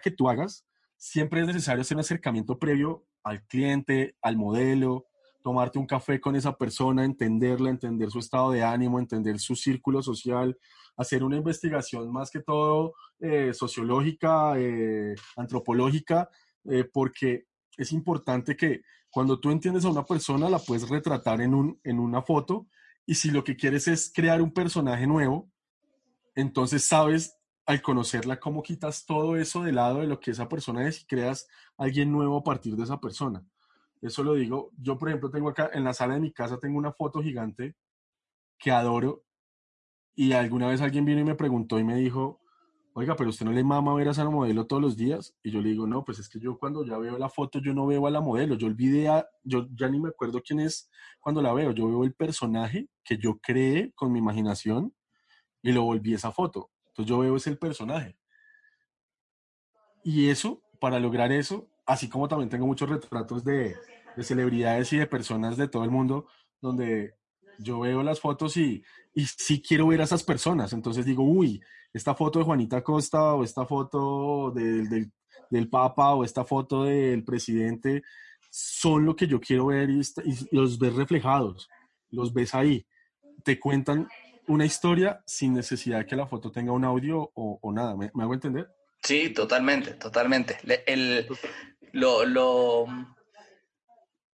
que 0.00 0.12
tú 0.12 0.28
hagas, 0.28 0.64
siempre 0.96 1.40
es 1.40 1.48
necesario 1.48 1.80
hacer 1.80 1.96
un 1.96 2.02
acercamiento 2.02 2.56
previo 2.56 3.08
al 3.24 3.44
cliente, 3.48 4.14
al 4.22 4.36
modelo, 4.36 5.06
tomarte 5.42 5.78
un 5.78 5.86
café 5.86 6.20
con 6.20 6.36
esa 6.36 6.56
persona, 6.56 7.04
entenderla, 7.04 7.70
entender 7.70 8.10
su 8.10 8.18
estado 8.18 8.50
de 8.50 8.62
ánimo, 8.62 8.98
entender 8.98 9.38
su 9.38 9.56
círculo 9.56 10.02
social, 10.02 10.58
hacer 10.96 11.24
una 11.24 11.36
investigación 11.36 12.10
más 12.12 12.30
que 12.30 12.40
todo 12.40 12.94
eh, 13.20 13.52
sociológica, 13.54 14.58
eh, 14.58 15.14
antropológica, 15.36 16.28
eh, 16.64 16.84
porque 16.84 17.46
es 17.76 17.92
importante 17.92 18.56
que 18.56 18.82
cuando 19.10 19.40
tú 19.40 19.50
entiendes 19.50 19.84
a 19.84 19.90
una 19.90 20.04
persona 20.04 20.50
la 20.50 20.58
puedes 20.58 20.88
retratar 20.88 21.40
en, 21.40 21.54
un, 21.54 21.80
en 21.84 21.98
una 21.98 22.22
foto 22.22 22.66
y 23.06 23.14
si 23.14 23.30
lo 23.30 23.42
que 23.42 23.56
quieres 23.56 23.88
es 23.88 24.12
crear 24.14 24.40
un 24.42 24.52
personaje 24.52 25.06
nuevo, 25.06 25.50
entonces 26.34 26.86
sabes 26.86 27.36
al 27.66 27.82
conocerla 27.82 28.40
cómo 28.40 28.62
quitas 28.62 29.06
todo 29.06 29.36
eso 29.36 29.62
de 29.62 29.72
lado 29.72 30.00
de 30.00 30.06
lo 30.06 30.20
que 30.20 30.32
esa 30.32 30.48
persona 30.48 30.86
es 30.86 31.02
y 31.02 31.06
creas 31.06 31.46
alguien 31.76 32.12
nuevo 32.12 32.38
a 32.38 32.44
partir 32.44 32.76
de 32.76 32.84
esa 32.84 33.00
persona. 33.00 33.44
Eso 34.00 34.22
lo 34.22 34.34
digo, 34.34 34.70
yo 34.78 34.98
por 34.98 35.08
ejemplo 35.08 35.30
tengo 35.30 35.48
acá 35.50 35.70
en 35.72 35.84
la 35.84 35.92
sala 35.92 36.14
de 36.14 36.20
mi 36.20 36.32
casa 36.32 36.58
tengo 36.58 36.78
una 36.78 36.92
foto 36.92 37.22
gigante 37.22 37.76
que 38.58 38.70
adoro 38.70 39.24
y 40.14 40.32
alguna 40.32 40.68
vez 40.68 40.80
alguien 40.80 41.04
vino 41.04 41.20
y 41.20 41.24
me 41.24 41.34
preguntó 41.34 41.78
y 41.78 41.84
me 41.84 41.96
dijo, 41.96 42.40
oiga, 42.92 43.16
pero 43.16 43.30
usted 43.30 43.46
no 43.46 43.52
le 43.52 43.64
mama 43.64 43.94
ver 43.94 44.08
a 44.08 44.10
esa 44.10 44.28
modelo 44.28 44.66
todos 44.66 44.82
los 44.82 44.96
días. 44.96 45.34
Y 45.42 45.50
yo 45.50 45.60
le 45.60 45.70
digo, 45.70 45.86
no, 45.86 46.04
pues 46.04 46.18
es 46.18 46.28
que 46.28 46.38
yo 46.40 46.58
cuando 46.58 46.84
ya 46.84 46.98
veo 46.98 47.18
la 47.18 47.28
foto, 47.28 47.60
yo 47.60 47.72
no 47.74 47.86
veo 47.86 48.06
a 48.06 48.10
la 48.10 48.20
modelo, 48.20 48.56
yo 48.56 48.66
olvidé, 48.66 49.08
a, 49.08 49.26
yo 49.44 49.66
ya 49.74 49.88
ni 49.88 50.00
me 50.00 50.10
acuerdo 50.10 50.42
quién 50.42 50.60
es 50.60 50.90
cuando 51.20 51.40
la 51.42 51.52
veo, 51.52 51.72
yo 51.72 51.86
veo 51.88 52.04
el 52.04 52.14
personaje 52.14 52.88
que 53.04 53.16
yo 53.16 53.38
creé 53.40 53.92
con 53.94 54.12
mi 54.12 54.18
imaginación 54.18 54.94
y 55.62 55.72
lo 55.72 55.84
volví 55.84 56.14
esa 56.14 56.32
foto. 56.32 56.70
Entonces 56.88 57.08
yo 57.08 57.18
veo 57.18 57.36
ese 57.36 57.50
el 57.50 57.58
personaje. 57.58 58.18
Y 60.02 60.28
eso, 60.28 60.62
para 60.80 60.98
lograr 60.98 61.30
eso, 61.32 61.68
así 61.90 62.08
como 62.08 62.28
también 62.28 62.48
tengo 62.48 62.66
muchos 62.66 62.88
retratos 62.88 63.44
de, 63.44 63.76
de 64.16 64.24
celebridades 64.24 64.92
y 64.92 64.98
de 64.98 65.06
personas 65.06 65.56
de 65.56 65.68
todo 65.68 65.84
el 65.84 65.90
mundo, 65.90 66.26
donde 66.60 67.14
yo 67.58 67.80
veo 67.80 68.02
las 68.02 68.20
fotos 68.20 68.56
y, 68.56 68.82
y 69.14 69.26
sí 69.26 69.62
quiero 69.62 69.88
ver 69.88 70.00
a 70.00 70.04
esas 70.04 70.22
personas. 70.22 70.72
Entonces 70.72 71.04
digo, 71.04 71.22
uy, 71.22 71.60
esta 71.92 72.14
foto 72.14 72.38
de 72.38 72.44
Juanita 72.44 72.82
Costa 72.82 73.34
o 73.34 73.44
esta 73.44 73.66
foto 73.66 74.50
del, 74.52 75.10
del, 75.50 75.68
Papa 75.68 76.14
o 76.14 76.24
esta 76.24 76.44
foto 76.44 76.84
del 76.84 77.24
presidente 77.24 78.02
son 78.50 79.04
lo 79.04 79.16
que 79.16 79.26
yo 79.26 79.40
quiero 79.40 79.66
ver 79.66 79.90
y, 79.90 80.00
los 80.52 80.78
ves 80.78 80.94
reflejados, 80.94 81.68
los 82.10 82.32
ves 82.32 82.54
ahí. 82.54 82.86
Te 83.44 83.58
cuentan 83.58 84.08
una 84.46 84.64
historia 84.64 85.22
sin 85.26 85.54
necesidad 85.54 85.98
de 85.98 86.06
que 86.06 86.16
la 86.16 86.26
foto 86.26 86.50
tenga 86.50 86.72
un 86.72 86.84
audio 86.84 87.30
o, 87.34 87.72
nada. 87.72 87.96
¿Me, 87.96 88.10
hago 88.14 88.34
entender? 88.34 88.68
Sí, 89.02 89.30
totalmente, 89.30 89.94
totalmente. 89.94 90.58
El, 90.86 91.26
lo, 91.92 92.24
lo, 92.24 92.86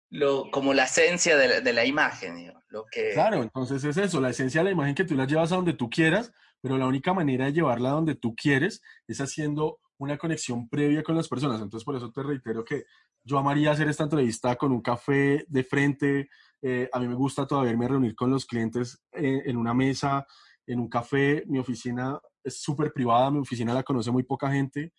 lo, 0.10 0.52
como 0.52 0.74
la 0.74 0.84
esencia 0.84 1.38
de 1.38 1.74
la, 1.74 1.86
imagen, 1.86 2.54
lo 2.70 2.86
que... 2.92 3.12
Claro, 3.14 3.42
entonces 3.42 3.84
es 3.84 3.98
eso, 3.98 4.20
la 4.20 4.30
esencia 4.30 4.62
de 4.62 4.66
la 4.66 4.72
imagen 4.72 4.96
que 4.96 5.06
tú 5.06 5.16
la 5.16 5.26
llevas 5.26 5.52
a 5.52 5.56
donde 5.56 5.74
tú 5.74 5.90
quieras, 5.90 6.32
pero 6.62 6.78
la 6.78 6.88
única 6.88 7.14
manera 7.14 7.46
de 7.46 7.54
llevarla 7.54 7.90
a 7.90 7.94
donde 7.94 8.16
tú 8.16 8.36
quieres 8.36 8.82
es 9.08 9.20
haciendo 9.22 9.80
una 9.98 10.18
conexión 10.18 10.68
previa 10.68 11.04
con 11.04 11.16
las 11.16 11.28
personas. 11.28 11.62
Entonces, 11.62 11.86
por 11.86 11.96
eso 11.96 12.12
te 12.12 12.24
reitero 12.24 12.64
que 12.64 12.86
yo 13.24 13.38
amaría 13.38 13.72
hacer 13.72 13.88
esta 13.88 14.04
entrevista 14.04 14.56
con 14.56 14.72
un 14.72 14.82
café 14.82 15.46
de 15.48 15.64
frente. 15.64 16.30
Eh, 16.62 16.90
a 16.92 17.00
mí 17.00 17.08
me 17.08 17.16
gusta 17.16 17.46
todavía 17.46 17.72
irme 17.72 17.86
a 17.86 17.90
reunir 17.90 18.16
con 18.16 18.32
los 18.32 18.46
clientes 18.46 19.02
eh, 19.12 19.44
en 19.46 19.58
una 19.58 19.74
mesa, 19.74 20.26
en 20.66 20.80
un 20.80 20.90
café. 20.90 21.44
Mi 21.48 21.60
oficina 21.60 22.20
es 22.44 22.62
súper 22.62 22.92
privada, 22.92 23.30
mi 23.30 23.40
oficina 23.40 23.74
la 23.74 23.84
conoce 23.84 24.12
muy 24.12 24.24
poca 24.24 24.52
gente. 24.52 24.92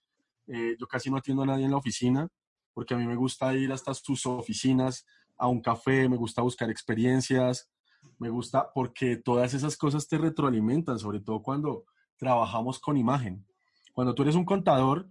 Eh, 0.47 0.77
yo 0.79 0.87
casi 0.87 1.11
no 1.11 1.17
atiendo 1.17 1.43
a 1.43 1.47
nadie 1.47 1.65
en 1.65 1.73
la 1.73 1.77
oficina 1.79 2.29
porque 2.75 2.95
a 2.95 2.97
mí 2.97 3.07
me 3.07 3.17
gusta 3.17 3.55
ir 3.55 3.73
hasta 3.73 3.95
sus 3.95 4.27
oficinas, 4.27 5.07
a 5.37 5.49
un 5.49 5.61
café, 5.61 6.09
me 6.09 6.17
gusta 6.17 6.43
buscar 6.43 6.71
experiencias, 6.71 7.71
me 8.19 8.31
gusta 8.31 8.73
porque 8.73 9.17
todas 9.17 9.55
esas 9.55 9.77
cosas 9.77 10.09
te 10.09 10.19
retroalimentan, 10.19 10.99
sobre 10.99 11.21
todo 11.21 11.43
cuando 11.43 11.85
trabajamos 12.17 12.79
con 12.79 12.97
imagen. 12.97 13.45
Cuando 13.93 14.15
tú 14.15 14.23
eres 14.23 14.37
un 14.37 14.45
contador, 14.45 15.09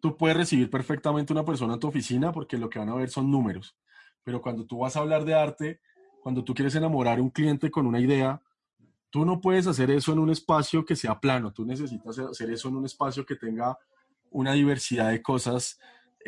tú 0.00 0.16
puedes 0.16 0.36
recibir 0.36 0.70
perfectamente 0.70 1.32
una 1.32 1.44
persona 1.44 1.74
en 1.74 1.80
tu 1.80 1.88
oficina 1.88 2.32
porque 2.32 2.56
lo 2.56 2.70
que 2.70 2.78
van 2.78 2.88
a 2.88 2.94
ver 2.94 3.10
son 3.10 3.30
números. 3.30 3.76
Pero 4.22 4.40
cuando 4.40 4.64
tú 4.64 4.78
vas 4.78 4.96
a 4.96 5.00
hablar 5.00 5.24
de 5.24 5.34
arte, 5.34 5.80
cuando 6.22 6.44
tú 6.44 6.54
quieres 6.54 6.74
enamorar 6.74 7.18
a 7.18 7.22
un 7.22 7.30
cliente 7.30 7.70
con 7.70 7.86
una 7.86 8.00
idea, 8.00 8.40
tú 9.10 9.24
no 9.24 9.40
puedes 9.40 9.66
hacer 9.66 9.90
eso 9.90 10.12
en 10.12 10.18
un 10.18 10.30
espacio 10.30 10.84
que 10.84 10.96
sea 10.96 11.18
plano, 11.18 11.52
tú 11.52 11.64
necesitas 11.64 12.18
hacer 12.18 12.50
eso 12.50 12.68
en 12.68 12.76
un 12.76 12.84
espacio 12.84 13.26
que 13.26 13.36
tenga 13.36 13.78
una 14.30 14.52
diversidad 14.52 15.10
de 15.10 15.22
cosas 15.22 15.80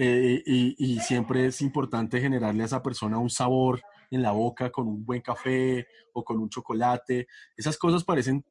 eh, 0.05 0.43
y, 0.45 0.99
siempre 0.99 1.47
es 1.47 1.63
importante 1.63 2.21
generarle 2.21 2.65
a 2.65 2.67
esa 2.67 2.83
persona 2.83 3.19
un 3.19 3.31
sabor 3.31 3.81
en 4.11 4.21
la 4.21 4.33
boca 4.33 4.73
con 4.73 4.89
un 4.89 5.05
buen 5.05 5.21
café 5.21 5.87
o 6.13 6.25
con 6.25 6.41
un 6.41 6.49
chocolate. 6.49 7.29
Esas 7.57 7.79
cosas 7.79 8.03
parecen 8.03 8.45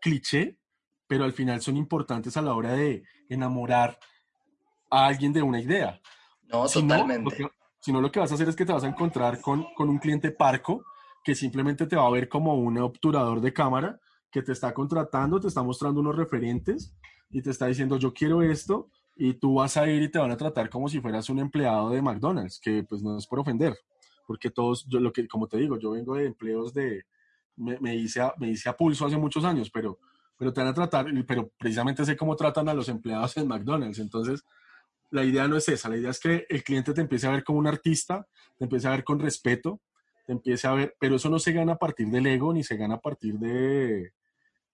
cliché, 0.00 0.58
pero 1.06 1.22
al 1.22 1.32
final 1.32 1.60
son 1.60 1.76
importantes 1.76 2.36
a 2.36 2.42
la 2.42 2.54
hora 2.54 2.72
de 2.72 3.04
enamorar 3.28 4.00
a 4.90 5.06
alguien 5.06 5.32
de 5.32 5.42
una 5.42 5.60
idea. 5.60 6.00
No, 6.42 6.66
totalmente. 6.66 7.50
si 7.78 7.92
no, 7.92 8.00
lo 8.00 8.10
que 8.10 8.18
vas 8.18 8.32
a 8.32 8.34
hacer 8.34 8.48
es 8.48 8.56
que 8.56 8.66
te 8.66 8.72
vas 8.72 8.82
a 8.82 8.88
encontrar 8.88 9.40
con, 9.40 9.64
con 9.74 9.88
un 9.88 9.98
cliente 9.98 10.32
parco 10.32 10.84
que 11.22 11.36
simplemente 11.36 11.86
te 11.86 11.94
va 11.94 12.06
a 12.06 12.10
ver 12.10 12.28
como 12.28 12.54
un 12.54 12.78
obturador 12.78 13.40
de 13.40 13.52
cámara 13.52 14.00
que 14.32 14.42
te 14.42 14.50
está 14.50 14.74
contratando, 14.74 15.38
te 15.38 15.46
está 15.46 15.62
mostrando 15.62 16.00
unos 16.00 16.16
referentes 16.16 16.96
y 17.30 17.42
te 17.42 17.50
está 17.50 17.66
diciendo, 17.66 17.96
yo 17.96 18.12
quiero 18.12 18.42
esto, 18.42 18.90
y 19.16 19.34
tú 19.34 19.54
vas 19.54 19.76
a 19.76 19.88
ir 19.88 20.02
y 20.02 20.10
te 20.10 20.18
van 20.18 20.30
a 20.30 20.36
tratar 20.36 20.68
como 20.68 20.88
si 20.88 21.00
fueras 21.00 21.28
un 21.30 21.38
empleado 21.38 21.90
de 21.90 22.02
McDonald's, 22.02 22.60
que 22.60 22.84
pues 22.84 23.02
no 23.02 23.16
es 23.16 23.26
por 23.26 23.40
ofender, 23.40 23.76
porque 24.26 24.50
todos, 24.50 24.86
yo 24.88 25.00
lo 25.00 25.12
que, 25.12 25.26
como 25.26 25.48
te 25.48 25.56
digo, 25.56 25.78
yo 25.78 25.92
vengo 25.92 26.16
de 26.16 26.26
empleos 26.26 26.74
de, 26.74 27.04
me, 27.56 27.80
me 27.80 27.96
hice, 27.96 28.20
a, 28.20 28.34
me 28.38 28.50
hice 28.50 28.68
a 28.68 28.76
pulso 28.76 29.06
hace 29.06 29.16
muchos 29.16 29.44
años, 29.44 29.70
pero, 29.70 29.98
pero 30.36 30.52
te 30.52 30.60
van 30.60 30.68
a 30.68 30.74
tratar, 30.74 31.06
pero 31.26 31.50
precisamente 31.58 32.04
sé 32.04 32.16
cómo 32.16 32.36
tratan 32.36 32.68
a 32.68 32.74
los 32.74 32.90
empleados 32.90 33.36
en 33.38 33.48
McDonald's, 33.48 33.98
entonces 33.98 34.44
la 35.10 35.24
idea 35.24 35.48
no 35.48 35.56
es 35.56 35.68
esa, 35.68 35.88
la 35.88 35.96
idea 35.96 36.10
es 36.10 36.20
que 36.20 36.46
el 36.48 36.62
cliente 36.62 36.92
te 36.92 37.00
empiece 37.00 37.26
a 37.26 37.30
ver 37.30 37.42
como 37.42 37.58
un 37.58 37.66
artista, 37.66 38.26
te 38.58 38.64
empiece 38.64 38.86
a 38.86 38.90
ver 38.90 39.04
con 39.04 39.18
respeto, 39.18 39.80
te 40.26 40.32
empiece 40.32 40.66
a 40.66 40.72
ver, 40.72 40.94
pero 40.98 41.16
eso 41.16 41.30
no 41.30 41.38
se 41.38 41.52
gana 41.52 41.72
a 41.72 41.78
partir 41.78 42.08
del 42.08 42.26
ego, 42.26 42.52
ni 42.52 42.62
se 42.64 42.76
gana 42.76 42.96
a 42.96 43.00
partir 43.00 43.38
de, 43.38 44.12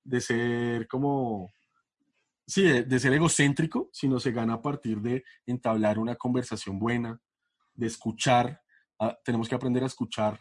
de 0.02 0.20
ser 0.20 0.88
como, 0.88 1.52
sí, 2.46 2.62
de, 2.62 2.98
ser 2.98 3.12
egocéntrico, 3.12 3.88
sino 3.92 4.20
se 4.20 4.32
gana 4.32 4.54
a 4.54 4.62
partir 4.62 5.00
de 5.00 5.24
entablar 5.46 5.98
una 5.98 6.16
conversación 6.16 6.78
buena, 6.78 7.20
de 7.74 7.86
escuchar. 7.86 8.62
Ah, 8.98 9.16
tenemos 9.24 9.48
que 9.48 9.54
aprender 9.54 9.82
a 9.82 9.86
escuchar 9.86 10.40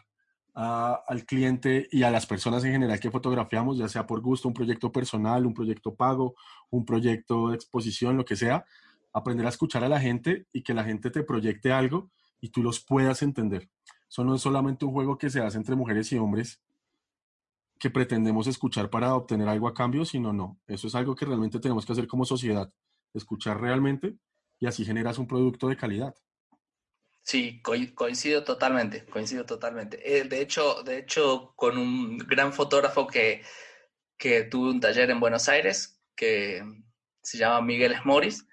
al 0.54 1.24
cliente 1.24 1.88
y 1.90 2.02
a 2.02 2.10
las 2.10 2.26
personas 2.26 2.62
en 2.64 2.72
general 2.72 3.00
que 3.00 3.10
fotografiamos, 3.10 3.78
ya 3.78 3.88
sea 3.88 4.06
por 4.06 4.20
gusto, 4.20 4.48
un 4.48 4.54
proyecto 4.54 4.92
personal, 4.92 5.46
un 5.46 5.54
proyecto 5.54 5.94
pago, 5.94 6.34
un 6.70 6.84
proyecto 6.84 7.48
de 7.48 7.54
exposición, 7.54 8.16
lo 8.16 8.24
que 8.24 8.36
sea. 8.36 8.64
Aprender 9.14 9.46
a 9.46 9.48
escuchar 9.48 9.82
a 9.84 9.88
la 9.88 10.00
gente 10.00 10.46
y 10.52 10.62
que 10.62 10.74
la 10.74 10.84
gente 10.84 11.10
te 11.10 11.22
proyecte 11.22 11.72
algo 11.72 12.10
y 12.40 12.50
tú 12.50 12.62
los 12.62 12.84
puedas 12.84 13.22
entender. 13.22 13.70
Eso 14.08 14.24
no 14.24 14.34
es 14.34 14.42
solamente 14.42 14.84
un 14.84 14.92
juego 14.92 15.16
que 15.16 15.30
se 15.30 15.40
hace 15.40 15.56
entre 15.56 15.74
mujeres 15.74 16.12
y 16.12 16.18
hombres, 16.18 16.60
que 17.82 17.90
pretendemos 17.90 18.46
escuchar 18.46 18.88
para 18.90 19.12
obtener 19.12 19.48
algo 19.48 19.66
a 19.66 19.74
cambio, 19.74 20.04
sino 20.04 20.32
no. 20.32 20.60
Eso 20.68 20.86
es 20.86 20.94
algo 20.94 21.16
que 21.16 21.24
realmente 21.24 21.58
tenemos 21.58 21.84
que 21.84 21.90
hacer 21.90 22.06
como 22.06 22.24
sociedad, 22.24 22.72
escuchar 23.12 23.60
realmente 23.60 24.14
y 24.60 24.68
así 24.68 24.84
generas 24.84 25.18
un 25.18 25.26
producto 25.26 25.66
de 25.66 25.76
calidad. 25.76 26.14
Sí, 27.24 27.60
coincido 27.60 28.44
totalmente, 28.44 29.04
coincido 29.06 29.44
totalmente. 29.44 29.98
Eh, 30.04 30.22
de, 30.22 30.40
hecho, 30.40 30.84
de 30.84 30.98
hecho, 30.98 31.54
con 31.56 31.76
un 31.76 32.18
gran 32.18 32.52
fotógrafo 32.52 33.08
que, 33.08 33.42
que 34.16 34.44
tuve 34.44 34.70
un 34.70 34.78
taller 34.78 35.10
en 35.10 35.18
Buenos 35.18 35.48
Aires, 35.48 36.00
que 36.14 36.62
se 37.20 37.36
llama 37.36 37.62
Miguel 37.62 37.94
Esmoris, 37.94 38.46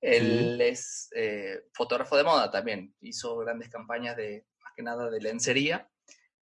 él 0.00 0.60
es 0.60 1.08
eh, 1.16 1.64
fotógrafo 1.72 2.16
de 2.16 2.22
moda 2.22 2.52
también, 2.52 2.94
hizo 3.00 3.36
grandes 3.38 3.68
campañas 3.68 4.16
de, 4.16 4.46
más 4.62 4.72
que 4.76 4.84
nada, 4.84 5.10
de 5.10 5.20
lencería 5.20 5.90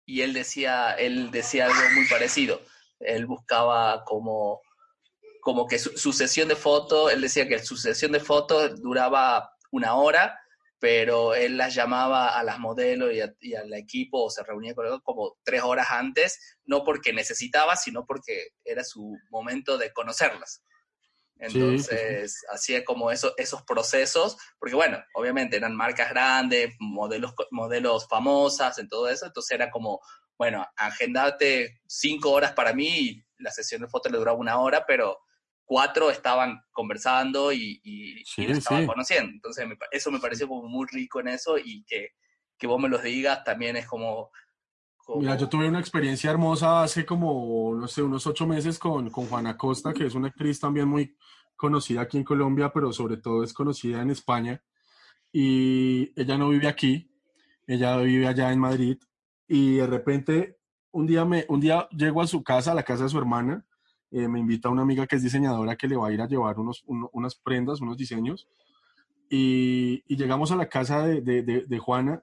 y 0.05 0.23
él 0.23 0.33
decía, 0.33 0.93
él 0.93 1.31
decía 1.31 1.67
algo 1.67 1.81
muy 1.95 2.07
parecido. 2.09 2.61
Él 2.99 3.27
buscaba 3.27 4.05
como, 4.05 4.61
como 5.41 5.67
que 5.67 5.79
su, 5.79 6.13
sesión 6.13 6.49
de 6.49 6.57
fotos, 6.57 7.13
él 7.13 7.21
decía 7.21 7.49
que 7.49 7.59
su 7.59 7.77
sesión 7.77 8.13
de 8.13 8.21
fotos 8.21 8.81
duraba 8.81 9.53
una 9.71 9.95
hora, 9.95 10.39
pero 10.79 11.35
él 11.35 11.57
las 11.57 11.75
llamaba 11.75 12.39
a 12.39 12.43
las 12.43 12.59
modelos 12.59 13.13
y, 13.41 13.55
al 13.55 13.73
equipo 13.75 14.25
o 14.25 14.31
se 14.31 14.43
reunía 14.43 14.75
con 14.75 14.87
ellos 14.87 15.01
como 15.05 15.37
tres 15.45 15.63
horas 15.63 15.89
antes, 15.91 16.59
no 16.65 16.85
porque 16.85 17.13
necesitaba, 17.13 17.77
sino 17.77 18.05
porque 18.05 18.49
era 18.65 18.83
su 18.83 19.17
momento 19.31 19.79
de 19.79 19.93
conocerlas. 19.93 20.63
Entonces, 21.43 22.45
hacía 22.53 22.84
como 22.84 23.11
eso, 23.11 23.34
esos 23.36 23.62
procesos, 23.62 24.36
porque 24.61 24.76
bueno, 24.76 25.03
obviamente 25.14 25.57
eran 25.57 25.74
marcas 25.74 26.11
grandes, 26.11 26.72
modelos, 26.78 27.34
modelos 27.51 28.07
famosas, 28.09 28.78
en 28.78 28.88
todo 28.88 29.09
eso, 29.09 29.26
entonces 29.26 29.51
era 29.51 29.68
como, 29.68 30.01
bueno, 30.38 30.64
agendate 30.76 31.80
cinco 31.88 32.30
horas 32.30 32.53
para 32.53 32.72
mí 32.72 32.86
y 32.86 33.24
la 33.38 33.51
sesión 33.51 33.82
de 33.82 33.88
fotos 33.88 34.12
le 34.12 34.18
duraba 34.18 34.38
una 34.38 34.61
hora, 34.61 34.84
pero 34.86 35.18
cuatro 35.64 36.12
estaban 36.12 36.61
conversando 36.70 37.53
y, 37.53 37.80
y, 37.82 38.22
estaban 38.36 38.86
conociendo. 38.86 39.32
Entonces, 39.32 39.66
eso 39.90 40.12
me 40.12 40.20
pareció 40.20 40.47
como 40.47 40.68
muy 40.68 40.86
rico 40.93 41.18
en 41.18 41.26
eso 41.26 41.59
y 41.59 41.84
que, 41.86 42.11
que 42.57 42.68
vos 42.68 42.80
me 42.80 42.88
los 42.88 43.03
digas 43.03 43.43
también 43.43 43.76
es 43.76 43.86
como, 43.86 44.30
Mira, 45.09 45.37
yo 45.37 45.49
tuve 45.49 45.69
una 45.69 45.81
experiencia 45.81 46.31
hermosa 46.31 46.83
hace 46.83 47.05
como, 47.05 47.75
no 47.75 47.89
sé, 47.89 48.03
unos 48.03 48.27
ocho 48.27 48.47
meses 48.47 48.79
con, 48.79 49.11
con 49.11 49.27
Juana 49.27 49.57
Costa, 49.57 49.93
que 49.93 50.07
es 50.07 50.15
una 50.15 50.29
actriz 50.29 50.61
también 50.61 50.89
muy 50.89 51.17
conocida 51.57 52.03
aquí 52.03 52.19
en 52.19 52.25
Colombia, 52.25 52.71
pero 52.73 52.93
sobre 52.93 53.17
todo 53.17 53.43
es 53.43 53.53
conocida 53.53 54.01
en 54.01 54.11
España. 54.11 54.63
Y 55.33 56.13
ella 56.21 56.39
no 56.39 56.49
vive 56.51 56.69
aquí, 56.69 57.11
ella 57.67 57.97
vive 57.99 58.27
allá 58.27 58.53
en 58.53 58.61
Madrid. 58.61 58.99
Y 59.49 59.77
de 59.77 59.87
repente, 59.87 60.59
un 60.93 61.07
día, 61.07 61.25
me, 61.25 61.47
un 61.49 61.61
día 61.61 61.89
llego 61.91 62.23
a 62.23 62.27
su 62.27 62.43
casa, 62.43 62.73
a 62.73 62.75
la 62.75 62.83
casa 62.85 63.05
de 63.05 63.11
su 63.11 63.19
hermana, 63.19 63.67
eh, 64.11 64.29
me 64.29 64.39
invita 64.39 64.69
una 64.69 64.83
amiga 64.83 65.07
que 65.07 65.17
es 65.17 65.23
diseñadora 65.23 65.77
que 65.77 65.89
le 65.89 65.97
va 65.97 66.09
a 66.09 66.13
ir 66.13 66.21
a 66.21 66.29
llevar 66.29 66.59
unos, 66.59 66.85
unas 66.87 67.35
prendas, 67.35 67.81
unos 67.81 67.97
diseños. 67.97 68.49
Y, 69.29 70.05
y, 70.07 70.17
llegamos 70.17 70.53
a 70.53 70.57
la 70.57 70.69
casa 70.69 71.07
de, 71.07 71.23
de, 71.23 71.43
de 71.43 71.79
Juana 71.79 72.23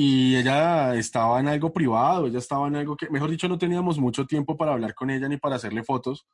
y 0.00 0.36
ella 0.36 0.94
estaba 0.94 1.40
en 1.40 1.48
algo 1.48 1.72
privado, 1.72 2.28
ella 2.28 2.38
estaba 2.38 2.68
en 2.68 2.76
algo 2.76 2.96
que, 2.96 3.10
mejor 3.10 3.30
dicho, 3.30 3.48
no 3.48 3.58
teníamos 3.58 3.98
mucho 3.98 4.26
tiempo 4.26 4.56
para 4.56 4.74
hablar 4.74 4.94
con 4.94 5.10
ella 5.10 5.28
ni 5.28 5.38
para 5.38 5.56
hacerle 5.56 5.82
fotos, 5.82 6.28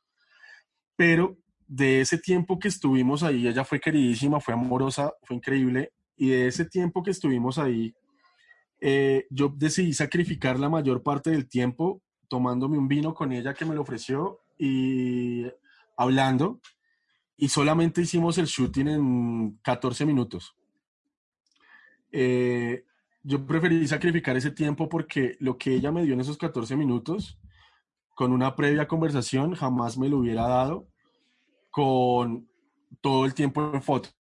pero 0.95 1.35
de 1.65 2.01
ese 2.01 2.19
tiempo 2.19 2.59
que 2.59 2.67
estuvimos 2.67 3.23
ahí, 3.23 3.47
ella 3.47 3.65
fue 3.65 3.79
queridísima, 3.79 4.39
fue 4.39 4.53
amorosa, 4.53 5.15
fue 5.23 5.37
increíble, 5.37 5.93
y 6.15 6.29
de 6.29 6.45
ese 6.45 6.65
tiempo 6.65 7.01
que 7.01 7.09
estuvimos 7.09 7.57
ahí, 7.57 7.95
eh, 8.81 9.25
yo 9.31 9.51
decidí 9.57 9.93
sacrificar 9.93 10.59
la 10.59 10.69
mayor 10.69 11.01
parte 11.01 11.31
del 11.31 11.49
tiempo 11.49 12.03
tomándome 12.27 12.77
un 12.77 12.87
vino 12.87 13.15
con 13.15 13.31
ella 13.31 13.55
que 13.55 13.65
me 13.65 13.73
lo 13.73 13.81
ofreció 13.81 14.41
y 14.59 15.43
hablando, 15.97 16.61
y 17.35 17.49
solamente 17.49 18.03
hicimos 18.03 18.37
el 18.37 18.45
shooting 18.45 18.89
en 18.89 19.59
14 19.63 20.05
minutos. 20.05 20.55
Eh, 22.11 22.85
yo 23.25 23.43
preferí 23.45 23.87
sacrificar 23.87 24.37
ese 24.37 24.51
tiempo 24.51 24.87
porque 24.87 25.35
lo 25.39 25.57
que 25.57 25.73
ella 25.73 25.91
me 25.91 26.03
dio 26.03 26.13
en 26.13 26.19
esos 26.19 26.37
14 26.37 26.75
minutos, 26.75 27.39
con 28.13 28.31
una 28.31 28.55
previa 28.55 28.87
conversación, 28.87 29.55
jamás 29.55 29.97
me 29.97 30.07
lo 30.07 30.19
hubiera 30.19 30.47
dado 30.47 30.87
con 31.71 32.47
todo 33.01 33.25
el 33.25 33.33
tiempo 33.33 33.71
en 33.73 33.81
fotos. 33.81 34.15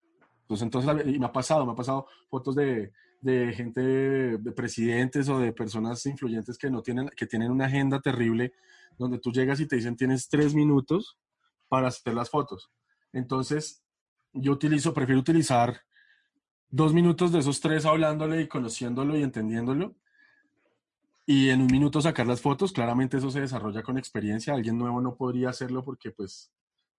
Entonces, 0.49 1.07
y 1.07 1.17
me 1.17 1.25
ha 1.25 1.31
pasado, 1.31 1.65
me 1.65 1.71
ha 1.71 1.75
pasado 1.75 2.05
fotos 2.29 2.55
de, 2.55 2.91
de 3.21 3.53
gente, 3.53 3.81
de 3.81 4.51
presidentes 4.51 5.29
o 5.29 5.39
de 5.39 5.51
personas 5.51 6.05
influyentes 6.05 6.57
que 6.57 6.69
no 6.69 6.83
tienen, 6.83 7.09
que 7.09 7.25
tienen 7.25 7.51
una 7.51 7.65
agenda 7.65 7.99
terrible, 8.01 8.53
donde 8.99 9.17
tú 9.17 9.31
llegas 9.31 9.59
y 9.59 9.67
te 9.67 9.77
dicen 9.77 9.95
tienes 9.95 10.29
tres 10.29 10.53
minutos 10.53 11.17
para 11.69 11.87
hacer 11.87 12.13
las 12.13 12.29
fotos. 12.29 12.69
Entonces, 13.13 13.83
yo 14.33 14.51
utilizo, 14.51 14.93
prefiero 14.93 15.19
utilizar 15.19 15.81
dos 16.71 16.93
minutos 16.93 17.31
de 17.31 17.39
esos 17.39 17.59
tres 17.59 17.85
hablándole 17.85 18.41
y 18.41 18.47
conociéndolo 18.47 19.17
y 19.17 19.23
entendiéndolo. 19.23 19.93
Y 21.25 21.49
en 21.49 21.61
un 21.61 21.67
minuto 21.67 22.01
sacar 22.01 22.25
las 22.25 22.41
fotos, 22.41 22.71
claramente 22.71 23.17
eso 23.17 23.29
se 23.29 23.41
desarrolla 23.41 23.83
con 23.83 23.97
experiencia. 23.97 24.53
Alguien 24.53 24.77
nuevo 24.77 25.01
no 25.01 25.15
podría 25.15 25.49
hacerlo 25.49 25.83
porque 25.83 26.11
pues 26.11 26.51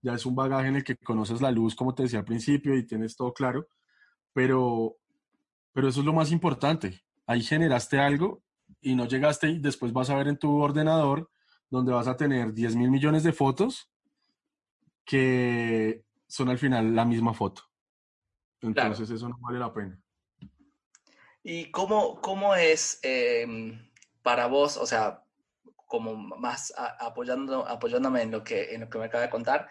ya 0.03 0.15
es 0.15 0.27
un 0.27 0.35
bagaje 0.35 0.69
en 0.69 0.77
el 0.77 0.85
que 0.85 0.97
conoces 0.97 1.41
la 1.41 1.51
luz, 1.51 1.75
como 1.75 1.95
te 1.95 2.05
decía 2.05 2.21
al 2.21 2.25
principio, 2.25 2.77
y 2.77 2.85
tienes 2.85 3.17
todo 3.17 3.33
claro. 3.33 3.67
Pero, 4.33 4.97
pero 5.73 5.89
eso 5.89 6.01
es 6.01 6.07
lo 6.07 6.13
más 6.13 6.31
importante. 6.31 7.03
Ahí 7.27 7.43
generaste 7.43 7.99
algo 7.99 8.43
y 8.81 8.95
no 8.95 9.07
llegaste 9.07 9.49
y 9.49 9.59
después 9.59 9.93
vas 9.93 10.11
a 10.11 10.17
ver 10.17 10.29
en 10.29 10.39
tu 10.39 10.61
ordenador 10.61 11.31
donde 11.71 11.93
vas 11.93 12.07
a 12.07 12.17
tener 12.17 12.53
10 12.53 12.77
mil 12.77 12.91
millones 12.91 13.23
de 13.23 13.33
fotos 13.33 13.91
que 15.05 16.05
son 16.27 16.49
al 16.49 16.59
final 16.59 16.95
la 16.95 17.05
misma 17.05 17.35
foto. 17.35 17.72
Entonces 18.63 19.11
eso 19.11 19.29
no 19.29 19.37
vale 19.41 19.59
la 19.59 19.73
pena. 19.73 20.01
¿Y 21.43 21.71
cómo, 21.73 22.21
cómo 22.21 22.55
es 22.55 23.01
em, 23.03 23.91
para 24.23 24.47
vos, 24.47 24.77
o 24.77 24.87
sea, 24.87 25.25
como 25.87 26.15
más 26.15 26.73
apoyando, 26.77 27.67
apoyándome 27.67 28.23
en 28.23 28.31
lo, 28.31 28.45
que, 28.45 28.75
en 28.75 28.83
lo 28.83 28.89
que 28.89 28.99
me 28.99 29.07
acaba 29.07 29.25
de 29.25 29.31
contar, 29.31 29.69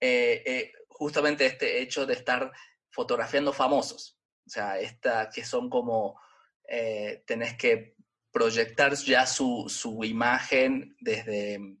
eh, 0.00 0.42
eh, 0.46 0.72
justamente 0.88 1.44
este 1.46 1.82
hecho 1.82 2.06
de 2.06 2.14
estar 2.14 2.50
fotografiando 2.90 3.52
famosos? 3.52 4.18
O 4.46 4.50
sea, 4.50 4.80
esta, 4.80 5.28
que 5.28 5.44
son 5.44 5.68
como, 5.68 6.18
eh, 6.66 7.22
tenés 7.26 7.56
que 7.56 7.94
proyectar 8.32 8.94
ya 8.94 9.26
su, 9.26 9.66
su 9.68 10.02
imagen 10.04 10.96
desde, 11.00 11.76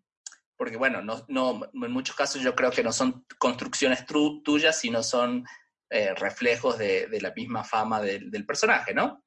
porque 0.56 0.76
bueno, 0.76 1.00
no, 1.00 1.24
no, 1.28 1.62
en 1.72 1.90
muchos 1.90 2.14
casos 2.14 2.42
yo 2.42 2.54
creo 2.54 2.70
que 2.70 2.84
no 2.84 2.92
son 2.92 3.24
construcciones 3.38 4.04
tuyas, 4.44 4.78
sino 4.78 5.02
son 5.02 5.46
eh, 5.90 6.14
reflejos 6.14 6.78
de, 6.78 7.18
la 7.20 7.32
misma 7.32 7.64
fama 7.64 8.00
del, 8.00 8.46
personaje, 8.46 8.94
¿no? 8.94 9.24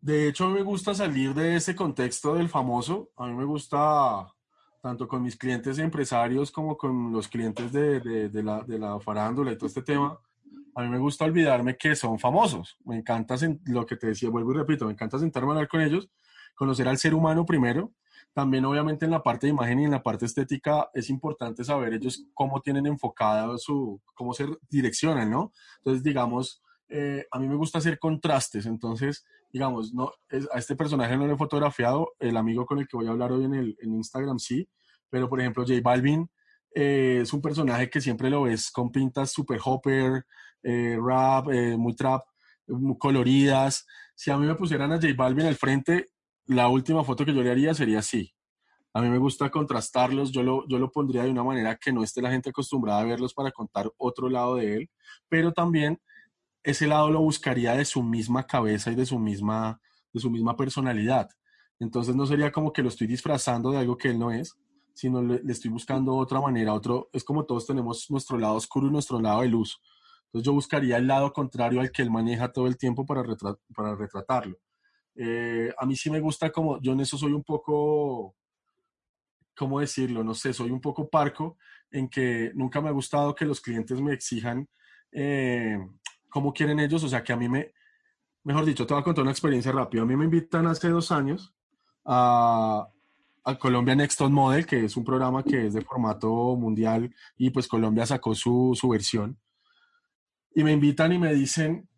De 0.00 0.28
hecho, 0.28 0.44
a 0.44 0.48
mí 0.48 0.54
me 0.54 0.62
gusta 0.62 0.94
salir 0.94 1.34
de 1.34 1.56
ese 1.56 1.74
contexto 1.74 2.36
del 2.36 2.48
famoso. 2.48 3.10
A 3.16 3.26
mí 3.26 3.34
me 3.34 3.44
gusta, 3.44 4.32
tanto 4.80 5.08
con 5.08 5.22
mis 5.22 5.36
clientes 5.36 5.78
empresarios 5.78 6.52
como 6.52 6.76
con 6.76 7.12
los 7.12 7.26
clientes 7.26 7.72
de, 7.72 8.30
la, 8.44 8.62
de 8.62 8.78
la 8.78 9.00
farándula 9.00 9.50
y 9.50 9.56
todo 9.56 9.66
este 9.66 9.82
tema, 9.82 10.16
a 10.76 10.82
mí 10.82 10.88
me 10.88 10.98
gusta 10.98 11.24
olvidarme 11.24 11.76
que 11.76 11.96
son 11.96 12.20
famosos. 12.20 12.76
Me 12.84 12.96
encanta 12.96 13.34
lo 13.64 13.84
que 13.84 13.96
te 13.96 14.06
decía, 14.06 14.30
vuelvo 14.30 14.52
y 14.52 14.58
repito, 14.58 14.86
me 14.86 14.92
encanta 14.92 15.18
sentarme 15.18 15.48
a 15.48 15.54
hablar 15.54 15.68
con 15.68 15.80
ellos, 15.80 16.08
conocer 16.54 16.86
al 16.86 16.98
ser 16.98 17.12
humano 17.12 17.44
primero 17.44 17.92
también 18.32 18.64
obviamente 18.64 19.04
en 19.04 19.10
la 19.10 19.22
parte 19.22 19.46
de 19.46 19.52
imagen 19.52 19.80
y 19.80 19.84
en 19.84 19.90
la 19.90 20.02
parte 20.02 20.26
estética 20.26 20.90
es 20.94 21.10
importante 21.10 21.64
saber 21.64 21.94
ellos 21.94 22.24
cómo 22.34 22.60
tienen 22.60 22.86
enfocado 22.86 23.58
su, 23.58 24.00
cómo 24.14 24.32
se 24.34 24.46
direccionan, 24.70 25.30
¿no? 25.30 25.52
Entonces, 25.78 26.02
digamos, 26.02 26.62
eh, 26.88 27.26
a 27.30 27.38
mí 27.38 27.48
me 27.48 27.56
gusta 27.56 27.78
hacer 27.78 27.98
contrastes, 27.98 28.66
entonces, 28.66 29.24
digamos, 29.52 29.92
no, 29.92 30.12
a 30.52 30.58
este 30.58 30.76
personaje 30.76 31.16
no 31.16 31.26
le 31.26 31.34
he 31.34 31.36
fotografiado, 31.36 32.12
el 32.18 32.36
amigo 32.36 32.64
con 32.64 32.78
el 32.78 32.88
que 32.88 32.96
voy 32.96 33.06
a 33.06 33.10
hablar 33.10 33.32
hoy 33.32 33.44
en, 33.44 33.54
el, 33.54 33.76
en 33.80 33.94
Instagram 33.94 34.38
sí, 34.38 34.68
pero 35.10 35.28
por 35.28 35.40
ejemplo 35.40 35.64
J 35.66 35.80
Balvin 35.82 36.28
eh, 36.74 37.20
es 37.22 37.32
un 37.32 37.42
personaje 37.42 37.90
que 37.90 38.00
siempre 38.00 38.30
lo 38.30 38.42
ves 38.42 38.70
con 38.70 38.90
pintas 38.90 39.32
super 39.32 39.58
hopper, 39.64 40.24
eh, 40.62 40.98
rap, 41.00 41.46
muy 41.76 41.94
trap, 41.94 42.24
muy 42.66 42.98
coloridas. 42.98 43.86
Si 44.14 44.30
a 44.30 44.36
mí 44.36 44.46
me 44.46 44.54
pusieran 44.54 44.92
a 44.92 44.96
J 44.96 45.08
Balvin 45.16 45.46
al 45.46 45.56
frente, 45.56 46.06
la 46.48 46.68
última 46.68 47.04
foto 47.04 47.24
que 47.24 47.34
yo 47.34 47.42
le 47.42 47.50
haría 47.50 47.74
sería 47.74 48.00
así. 48.00 48.34
A 48.94 49.02
mí 49.02 49.10
me 49.10 49.18
gusta 49.18 49.50
contrastarlos, 49.50 50.32
yo 50.32 50.42
lo, 50.42 50.66
yo 50.66 50.78
lo 50.78 50.90
pondría 50.90 51.22
de 51.22 51.30
una 51.30 51.44
manera 51.44 51.76
que 51.76 51.92
no 51.92 52.02
esté 52.02 52.22
la 52.22 52.30
gente 52.30 52.50
acostumbrada 52.50 53.00
a 53.00 53.04
verlos 53.04 53.34
para 53.34 53.52
contar 53.52 53.92
otro 53.98 54.28
lado 54.30 54.56
de 54.56 54.76
él, 54.76 54.90
pero 55.28 55.52
también 55.52 56.00
ese 56.62 56.86
lado 56.86 57.10
lo 57.10 57.20
buscaría 57.20 57.74
de 57.74 57.84
su 57.84 58.02
misma 58.02 58.46
cabeza 58.46 58.90
y 58.90 58.94
de 58.94 59.06
su 59.06 59.18
misma, 59.18 59.80
de 60.12 60.20
su 60.20 60.30
misma 60.30 60.56
personalidad. 60.56 61.28
Entonces 61.78 62.16
no 62.16 62.26
sería 62.26 62.50
como 62.50 62.72
que 62.72 62.82
lo 62.82 62.88
estoy 62.88 63.06
disfrazando 63.06 63.70
de 63.70 63.78
algo 63.78 63.96
que 63.98 64.08
él 64.08 64.18
no 64.18 64.30
es, 64.30 64.58
sino 64.94 65.22
le, 65.22 65.40
estoy 65.52 65.70
buscando 65.70 66.16
otra 66.16 66.40
manera, 66.40 66.72
otro, 66.72 67.10
es 67.12 67.22
como 67.24 67.44
todos 67.44 67.66
tenemos 67.66 68.10
nuestro 68.10 68.38
lado 68.38 68.54
oscuro 68.54 68.88
y 68.88 68.90
nuestro 68.90 69.20
lado 69.20 69.42
de 69.42 69.48
luz. 69.48 69.80
Entonces 70.26 70.46
yo 70.46 70.52
buscaría 70.54 70.96
el 70.96 71.06
lado 71.06 71.32
contrario 71.32 71.80
al 71.80 71.92
que 71.92 72.02
él 72.02 72.10
maneja 72.10 72.50
todo 72.50 72.66
el 72.66 72.76
tiempo 72.78 73.06
para, 73.06 73.22
para 73.74 73.94
retratarlo. 73.94 74.56
Eh, 75.20 75.74
a 75.76 75.84
mí 75.84 75.96
sí 75.96 76.10
me 76.10 76.20
gusta 76.20 76.52
como, 76.52 76.80
yo 76.80 76.92
en 76.92 77.00
eso 77.00 77.18
soy 77.18 77.32
un 77.32 77.42
poco, 77.42 78.36
¿cómo 79.56 79.80
decirlo? 79.80 80.22
No 80.22 80.32
sé, 80.32 80.52
soy 80.52 80.70
un 80.70 80.80
poco 80.80 81.08
parco 81.08 81.58
en 81.90 82.08
que 82.08 82.52
nunca 82.54 82.80
me 82.80 82.88
ha 82.88 82.92
gustado 82.92 83.34
que 83.34 83.44
los 83.44 83.60
clientes 83.60 84.00
me 84.00 84.12
exijan 84.12 84.68
eh, 85.10 85.76
cómo 86.28 86.52
quieren 86.52 86.78
ellos, 86.78 87.02
o 87.02 87.08
sea, 87.08 87.24
que 87.24 87.32
a 87.32 87.36
mí 87.36 87.48
me, 87.48 87.72
mejor 88.44 88.64
dicho, 88.64 88.86
te 88.86 88.94
voy 88.94 89.00
a 89.00 89.04
contar 89.04 89.22
una 89.22 89.32
experiencia 89.32 89.72
rápida. 89.72 90.02
A 90.02 90.06
mí 90.06 90.16
me 90.16 90.24
invitan 90.24 90.68
hace 90.68 90.88
dos 90.88 91.10
años 91.10 91.52
a, 92.04 92.88
a 93.44 93.58
Colombia 93.58 93.96
Next 93.96 94.18
Top 94.18 94.30
Model, 94.30 94.66
que 94.66 94.84
es 94.84 94.96
un 94.96 95.04
programa 95.04 95.42
que 95.42 95.66
es 95.66 95.74
de 95.74 95.82
formato 95.82 96.54
mundial 96.54 97.12
y 97.36 97.50
pues 97.50 97.66
Colombia 97.66 98.06
sacó 98.06 98.36
su, 98.36 98.76
su 98.78 98.88
versión. 98.88 99.36
Y 100.54 100.62
me 100.62 100.72
invitan 100.72 101.12
y 101.12 101.18
me 101.18 101.34
dicen, 101.34 101.88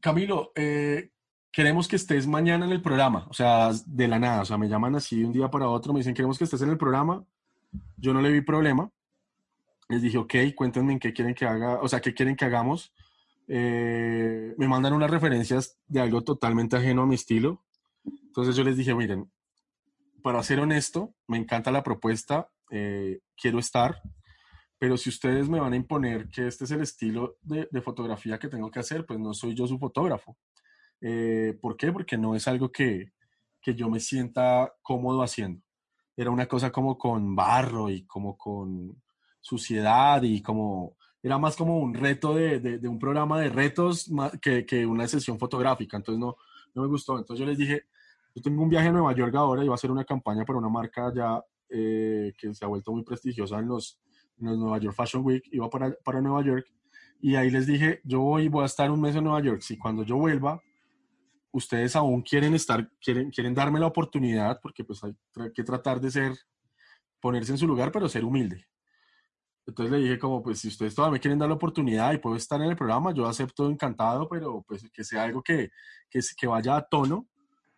Camilo, 0.00 0.52
eh, 0.54 1.10
queremos 1.54 1.86
que 1.86 1.94
estés 1.94 2.26
mañana 2.26 2.66
en 2.66 2.72
el 2.72 2.82
programa, 2.82 3.28
o 3.30 3.32
sea, 3.32 3.70
de 3.86 4.08
la 4.08 4.18
nada, 4.18 4.42
o 4.42 4.44
sea, 4.44 4.58
me 4.58 4.68
llaman 4.68 4.96
así 4.96 5.20
de 5.20 5.26
un 5.26 5.32
día 5.32 5.48
para 5.48 5.68
otro, 5.68 5.92
me 5.92 6.00
dicen, 6.00 6.12
queremos 6.12 6.36
que 6.36 6.44
estés 6.44 6.62
en 6.62 6.70
el 6.70 6.76
programa, 6.76 7.24
yo 7.96 8.12
no 8.12 8.20
le 8.20 8.32
vi 8.32 8.40
problema, 8.40 8.90
les 9.88 10.02
dije, 10.02 10.18
ok, 10.18 10.34
cuéntenme 10.56 10.94
en 10.94 10.98
qué 10.98 11.12
quieren 11.12 11.32
que 11.32 11.46
haga, 11.46 11.80
o 11.80 11.86
sea, 11.86 12.00
qué 12.00 12.12
quieren 12.12 12.34
que 12.34 12.44
hagamos, 12.44 12.92
eh, 13.46 14.52
me 14.58 14.66
mandan 14.66 14.94
unas 14.94 15.08
referencias 15.08 15.78
de 15.86 16.00
algo 16.00 16.24
totalmente 16.24 16.76
ajeno 16.76 17.02
a 17.02 17.06
mi 17.06 17.14
estilo, 17.14 17.62
entonces 18.04 18.56
yo 18.56 18.64
les 18.64 18.76
dije, 18.76 18.92
miren, 18.92 19.30
para 20.24 20.42
ser 20.42 20.58
honesto, 20.58 21.14
me 21.28 21.38
encanta 21.38 21.70
la 21.70 21.84
propuesta, 21.84 22.50
eh, 22.72 23.20
quiero 23.36 23.60
estar, 23.60 24.02
pero 24.76 24.96
si 24.96 25.08
ustedes 25.08 25.48
me 25.48 25.60
van 25.60 25.72
a 25.72 25.76
imponer 25.76 26.28
que 26.30 26.48
este 26.48 26.64
es 26.64 26.72
el 26.72 26.80
estilo 26.80 27.36
de, 27.42 27.68
de 27.70 27.80
fotografía 27.80 28.40
que 28.40 28.48
tengo 28.48 28.72
que 28.72 28.80
hacer, 28.80 29.06
pues 29.06 29.20
no 29.20 29.32
soy 29.34 29.54
yo 29.54 29.68
su 29.68 29.78
fotógrafo. 29.78 30.36
Eh, 31.06 31.58
¿Por 31.60 31.76
qué? 31.76 31.92
Porque 31.92 32.16
no 32.16 32.34
es 32.34 32.48
algo 32.48 32.72
que, 32.72 33.12
que 33.60 33.74
yo 33.74 33.90
me 33.90 34.00
sienta 34.00 34.72
cómodo 34.80 35.22
haciendo. 35.22 35.60
Era 36.16 36.30
una 36.30 36.46
cosa 36.46 36.72
como 36.72 36.96
con 36.96 37.36
barro 37.36 37.90
y 37.90 38.06
como 38.06 38.38
con 38.38 39.02
suciedad 39.38 40.22
y 40.22 40.40
como 40.40 40.96
era 41.22 41.36
más 41.36 41.56
como 41.56 41.78
un 41.78 41.92
reto 41.92 42.34
de, 42.34 42.58
de, 42.58 42.88
un 42.88 42.98
programa 42.98 43.38
de 43.38 43.50
retos 43.50 44.10
que, 44.40 44.64
que, 44.64 44.86
una 44.86 45.06
sesión 45.06 45.38
fotográfica. 45.38 45.98
Entonces 45.98 46.18
no, 46.18 46.36
no 46.74 46.82
me 46.82 46.88
gustó. 46.88 47.18
Entonces 47.18 47.40
yo 47.40 47.46
les 47.46 47.58
dije, 47.58 47.84
yo 48.34 48.40
tengo 48.40 48.62
un 48.62 48.70
viaje 48.70 48.88
a 48.88 48.92
Nueva 48.92 49.14
York 49.14 49.34
ahora 49.34 49.62
y 49.62 49.68
va 49.68 49.74
a 49.74 49.76
hacer 49.76 49.90
una 49.90 50.04
campaña 50.04 50.46
para 50.46 50.58
una 50.58 50.70
marca 50.70 51.12
ya 51.14 51.42
eh, 51.68 52.32
que 52.38 52.54
se 52.54 52.64
ha 52.64 52.68
vuelto 52.68 52.92
muy 52.92 53.04
prestigiosa 53.04 53.58
en 53.58 53.68
los, 53.68 54.00
en 54.38 54.46
los 54.46 54.58
Nueva 54.58 54.78
York 54.78 54.96
Fashion 54.96 55.22
Week. 55.22 55.44
Iba 55.52 55.68
para, 55.68 55.94
para 56.02 56.22
Nueva 56.22 56.42
York 56.42 56.66
y 57.20 57.36
ahí 57.36 57.50
les 57.50 57.66
dije, 57.66 58.00
yo 58.04 58.20
voy, 58.20 58.48
voy 58.48 58.62
a 58.62 58.66
estar 58.66 58.90
un 58.90 59.02
mes 59.02 59.14
en 59.16 59.24
Nueva 59.24 59.42
York. 59.42 59.60
Si 59.60 59.76
cuando 59.76 60.02
yo 60.02 60.16
vuelva 60.16 60.62
ustedes 61.54 61.94
aún 61.94 62.22
quieren 62.22 62.52
estar, 62.54 62.90
quieren, 63.00 63.30
quieren 63.30 63.54
darme 63.54 63.78
la 63.78 63.86
oportunidad, 63.86 64.60
porque 64.60 64.82
pues 64.82 65.02
hay 65.04 65.14
que 65.54 65.62
tratar 65.62 66.00
de 66.00 66.10
ser, 66.10 66.36
ponerse 67.20 67.52
en 67.52 67.58
su 67.58 67.66
lugar, 67.66 67.92
pero 67.92 68.08
ser 68.08 68.24
humilde. 68.24 68.66
Entonces 69.64 69.92
le 69.92 69.98
dije 69.98 70.18
como, 70.18 70.42
pues 70.42 70.58
si 70.58 70.68
ustedes 70.68 70.96
todavía 70.96 71.12
me 71.12 71.20
quieren 71.20 71.38
dar 71.38 71.48
la 71.48 71.54
oportunidad 71.54 72.12
y 72.12 72.18
puedo 72.18 72.34
estar 72.34 72.60
en 72.60 72.68
el 72.68 72.76
programa, 72.76 73.14
yo 73.14 73.26
acepto 73.26 73.70
encantado, 73.70 74.28
pero 74.28 74.64
pues 74.66 74.84
que 74.92 75.04
sea 75.04 75.22
algo 75.22 75.42
que, 75.42 75.70
que, 76.10 76.20
que 76.36 76.46
vaya 76.48 76.76
a 76.76 76.82
tono 76.82 77.28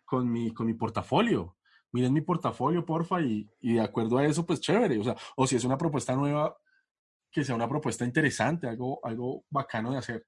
con 0.03 0.29
mi, 0.29 0.51
con 0.53 0.65
mi 0.65 0.73
portafolio. 0.73 1.55
Miren 1.91 2.13
mi 2.13 2.21
portafolio, 2.21 2.83
porfa, 2.83 3.21
y, 3.21 3.47
y 3.61 3.75
de 3.75 3.81
acuerdo 3.81 4.17
a 4.17 4.25
eso, 4.25 4.43
pues 4.43 4.59
chévere. 4.59 4.97
O 4.99 5.03
sea, 5.03 5.15
o 5.35 5.45
si 5.45 5.55
es 5.55 5.63
una 5.63 5.77
propuesta 5.77 6.15
nueva, 6.15 6.57
que 7.31 7.43
sea 7.43 7.55
una 7.55 7.69
propuesta 7.69 8.03
interesante, 8.03 8.67
algo, 8.67 8.99
algo 9.03 9.45
bacano 9.51 9.91
de 9.91 9.99
hacer 9.99 10.25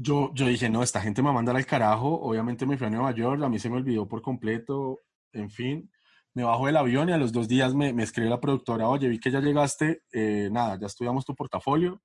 yo, 0.00 0.30
yo 0.32 0.46
dije, 0.46 0.70
no, 0.70 0.84
esta 0.84 1.00
gente 1.00 1.22
me 1.22 1.26
va 1.26 1.32
a 1.32 1.34
mandar 1.34 1.56
al 1.56 1.66
carajo. 1.66 2.20
Obviamente 2.20 2.64
me 2.64 2.78
fui 2.78 2.86
a 2.86 2.90
Nueva 2.90 3.10
York, 3.10 3.42
a 3.42 3.48
mí 3.48 3.58
se 3.58 3.68
me 3.68 3.76
olvidó 3.76 4.06
por 4.06 4.22
completo. 4.22 5.00
En 5.32 5.50
fin, 5.50 5.90
me 6.34 6.44
bajo 6.44 6.66
del 6.66 6.76
avión 6.76 7.08
y 7.08 7.12
a 7.12 7.18
los 7.18 7.32
dos 7.32 7.48
días 7.48 7.74
me, 7.74 7.92
me 7.92 8.04
escribe 8.04 8.30
la 8.30 8.40
productora, 8.40 8.88
oye, 8.88 9.08
vi 9.08 9.18
que 9.18 9.30
ya 9.30 9.40
llegaste, 9.40 10.04
eh, 10.12 10.48
nada, 10.52 10.78
ya 10.80 10.86
estudiamos 10.86 11.24
tu 11.24 11.34
portafolio 11.34 12.00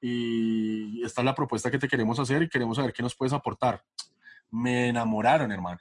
y 0.00 1.02
esta 1.02 1.22
es 1.22 1.24
la 1.24 1.34
propuesta 1.34 1.70
que 1.70 1.78
te 1.78 1.88
queremos 1.88 2.18
hacer 2.18 2.42
y 2.42 2.48
queremos 2.50 2.76
saber 2.76 2.92
qué 2.92 3.02
nos 3.02 3.16
puedes 3.16 3.32
aportar. 3.32 3.82
Me 4.50 4.88
enamoraron, 4.88 5.50
hermano. 5.50 5.78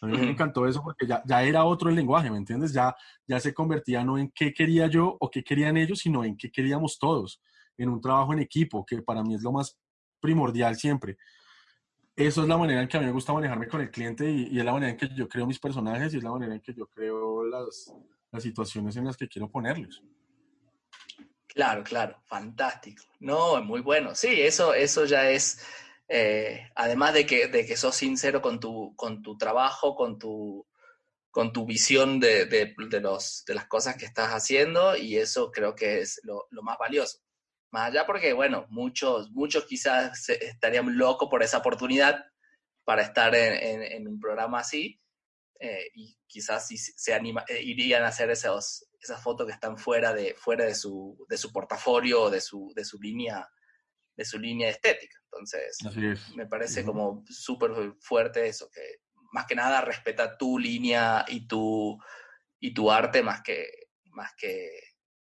A 0.00 0.06
mí 0.06 0.16
me 0.16 0.30
encantó 0.30 0.66
eso 0.66 0.82
porque 0.82 1.06
ya, 1.06 1.22
ya 1.26 1.42
era 1.42 1.64
otro 1.64 1.90
el 1.90 1.94
lenguaje, 1.94 2.30
¿me 2.30 2.38
entiendes? 2.38 2.72
Ya, 2.72 2.96
ya 3.26 3.38
se 3.38 3.52
convertía 3.52 4.02
no 4.04 4.18
en 4.18 4.32
qué 4.34 4.54
quería 4.54 4.86
yo 4.86 5.16
o 5.20 5.30
qué 5.30 5.44
querían 5.44 5.76
ellos, 5.76 6.00
sino 6.00 6.24
en 6.24 6.36
qué 6.36 6.50
queríamos 6.50 6.98
todos, 6.98 7.42
en 7.76 7.90
un 7.90 8.00
trabajo 8.00 8.32
en 8.32 8.40
equipo, 8.40 8.84
que 8.86 9.02
para 9.02 9.22
mí 9.22 9.34
es 9.34 9.42
lo 9.42 9.52
más 9.52 9.78
primordial 10.22 10.76
siempre. 10.76 11.18
Eso 12.14 12.42
es 12.42 12.48
la 12.48 12.56
manera 12.56 12.80
en 12.80 12.88
que 12.88 12.96
a 12.96 13.00
mí 13.00 13.06
me 13.06 13.12
gusta 13.12 13.32
manejarme 13.32 13.68
con 13.68 13.80
el 13.80 13.90
cliente 13.90 14.30
y, 14.30 14.58
es 14.58 14.64
la 14.64 14.72
manera 14.72 14.92
en 14.92 14.98
que 14.98 15.08
yo 15.14 15.28
creo 15.28 15.46
mis 15.46 15.58
personajes 15.58 16.14
y 16.14 16.18
es 16.18 16.22
la 16.22 16.30
manera 16.30 16.54
en 16.54 16.60
que 16.60 16.72
yo 16.72 16.86
creo 16.86 17.44
las, 17.44 17.92
las 18.30 18.42
situaciones 18.42 18.96
en 18.96 19.06
las 19.06 19.16
que 19.16 19.28
quiero 19.28 19.50
ponerlos. 19.50 20.02
Claro, 21.46 21.82
claro, 21.82 22.22
fantástico. 22.26 23.04
No, 23.20 23.58
es 23.58 23.64
muy 23.64 23.80
bueno. 23.80 24.14
Sí, 24.14 24.40
eso, 24.40 24.72
eso 24.72 25.04
ya 25.04 25.30
es, 25.30 25.66
eh, 26.08 26.70
además 26.74 27.14
de 27.14 27.26
que, 27.26 27.48
de 27.48 27.66
que 27.66 27.76
sos 27.76 27.94
sincero 27.94 28.40
con 28.40 28.60
tu, 28.60 28.94
con 28.94 29.22
tu 29.22 29.36
trabajo, 29.36 29.94
con 29.94 30.18
tu, 30.18 30.66
con 31.30 31.52
tu 31.52 31.64
visión 31.66 32.20
de, 32.20 32.44
de, 32.44 33.00
los, 33.00 33.44
de 33.46 33.54
las 33.54 33.66
cosas 33.66 33.96
que 33.96 34.04
estás 34.04 34.30
haciendo, 34.30 34.96
y 34.96 35.16
eso 35.16 35.50
creo 35.50 35.74
que 35.74 36.00
es 36.00 36.20
lo 36.24 36.62
más 36.62 36.76
valioso. 36.78 37.21
Más 37.72 37.88
allá 37.88 38.06
porque, 38.06 38.32
bueno, 38.32 38.66
muchos, 38.68 39.30
muchos 39.30 39.64
quizás 39.64 40.28
estarían 40.28 40.96
locos 40.96 41.28
por 41.28 41.42
esa 41.42 41.58
oportunidad 41.58 42.24
para 42.84 43.02
estar 43.02 43.34
en, 43.34 44.06
un 44.06 44.20
programa 44.20 44.60
así 44.60 45.00
eh, 45.58 45.90
y 45.94 46.18
quizás 46.26 46.66
si 46.66 46.76
se 46.76 47.14
anima, 47.14 47.44
eh, 47.48 47.62
irían 47.62 48.02
a 48.02 48.08
hacer 48.08 48.30
esos, 48.30 48.86
esas 49.00 49.22
fotos 49.22 49.46
que 49.46 49.52
están 49.52 49.78
fuera 49.78 50.12
de, 50.12 50.34
fuera 50.34 50.64
de 50.64 50.74
su, 50.74 51.24
de 51.28 51.38
su 51.38 51.50
portafolio 51.52 52.24
o 52.24 52.30
de 52.30 52.40
su, 52.40 52.72
de 52.74 52.84
su 52.84 53.00
línea 53.00 53.48
de 54.16 54.24
su 54.24 54.38
línea 54.38 54.68
estética. 54.68 55.18
Entonces, 55.24 55.78
me 56.36 56.46
parece 56.46 56.84
como 56.84 57.24
súper 57.28 57.72
fuerte 58.00 58.46
eso, 58.46 58.68
que 58.70 58.80
más 59.32 59.46
que 59.46 59.54
nada 59.54 59.80
respeta 59.80 60.36
tu 60.36 60.58
línea 60.58 61.24
y 61.28 61.46
tu, 61.46 61.98
y 62.60 62.74
tu 62.74 62.90
arte 62.90 63.22
más 63.22 63.42
que, 63.42 63.66
más 64.10 64.32
que 64.36 64.70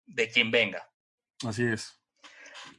de 0.07 0.30
quien 0.30 0.51
venga. 0.51 0.89
Así 1.45 1.64
es. 1.64 1.97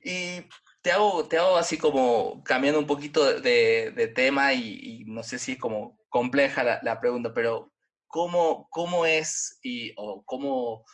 Y 0.03 0.45
te 0.81 0.91
hago, 0.91 1.27
te 1.27 1.37
hago 1.37 1.57
así 1.57 1.77
como 1.77 2.43
cambiando 2.43 2.79
un 2.79 2.87
poquito 2.87 3.39
de, 3.41 4.11
tema 4.15 4.53
y, 4.53 5.03
no 5.05 5.23
sé 5.23 5.39
si 5.39 5.53
es 5.53 5.59
como 5.59 5.97
compleja 6.09 6.63
la, 6.81 6.99
pregunta, 6.99 7.33
pero 7.33 7.71
¿cómo, 8.07 8.67
cómo 8.69 9.05
es 9.05 9.59
y, 9.61 9.93
o 9.97 10.23
cómo, 10.25 10.85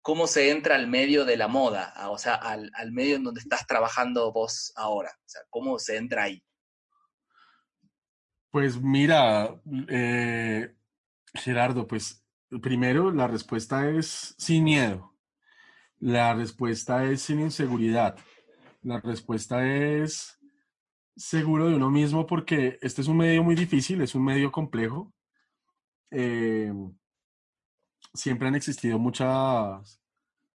cómo 0.00 0.26
se 0.26 0.50
entra 0.50 0.74
al 0.76 0.88
medio 0.88 1.24
de 1.24 1.36
la 1.36 1.48
moda? 1.48 1.94
O 2.10 2.18
sea, 2.18 2.34
al, 2.34 2.70
al 2.74 2.92
medio 2.92 3.16
en 3.16 3.24
donde 3.24 3.40
estás 3.40 3.66
trabajando 3.66 4.32
vos 4.32 4.72
ahora. 4.76 5.10
O 5.10 5.28
sea, 5.28 5.42
¿cómo 5.50 5.78
se 5.78 5.96
entra 5.96 6.24
ahí? 6.24 6.42
Pues 8.50 8.78
mira, 8.80 9.58
eh, 9.88 10.74
Gerardo, 11.32 11.86
pues 11.86 12.22
primero 12.60 13.10
la 13.10 13.26
respuesta 13.26 13.88
es 13.88 14.34
sin 14.36 14.64
miedo. 14.64 15.11
La 16.02 16.34
respuesta 16.34 17.04
es 17.04 17.22
sin 17.22 17.38
inseguridad. 17.38 18.16
La 18.82 18.98
respuesta 18.98 19.64
es 19.64 20.36
seguro 21.14 21.68
de 21.68 21.76
uno 21.76 21.90
mismo 21.90 22.26
porque 22.26 22.76
este 22.82 23.02
es 23.02 23.06
un 23.06 23.18
medio 23.18 23.44
muy 23.44 23.54
difícil, 23.54 24.00
es 24.00 24.16
un 24.16 24.24
medio 24.24 24.50
complejo. 24.50 25.12
Eh, 26.10 26.72
siempre 28.12 28.48
han 28.48 28.56
existido 28.56 28.98
muchas 28.98 30.00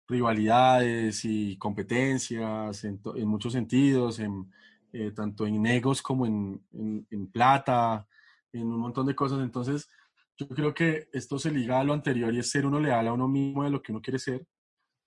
rivalidades 0.08 1.26
y 1.26 1.58
competencias 1.58 2.82
en, 2.84 2.98
muchos 3.26 3.52
sentidos, 3.52 4.20
en, 4.20 4.50
eh, 4.94 5.10
tanto 5.10 5.46
en 5.46 5.60
negos 5.60 6.00
como 6.00 6.24
en, 6.24 6.64
en, 6.72 7.26
plata, 7.30 8.08
en 8.50 8.66
un 8.66 8.80
montón 8.80 9.04
de 9.04 9.14
cosas. 9.14 9.40
Entonces, 9.40 9.90
yo 10.38 10.48
creo 10.48 10.72
que 10.72 11.10
esto 11.12 11.38
se 11.38 11.50
liga 11.50 11.80
a 11.80 11.84
lo 11.84 11.92
anterior 11.92 12.32
y 12.32 12.38
es 12.38 12.50
ser 12.50 12.64
uno 12.64 12.80
leal 12.80 13.08
a 13.08 13.12
uno 13.12 13.28
mismo 13.28 13.62
de 13.62 13.68
lo 13.68 13.82
que 13.82 13.92
uno 13.92 14.00
quiere 14.00 14.18
ser. 14.18 14.46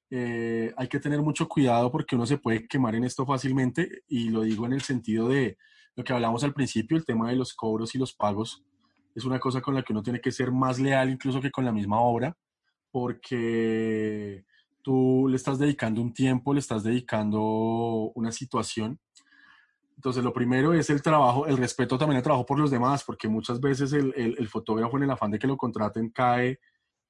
Eh, 0.09 0.73
hay 0.77 0.87
que 0.87 0.99
tener 0.99 1.21
mucho 1.21 1.47
cuidado 1.47 1.91
porque 1.91 2.15
uno 2.15 2.25
se 2.25 2.37
puede 2.37 2.67
quemar 2.67 2.95
en 2.95 3.03
esto 3.03 3.25
fácilmente 3.25 4.03
y 4.07 4.29
lo 4.29 4.41
digo 4.41 4.65
en 4.65 4.73
el 4.73 4.81
sentido 4.81 5.27
de 5.27 5.57
lo 5.95 6.03
que 6.03 6.13
hablamos 6.13 6.43
al 6.43 6.53
principio, 6.53 6.95
el 6.95 7.05
tema 7.05 7.29
de 7.29 7.35
los 7.35 7.53
cobros 7.53 7.93
y 7.93 7.97
los 7.97 8.13
pagos 8.13 8.63
es 9.15 9.25
una 9.25 9.39
cosa 9.39 9.61
con 9.61 9.73
la 9.73 9.83
que 9.83 9.91
uno 9.91 10.03
tiene 10.03 10.21
que 10.21 10.31
ser 10.31 10.51
más 10.51 10.79
leal 10.79 11.09
incluso 11.09 11.41
que 11.41 11.51
con 11.51 11.65
la 11.65 11.71
misma 11.71 11.99
obra 11.99 12.37
porque 12.91 14.45
tú 14.81 15.27
le 15.29 15.35
estás 15.35 15.59
dedicando 15.59 16.01
un 16.01 16.13
tiempo, 16.13 16.53
le 16.53 16.59
estás 16.59 16.83
dedicando 16.83 17.41
una 18.15 18.31
situación. 18.31 18.99
Entonces, 19.95 20.23
lo 20.23 20.31
primero 20.31 20.73
es 20.73 20.89
el 20.89 21.01
trabajo, 21.01 21.45
el 21.45 21.57
respeto 21.57 21.97
también 21.97 22.17
al 22.17 22.23
trabajo 22.23 22.45
por 22.45 22.57
los 22.57 22.71
demás, 22.71 23.03
porque 23.03 23.27
muchas 23.27 23.59
veces 23.59 23.91
el, 23.93 24.13
el, 24.15 24.47
fotógrafo 24.47 24.95
en 24.97 25.03
el 25.03 25.11
afán 25.11 25.31
de 25.31 25.39
que 25.39 25.47
lo 25.47 25.57
contraten 25.57 26.09
cae 26.09 26.59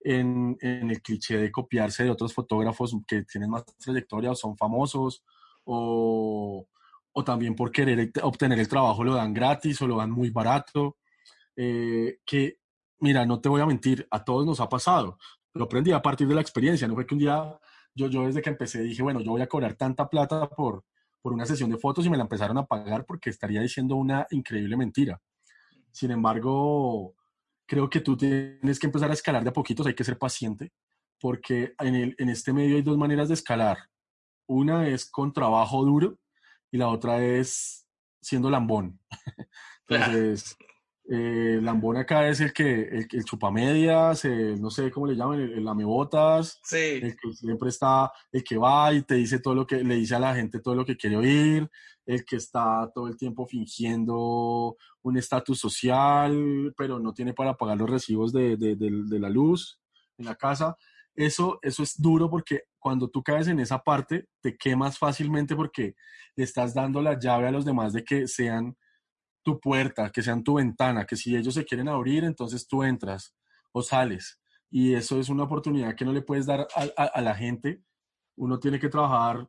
en, 0.01 0.57
en, 0.61 0.89
el 0.89 1.01
cliché 1.01 1.37
de 1.37 1.51
copiarse 1.51 2.03
de 2.03 2.11
otros 2.11 2.33
fotógrafos 2.33 2.95
que 3.07 3.23
tienen 3.23 3.49
más 3.49 3.65
trayectoria 3.77 4.31
o 4.31 4.35
son 4.35 4.57
famosos, 4.57 5.23
o, 5.65 6.67
o 7.11 7.23
también 7.23 7.55
por 7.55 7.71
querer 7.71 8.11
obtener 8.23 8.59
el 8.59 8.67
trabajo 8.67 9.03
lo 9.03 9.15
dan 9.15 9.33
gratis 9.33 9.81
o 9.81 9.87
lo 9.87 9.97
dan 9.97 10.11
muy 10.11 10.29
barato. 10.29 10.97
Eh, 11.55 12.19
que, 12.25 12.59
mira, 12.99 13.25
no 13.25 13.41
te 13.41 13.49
voy 13.49 13.61
a 13.61 13.65
mentir, 13.65 14.07
a 14.11 14.23
todos 14.23 14.45
nos 14.45 14.59
ha 14.59 14.69
pasado. 14.69 15.17
Lo 15.53 15.65
aprendí 15.65 15.91
a 15.91 16.01
partir 16.01 16.27
de 16.27 16.35
la 16.35 16.41
experiencia, 16.41 16.87
no 16.87 16.93
fue 16.93 17.05
que 17.07 17.15
un 17.15 17.19
día 17.19 17.59
yo, 17.97 18.07
yo 18.07 18.27
desde 18.27 18.43
que 18.43 18.51
empecé 18.51 18.83
dije, 18.83 19.01
bueno, 19.01 19.19
yo 19.21 19.31
voy 19.31 19.41
a 19.41 19.47
cobrar 19.47 19.73
tanta 19.73 20.07
plata 20.07 20.47
por, 20.47 20.85
por 21.19 21.33
una 21.33 21.47
sesión 21.47 21.71
de 21.71 21.77
fotos 21.77 22.05
y 22.05 22.09
me 22.11 22.17
la 22.17 22.23
empezaron 22.23 22.57
a 22.59 22.65
pagar 22.67 23.05
porque 23.05 23.31
estaría 23.31 23.61
diciendo 23.61 23.95
una 23.95 24.27
increíble 24.29 24.77
mentira. 24.77 25.19
Sin 25.91 26.11
embargo, 26.11 27.15
creo 27.67 27.89
que 27.89 27.99
tú 27.99 28.17
tienes 28.17 28.79
que 28.79 28.87
empezar 28.87 29.11
a 29.11 29.13
escalar 29.13 29.43
de 29.43 29.49
a 29.49 29.53
poquitos, 29.53 29.85
hay 29.85 29.93
que 29.93 30.03
ser 30.03 30.17
paciente, 30.17 30.71
porque 31.19 31.73
en, 31.79 31.95
el, 31.95 32.15
en 32.17 32.29
este 32.29 32.53
medio 32.53 32.75
hay 32.77 32.81
dos 32.81 32.97
maneras 32.97 33.27
de 33.27 33.33
escalar. 33.33 33.77
Una 34.47 34.87
es 34.87 35.09
con 35.09 35.33
trabajo 35.33 35.83
duro 35.83 36.17
y 36.71 36.77
la 36.77 36.87
otra 36.87 37.21
es 37.23 37.87
siendo 38.21 38.49
lambón. 38.49 38.99
Entonces, 39.87 40.57
eh, 41.09 41.59
Lambón 41.61 41.97
acá 41.97 42.27
es 42.27 42.41
el 42.41 42.51
que, 42.51 42.81
el, 42.81 43.07
el 43.09 43.23
chupamedias, 43.23 44.25
no 44.59 44.69
sé 44.69 44.91
cómo 44.91 45.07
le 45.07 45.15
llaman, 45.15 45.39
el, 45.39 45.53
el 45.53 45.67
amebotas, 45.67 46.59
el 46.71 47.15
que 47.15 47.33
siempre 47.33 47.69
está, 47.69 48.11
el 48.31 48.43
que 48.43 48.57
va 48.57 48.93
y 48.93 49.03
te 49.03 49.15
dice 49.15 49.39
todo 49.39 49.55
lo 49.55 49.65
que, 49.65 49.83
le 49.83 49.95
dice 49.95 50.15
a 50.15 50.19
la 50.19 50.35
gente 50.35 50.59
todo 50.59 50.75
lo 50.75 50.85
que 50.85 50.97
quiere 50.97 51.15
oír, 51.15 51.69
el 52.05 52.25
que 52.25 52.37
está 52.37 52.89
todo 52.93 53.07
el 53.07 53.17
tiempo 53.17 53.45
fingiendo 53.45 54.75
un 55.01 55.17
estatus 55.17 55.59
social, 55.59 56.73
pero 56.75 56.99
no 56.99 57.13
tiene 57.13 57.33
para 57.33 57.55
pagar 57.55 57.77
los 57.77 57.89
recibos 57.89 58.33
de, 58.33 58.57
de, 58.57 58.75
de, 58.75 59.19
la 59.19 59.29
luz 59.29 59.79
en 60.17 60.25
la 60.25 60.35
casa. 60.35 60.75
Eso, 61.15 61.59
eso 61.61 61.83
es 61.83 61.99
duro 62.01 62.29
porque 62.29 62.63
cuando 62.79 63.09
tú 63.09 63.23
caes 63.23 63.47
en 63.47 63.59
esa 63.59 63.79
parte, 63.79 64.27
te 64.41 64.57
quemas 64.57 64.97
fácilmente 64.97 65.55
porque 65.55 65.95
le 66.35 66.43
estás 66.43 66.73
dando 66.73 67.01
la 67.01 67.19
llave 67.19 67.47
a 67.47 67.51
los 67.51 67.65
demás 67.65 67.93
de 67.93 68.03
que 68.03 68.27
sean 68.27 68.75
tu 69.47 69.61
puerta, 69.61 70.11
que 70.11 70.21
sean 70.21 70.43
tu 70.43 70.55
ventana, 70.55 71.05
que 71.05 71.15
si 71.15 71.33
ellos 71.33 71.53
se 71.53 71.63
quieren 71.63 71.87
abrir, 71.87 72.25
entonces 72.25 72.67
tú 72.67 72.83
entras 72.83 73.33
o 73.71 73.81
sales. 73.81 74.41
Y 74.69 74.93
eso 74.93 75.21
es 75.21 75.29
una 75.29 75.43
oportunidad 75.43 75.95
que 75.95 76.03
no 76.03 76.11
le 76.11 76.21
puedes 76.21 76.45
dar 76.45 76.67
a, 76.75 77.21
la 77.21 77.33
gente. 77.33 77.81
Uno 78.35 78.59
tiene 78.59 78.77
que 78.77 78.89
trabajar 78.89 79.47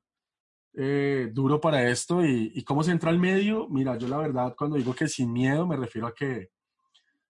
eh, 0.75 1.31
duro 1.33 1.61
para 1.61 1.91
esto. 1.91 2.25
Y, 2.25 2.63
cómo 2.63 2.85
se 2.85 2.93
entra 2.93 3.11
al 3.11 3.19
medio? 3.19 3.69
Mira, 3.69 3.99
yo 3.99 4.07
la 4.07 4.19
verdad, 4.19 4.55
cuando 4.57 4.77
digo 4.77 4.95
que 4.95 5.09
sin 5.09 5.33
miedo, 5.33 5.67
me 5.67 5.77
refiero 5.77 6.07
a 6.07 6.15
que 6.15 6.53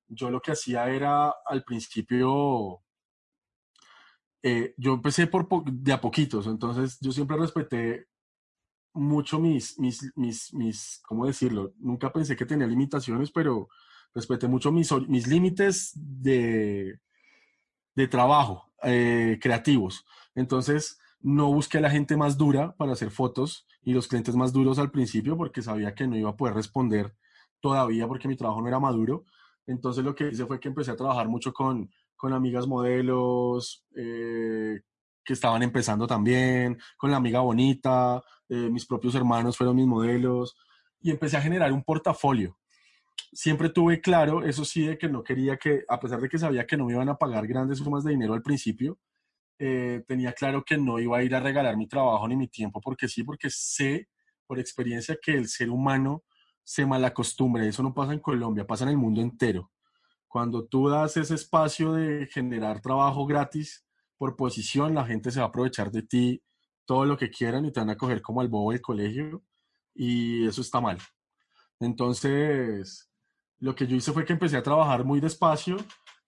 yo 0.07 0.31
lo 0.31 0.43
que 0.43 0.53
hacía 0.53 0.91
era 0.91 1.37
al 1.47 1.65
principio, 1.65 2.83
eh, 4.43 4.75
yo 4.77 4.93
empecé 4.93 5.27
por 5.27 5.49
de 5.65 5.93
a 5.95 6.03
poquitos, 6.03 6.47
entonces 6.47 6.99
yo 7.01 7.13
siempre 7.13 7.39
respeté 7.39 8.09
mucho 8.99 9.39
mis, 9.39 9.79
mis, 9.79 10.13
mis, 10.17 10.53
mis, 10.55 11.01
¿cómo 11.07 11.27
decirlo? 11.27 11.73
Nunca 11.79 12.13
pensé 12.13 12.37
que 12.37 12.47
tenía 12.47 12.67
limitaciones, 12.67 13.31
pero 13.31 13.69
respeté 14.15 14.49
mucho 14.49 14.73
mis, 14.73 14.91
mis 15.09 15.27
límites 15.27 15.93
de, 15.95 17.01
de 17.95 18.09
trabajo 18.09 18.73
eh, 18.83 19.39
creativos. 19.41 20.05
Entonces, 20.35 20.99
no 21.21 21.53
busqué 21.53 21.79
a 21.79 21.81
la 21.81 21.91
gente 21.91 22.17
más 22.17 22.37
dura 22.37 22.75
para 22.77 22.93
hacer 22.93 23.11
fotos 23.11 23.67
y 23.83 23.93
los 23.93 24.09
clientes 24.09 24.37
más 24.37 24.53
duros 24.53 24.79
al 24.79 24.91
principio 24.91 25.37
porque 25.37 25.63
sabía 25.63 25.95
que 25.95 26.07
no 26.07 26.17
iba 26.17 26.31
a 26.31 26.37
poder 26.37 26.55
responder 26.55 27.15
todavía 27.61 28.07
porque 28.07 28.29
mi 28.29 28.37
trabajo 28.37 28.61
no 28.61 28.69
era 28.69 28.79
maduro. 28.79 29.25
Entonces, 29.67 30.05
lo 30.05 30.15
que 30.15 30.29
hice 30.29 30.47
fue 30.47 30.61
que 30.61 30.69
empecé 30.69 30.93
a 30.93 30.97
trabajar 30.97 31.29
mucho 31.29 31.53
con, 31.53 31.91
con 32.17 32.33
amigas 32.33 32.67
modelos, 32.67 33.85
eh, 33.97 34.81
que 35.29 35.35
estaban 35.35 35.63
empezando 35.63 36.07
también, 36.07 36.79
con 36.97 37.11
la 37.11 37.19
amiga 37.19 37.41
bonita, 37.41 38.25
eh, 38.49 38.71
mis 38.71 38.87
propios 38.87 39.15
hermanos 39.15 39.59
fueron 39.59 39.77
mis 39.77 39.87
modelos, 39.87 40.57
y 41.03 41.11
empecé 41.11 41.37
a 41.37 41.43
generar 41.43 41.71
un 41.71 41.85
portafolio. 41.85 42.57
Siempre 43.31 43.69
tuve 43.69 44.01
claro, 44.01 44.43
eso 44.43 44.65
sí, 44.65 44.87
de 44.87 44.97
que 44.97 45.07
no 45.07 45.23
quería 45.23 45.59
que, 45.59 45.85
a 45.87 46.01
pesar 46.01 46.23
de 46.23 46.31
que 46.31 46.39
sabía 46.39 46.67
que 46.67 46.79
no 46.79 46.87
me 46.87 46.95
iban 46.95 47.11
a 47.11 47.19
pagar 47.19 47.47
grandes 47.47 47.77
sumas 47.77 48.05
de 48.05 48.13
dinero 48.13 48.33
al 48.33 48.41
principio, 48.41 48.99
eh, 49.59 50.03
tenía 50.09 50.33
claro 50.33 50.65
que 50.65 50.79
no 50.79 50.99
iba 50.99 51.19
a 51.19 51.23
ir 51.23 51.35
a 51.35 51.41
regalar 51.41 51.77
mi 51.77 51.87
trabajo 51.87 52.27
ni 52.27 52.35
mi 52.35 52.49
tiempo, 52.49 52.81
porque 52.81 53.07
sí, 53.07 53.23
porque 53.23 53.51
sé 53.51 54.09
por 54.47 54.59
experiencia 54.59 55.19
que 55.23 55.33
el 55.33 55.47
ser 55.47 55.69
humano 55.69 56.25
se 56.65 56.87
malacostumbra, 56.87 57.67
eso 57.67 57.83
no 57.83 57.93
pasa 57.93 58.15
en 58.15 58.21
Colombia, 58.21 58.67
pasa 58.67 58.85
en 58.85 58.91
el 58.93 58.97
mundo 58.97 59.21
entero. 59.21 59.71
Cuando 60.27 60.65
tú 60.65 60.89
das 60.89 61.19
ese 61.19 61.35
espacio 61.35 61.93
de 61.93 62.27
generar 62.33 62.81
trabajo 62.81 63.27
gratis, 63.27 63.85
por 64.19 64.37
posición, 64.37 64.95
la 64.95 65.07
gente 65.07 65.31
se 65.31 65.39
va 65.39 65.47
a 65.47 65.49
aprovechar 65.49 65.91
de 65.91 66.03
ti 66.03 66.43
todo 66.85 67.05
lo 67.05 67.17
que 67.17 67.31
quieran 67.31 67.65
y 67.65 67.73
te 67.73 67.81
van 67.81 67.91
a 67.91 67.97
coger 67.97 68.21
como 68.21 68.41
al 68.41 68.49
bobo 68.49 68.73
del 68.73 68.83
colegio 68.83 69.43
y 69.95 70.47
eso 70.47 70.61
está 70.61 70.81
mal. 70.81 70.99
Entonces, 71.81 73.11
lo 73.61 73.75
que 73.75 73.87
yo 73.87 73.97
hice 73.97 74.13
fue 74.13 74.25
que 74.25 74.33
empecé 74.33 74.57
a 74.57 74.63
trabajar 74.63 75.05
muy 75.05 75.21
despacio, 75.21 75.77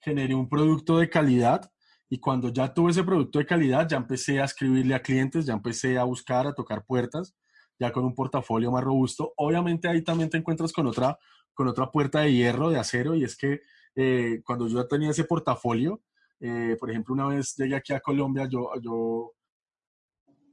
generé 0.01 0.35
un 0.35 0.49
producto 0.49 0.99
de 0.99 1.11
calidad 1.11 1.71
y 2.09 2.19
cuando 2.19 2.53
ya 2.53 2.73
tuve 2.73 2.91
ese 2.91 3.05
producto 3.05 3.39
de 3.39 3.47
calidad, 3.47 3.89
ya 3.89 3.97
empecé 3.97 4.41
a 4.41 4.45
escribirle 4.45 4.95
a 4.95 5.03
clientes, 5.03 5.47
ya 5.47 5.53
empecé 5.53 5.99
a 5.99 6.05
buscar, 6.05 6.47
a 6.47 6.55
tocar 6.55 6.85
puertas, 6.85 7.37
ya 7.79 7.93
con 7.93 8.05
un 8.05 8.15
portafolio 8.15 8.71
más 8.73 8.83
robusto. 8.83 9.33
Obviamente 9.37 9.89
ahí 9.89 10.03
también 10.03 10.29
te 10.29 10.37
encuentras 10.37 10.73
con 10.73 10.87
otra, 10.87 11.19
con 11.55 11.69
otra 11.69 11.91
puerta 11.91 12.21
de 12.21 12.33
hierro, 12.33 12.71
de 12.71 12.79
acero, 12.79 13.15
y 13.15 13.25
es 13.25 13.37
que 13.37 13.61
eh, 13.95 14.43
cuando 14.45 14.67
yo 14.67 14.83
ya 14.83 14.89
tenía 14.89 15.11
ese 15.11 15.25
portafolio, 15.25 16.03
eh, 16.41 16.77
por 16.81 16.91
ejemplo, 16.91 17.15
una 17.15 17.27
vez 17.27 17.55
llegué 17.57 17.77
aquí 17.77 17.93
a 17.93 18.01
Colombia, 18.01 18.49
yo, 18.51 18.71
yo, 18.83 19.33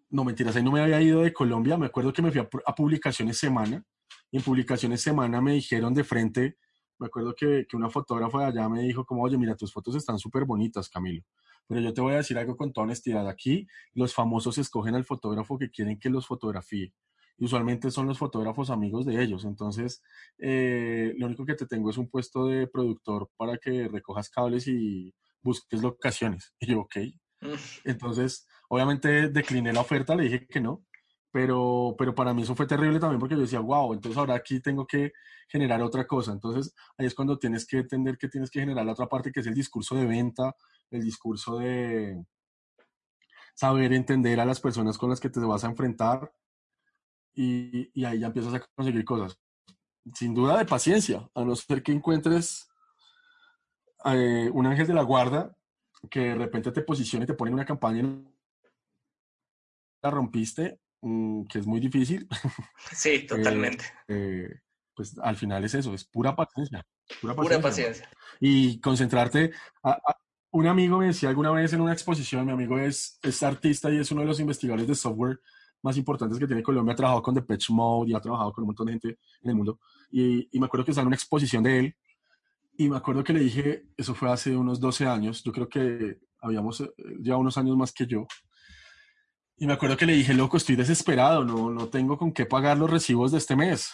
no 0.09 0.23
mentiras, 0.23 0.55
ahí 0.55 0.63
no 0.63 0.71
me 0.71 0.81
había 0.81 1.01
ido 1.01 1.21
de 1.21 1.33
Colombia, 1.33 1.77
me 1.77 1.85
acuerdo 1.85 2.11
que 2.11 2.21
me 2.21 2.31
fui 2.31 2.41
a, 2.41 2.75
Publicaciones 2.75 3.37
Semana, 3.37 3.83
y 4.29 4.37
en 4.37 4.43
Publicaciones 4.43 5.01
Semana 5.01 5.41
me 5.41 5.53
dijeron 5.53 5.93
de 5.93 6.03
frente, 6.03 6.57
me 6.99 7.07
acuerdo 7.07 7.33
que, 7.33 7.65
que 7.69 7.77
una 7.77 7.89
fotógrafa 7.89 8.39
de 8.39 8.45
allá 8.45 8.69
me 8.69 8.81
dijo 8.81 9.05
como, 9.05 9.23
oye, 9.23 9.37
mira, 9.37 9.55
tus 9.55 9.71
fotos 9.71 9.95
están 9.95 10.19
súper 10.19 10.45
bonitas, 10.45 10.89
Camilo, 10.89 11.23
pero 11.67 11.79
yo 11.81 11.93
te 11.93 12.01
voy 12.01 12.13
a 12.13 12.17
decir 12.17 12.37
algo 12.37 12.57
con 12.57 12.73
toda 12.73 12.85
honestidad, 12.85 13.27
aquí 13.27 13.67
los 13.93 14.13
famosos 14.13 14.57
escogen 14.57 14.95
al 14.95 15.05
fotógrafo 15.05 15.57
que 15.57 15.69
quieren 15.69 15.99
que 15.99 16.09
los 16.09 16.27
fotografíe, 16.27 16.93
y 17.37 17.45
usualmente 17.45 17.91
son 17.91 18.07
los 18.07 18.17
fotógrafos 18.17 18.69
amigos 18.69 19.05
de 19.05 19.21
ellos. 19.21 19.45
Entonces, 19.45 20.01
eh, 20.39 21.13
lo 21.17 21.27
único 21.27 21.45
que 21.45 21.53
te 21.53 21.67
tengo 21.67 21.89
es 21.89 21.97
un 21.97 22.09
puesto 22.09 22.47
de 22.47 22.67
productor 22.67 23.29
para 23.37 23.57
que 23.57 23.87
recojas 23.87 24.29
cables 24.29 24.67
y 24.67 25.13
busques 25.41 25.81
locaciones. 25.81 26.53
Y 26.59 26.67
yo, 26.67 26.81
ok. 26.81 26.97
Mm. 27.41 27.53
Entonces, 27.85 28.47
obviamente 28.69 29.29
decliné 29.29 29.73
la 29.73 29.81
oferta, 29.81 30.15
le 30.15 30.23
dije 30.23 30.47
que 30.47 30.59
no, 30.59 30.83
pero, 31.31 31.95
pero 31.97 32.15
para 32.15 32.33
mí 32.33 32.41
eso 32.43 32.55
fue 32.55 32.65
terrible 32.65 32.99
también 32.99 33.19
porque 33.19 33.35
yo 33.35 33.41
decía, 33.41 33.59
wow, 33.59 33.93
entonces 33.93 34.17
ahora 34.17 34.35
aquí 34.35 34.59
tengo 34.59 34.87
que 34.87 35.11
generar 35.47 35.81
otra 35.81 36.07
cosa. 36.07 36.31
Entonces, 36.31 36.73
ahí 36.97 37.05
es 37.05 37.13
cuando 37.13 37.37
tienes 37.37 37.65
que 37.65 37.77
entender 37.77 38.17
que 38.17 38.27
tienes 38.27 38.49
que 38.49 38.59
generar 38.59 38.85
la 38.85 38.93
otra 38.93 39.07
parte 39.07 39.31
que 39.31 39.41
es 39.41 39.47
el 39.47 39.53
discurso 39.53 39.95
de 39.95 40.05
venta, 40.05 40.55
el 40.89 41.01
discurso 41.03 41.59
de 41.59 42.25
saber 43.53 43.93
entender 43.93 44.39
a 44.39 44.45
las 44.45 44.59
personas 44.59 44.97
con 44.97 45.09
las 45.09 45.19
que 45.19 45.29
te 45.29 45.39
vas 45.39 45.63
a 45.63 45.67
enfrentar 45.67 46.31
y, 47.33 47.91
y 47.99 48.05
ahí 48.05 48.19
ya 48.19 48.27
empiezas 48.27 48.53
a 48.53 48.59
conseguir 48.75 49.03
cosas. 49.05 49.39
Sin 50.13 50.33
duda 50.33 50.57
de 50.57 50.65
paciencia, 50.65 51.29
a 51.35 51.43
no 51.43 51.55
ser 51.55 51.83
que 51.83 51.91
encuentres 51.91 52.69
eh, 54.05 54.49
un 54.53 54.65
ángel 54.65 54.87
de 54.87 54.93
la 54.93 55.03
guarda 55.03 55.55
que 56.09 56.19
de 56.19 56.35
repente 56.35 56.71
te 56.71 56.81
posiciona 56.81 57.23
y 57.23 57.27
te 57.27 57.33
pone 57.33 57.49
en 57.49 57.55
una 57.55 57.65
campaña 57.65 58.01
y 58.01 58.25
la 60.01 60.11
rompiste, 60.11 60.79
mm, 61.01 61.45
que 61.45 61.59
es 61.59 61.65
muy 61.65 61.79
difícil. 61.79 62.27
Sí, 62.91 63.09
eh, 63.15 63.25
totalmente. 63.27 63.85
Eh, 64.07 64.59
pues 64.93 65.17
al 65.19 65.35
final 65.35 65.63
es 65.65 65.73
eso, 65.73 65.93
es 65.93 66.03
pura 66.03 66.35
paciencia. 66.35 66.85
Pura 67.21 67.61
paciencia. 67.61 68.09
Y 68.39 68.79
concentrarte. 68.79 69.51
un 70.51 70.67
amigo 70.67 70.97
me 70.97 71.07
decía 71.07 71.29
alguna 71.29 71.51
vez 71.51 71.73
en 71.73 71.81
una 71.81 71.93
exposición, 71.93 72.45
mi 72.45 72.51
amigo 72.51 72.77
es, 72.79 73.19
es 73.21 73.43
artista 73.43 73.91
y 73.91 73.97
es 73.97 74.11
uno 74.11 74.21
de 74.21 74.27
los 74.27 74.39
investigadores 74.39 74.87
de 74.87 74.95
software 74.95 75.39
más 75.83 75.97
importantes 75.97 76.39
que 76.39 76.47
tiene 76.47 76.63
Colombia, 76.63 76.93
ha 76.93 76.95
trabajado 76.95 77.21
con 77.21 77.35
Depeche 77.35 77.71
Mode 77.71 78.09
y 78.09 78.15
ha 78.15 78.19
trabajado 78.19 78.51
con 78.51 78.63
un 78.63 78.67
montón 78.67 78.87
de 78.87 78.93
gente 78.93 79.19
en 79.41 79.49
el 79.49 79.55
mundo. 79.55 79.79
Y, 80.09 80.49
y 80.51 80.59
me 80.59 80.65
acuerdo 80.65 80.85
que 80.85 80.91
estaba 80.91 81.03
en 81.03 81.07
una 81.07 81.15
exposición 81.15 81.63
de 81.63 81.79
él 81.79 81.95
y 82.77 82.89
me 82.89 82.97
acuerdo 82.97 83.23
que 83.23 83.33
le 83.33 83.39
dije, 83.39 83.87
eso 83.97 84.13
fue 84.13 84.31
hace 84.31 84.55
unos 84.55 84.79
12 84.79 85.07
años, 85.07 85.43
yo 85.43 85.51
creo 85.51 85.67
que 85.67 86.19
habíamos 86.39 86.81
eh, 86.81 86.89
ya 87.19 87.35
unos 87.35 87.57
años 87.57 87.75
más 87.75 87.91
que 87.91 88.05
yo. 88.05 88.27
Y 89.57 89.65
me 89.65 89.73
acuerdo 89.73 89.97
que 89.97 90.05
le 90.05 90.13
dije, 90.13 90.35
loco, 90.35 90.57
estoy 90.57 90.75
desesperado, 90.75 91.43
no, 91.43 91.71
no 91.71 91.89
tengo 91.89 92.17
con 92.17 92.31
qué 92.31 92.45
pagar 92.45 92.77
los 92.77 92.89
recibos 92.89 93.31
de 93.31 93.39
este 93.39 93.55
mes. 93.55 93.91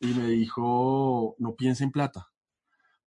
Y 0.00 0.08
me 0.08 0.28
dijo, 0.28 1.34
no 1.38 1.56
piense 1.56 1.84
en 1.84 1.90
plata, 1.90 2.28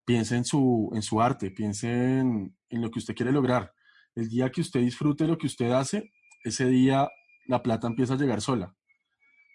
piense 0.03 0.35
en 0.35 0.45
su, 0.45 0.89
en 0.95 1.03
su 1.03 1.21
arte, 1.21 1.51
piense 1.51 1.87
en, 1.91 2.57
en 2.69 2.81
lo 2.81 2.89
que 2.89 2.97
usted 2.97 3.13
quiere 3.13 3.31
lograr. 3.31 3.71
El 4.15 4.27
día 4.27 4.51
que 4.51 4.61
usted 4.61 4.79
disfrute 4.79 5.27
lo 5.27 5.37
que 5.37 5.45
usted 5.45 5.71
hace, 5.71 6.11
ese 6.43 6.65
día 6.65 7.07
la 7.45 7.61
plata 7.61 7.85
empieza 7.85 8.15
a 8.15 8.17
llegar 8.17 8.41
sola. 8.41 8.75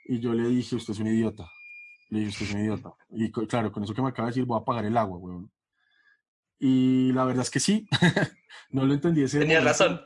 Y 0.07 0.21
yo 0.21 0.33
le 0.35 0.49
dije, 0.49 0.77
usted 0.77 0.93
es 0.93 1.01
un 1.01 1.09
idiota. 1.09 1.51
Le 2.11 2.21
dije, 2.21 2.31
usted 2.31 2.47
es 2.47 2.55
un 2.55 2.61
idiota. 2.61 2.95
Y 3.11 3.33
claro, 3.33 3.73
con 3.73 3.83
eso 3.83 3.95
que 3.95 4.03
me 4.03 4.11
acaba 4.11 4.29
de 4.29 4.31
decir, 4.31 4.45
voy 4.45 4.61
a 4.61 4.65
pagar 4.65 4.85
el 4.85 4.97
agua, 4.97 5.19
weón. 5.19 5.51
Y 6.67 7.13
la 7.13 7.27
verdad 7.27 7.43
es 7.43 7.51
que 7.51 7.61
sí, 7.61 7.87
no 8.71 8.87
lo 8.87 8.95
entendí 8.95 9.23
ese 9.23 9.39
Tenía 9.39 9.61
razón. 9.61 10.01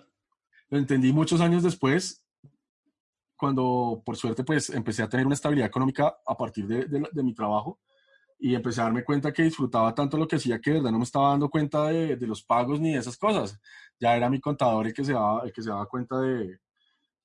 Lo 0.70 0.76
entendí 0.76 1.12
muchos 1.12 1.40
años 1.40 1.62
después, 1.62 2.24
cuando 3.36 4.02
por 4.04 4.16
suerte 4.16 4.42
pues 4.42 4.68
empecé 4.70 5.04
a 5.04 5.08
tener 5.08 5.24
una 5.24 5.36
estabilidad 5.36 5.68
económica 5.68 6.18
a 6.26 6.36
partir 6.36 6.66
de, 6.66 6.86
de, 6.86 7.22
mi 7.22 7.32
trabajo 7.32 7.78
y 8.40 8.56
empecé 8.56 8.80
a 8.80 8.84
darme 8.84 9.04
cuenta 9.04 9.32
que 9.32 9.44
disfrutaba 9.44 9.94
tanto 9.94 10.18
lo 10.18 10.26
que 10.26 10.34
hacía 10.34 10.60
que 10.60 10.72
de 10.72 10.78
verdad 10.78 10.90
no 10.90 10.98
me 10.98 11.04
estaba 11.04 11.28
dando 11.28 11.48
cuenta 11.48 11.84
de, 11.90 12.16
de, 12.16 12.26
los 12.26 12.42
pagos 12.42 12.80
ni 12.80 12.94
de 12.94 12.98
esas 12.98 13.16
cosas. 13.16 13.56
Ya 14.00 14.16
era 14.16 14.28
mi 14.28 14.40
contador 14.40 14.88
el 14.88 14.92
que 14.92 15.04
se 15.04 15.12
daba, 15.12 15.44
el 15.44 15.52
que 15.52 15.62
se 15.62 15.70
daba 15.70 15.86
cuenta 15.86 16.20
de, 16.20 16.58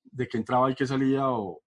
de 0.04 0.28
qué 0.28 0.36
entraba 0.36 0.70
y 0.70 0.76
qué 0.76 0.86
salía 0.86 1.28
o, 1.28 1.60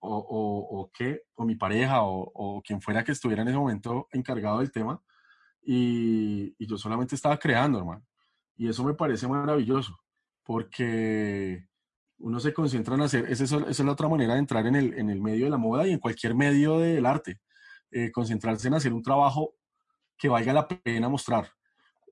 o, 0.00 0.16
o, 0.16 0.80
o 0.80 0.90
qué, 0.92 1.22
o 1.36 1.44
mi 1.44 1.54
pareja 1.54 2.02
o, 2.02 2.28
o, 2.34 2.60
quien 2.60 2.82
fuera 2.82 3.04
que 3.04 3.12
estuviera 3.12 3.42
en 3.42 3.48
ese 3.50 3.58
momento 3.58 4.08
encargado 4.10 4.58
del 4.58 4.72
tema. 4.72 5.00
Y, 5.62 6.54
y 6.58 6.66
yo 6.66 6.76
solamente 6.76 7.14
estaba 7.14 7.38
creando, 7.38 7.78
hermano. 7.78 8.04
Y 8.56 8.68
eso 8.68 8.84
me 8.84 8.94
parece 8.94 9.26
maravilloso, 9.28 9.98
porque 10.42 11.66
uno 12.22 12.38
se 12.38 12.52
concentra 12.52 12.94
en 12.94 13.02
hacer, 13.02 13.30
esa 13.30 13.44
es, 13.44 13.52
esa 13.52 13.68
es 13.68 13.80
la 13.80 13.92
otra 13.92 14.08
manera 14.08 14.34
de 14.34 14.38
entrar 14.38 14.66
en 14.66 14.76
el, 14.76 14.94
en 14.94 15.10
el, 15.10 15.20
medio 15.20 15.44
de 15.44 15.50
la 15.50 15.56
moda 15.56 15.86
y 15.86 15.92
en 15.92 15.98
cualquier 15.98 16.34
medio 16.34 16.78
del 16.78 17.04
arte, 17.04 17.40
eh, 17.90 18.12
concentrarse 18.12 18.68
en 18.68 18.74
hacer 18.74 18.92
un 18.92 19.02
trabajo 19.02 19.54
que 20.16 20.28
valga 20.28 20.52
la 20.52 20.68
pena 20.68 21.08
mostrar. 21.08 21.50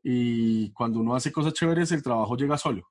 Y 0.02 0.72
cuando 0.72 0.98
uno 0.98 1.14
hace 1.14 1.30
cosas 1.30 1.52
chéveres, 1.52 1.92
el 1.92 2.02
trabajo 2.02 2.36
llega 2.36 2.58
solo. 2.58 2.88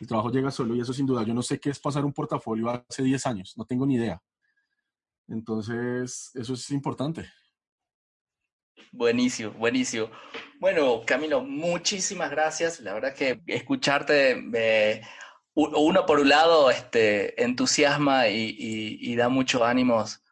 El 0.00 0.06
trabajo 0.06 0.30
llega 0.30 0.50
solo 0.50 0.74
y 0.74 0.80
eso 0.80 0.92
sin 0.92 1.06
duda, 1.06 1.22
yo 1.24 1.34
no 1.34 1.42
sé 1.42 1.60
qué 1.60 1.70
es 1.70 1.78
pasar 1.78 2.04
un 2.04 2.12
portafolio 2.12 2.70
hace 2.70 3.02
10 3.02 3.26
años, 3.26 3.54
no 3.56 3.64
tengo 3.64 3.86
ni 3.86 3.96
idea. 3.96 4.20
Entonces, 5.28 6.30
eso 6.34 6.54
es 6.54 6.70
importante. 6.70 7.30
Buenísimo, 8.92 9.50
buenísimo. 9.52 10.10
Bueno, 10.60 11.02
Camilo, 11.04 11.42
muchísimas 11.42 12.30
gracias. 12.30 12.80
La 12.80 12.94
verdad 12.94 13.14
que 13.14 13.40
escucharte, 13.46 14.36
me, 14.36 15.02
uno 15.54 16.06
por 16.06 16.20
un 16.20 16.28
lado, 16.28 16.70
este, 16.70 17.42
entusiasma 17.42 18.28
y, 18.28 19.16
da 19.16 19.28
muchos 19.28 19.62
ánimos 19.62 20.22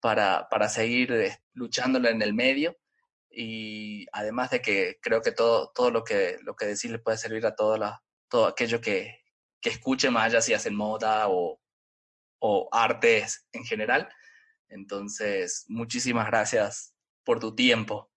para, 0.00 0.48
para 0.50 0.68
seguir 0.68 1.12
eh, 1.12 1.38
luchándolo 1.54 2.08
en 2.08 2.22
el 2.22 2.34
medio. 2.34 2.76
Y 3.30 4.06
además 4.12 4.50
de 4.50 4.60
que 4.60 4.98
creo 5.00 5.22
que 5.22 5.32
todo, 5.32 5.70
todo 5.74 5.90
lo 5.90 6.04
que 6.04 6.38
lo 6.42 6.56
que 6.56 6.66
decís 6.66 6.90
le 6.90 6.98
puede 6.98 7.16
servir 7.16 7.46
a 7.46 7.54
todas 7.54 7.78
las 7.78 8.00
todo 8.28 8.46
aquello 8.46 8.80
que, 8.80 9.24
que 9.60 9.70
escuche 9.70 10.10
más 10.10 10.26
allá 10.26 10.40
si 10.40 10.54
hacen 10.54 10.74
moda 10.74 11.28
o, 11.28 11.60
o 12.40 12.68
artes 12.72 13.46
en 13.52 13.64
general. 13.64 14.08
Entonces, 14.68 15.64
muchísimas 15.68 16.26
gracias 16.26 16.94
por 17.30 17.38
tu 17.38 17.54
tiempo. 17.54 18.10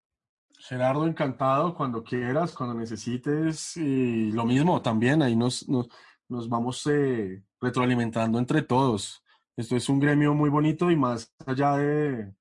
Gerardo, 0.57 1.05
encantado 1.05 1.76
cuando 1.76 2.03
quieras, 2.03 2.51
cuando 2.51 2.74
necesites. 2.74 3.78
Y 3.78 4.32
lo 4.32 4.43
mismo 4.43 4.82
también, 4.82 5.22
ahí 5.22 5.36
nos, 5.36 5.70
nos, 5.70 6.49
vamos 6.49 6.88
eh, 6.88 7.43
retroalimentando 7.61 8.39
entre 8.39 8.64
todos. 8.64 9.24
Esto 9.55 9.76
es 9.76 9.88
un 9.88 9.99
gremio 9.99 10.34
muy 10.34 10.49
bonito 10.49 10.89
y 10.89 10.95
más 10.95 11.32
allá 11.45 11.78
de, 11.78 12.34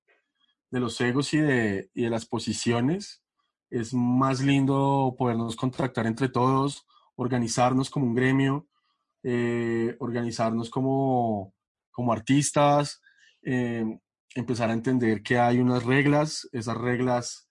los 0.70 0.98
egos 1.02 1.34
y 1.34 1.40
de, 1.40 1.90
y 1.92 2.04
de 2.04 2.08
las 2.08 2.24
posiciones, 2.24 3.22
es 3.68 3.92
más 3.92 4.40
lindo 4.40 5.14
podernos 5.18 5.56
contactar 5.56 6.06
entre 6.06 6.30
todos, 6.30 6.86
organizarnos 7.16 7.90
como 7.90 8.06
un 8.06 8.14
gremio, 8.14 8.66
eh, 9.22 9.94
organizarnos 10.00 10.70
como, 10.70 11.52
como 11.90 12.14
artistas, 12.14 13.02
eh, 13.42 13.84
empezar 14.34 14.70
a 14.70 14.72
entender 14.74 15.22
que 15.22 15.38
hay 15.38 15.58
unas 15.58 15.84
reglas, 15.84 16.48
esas 16.52 16.76
reglas, 16.76 17.48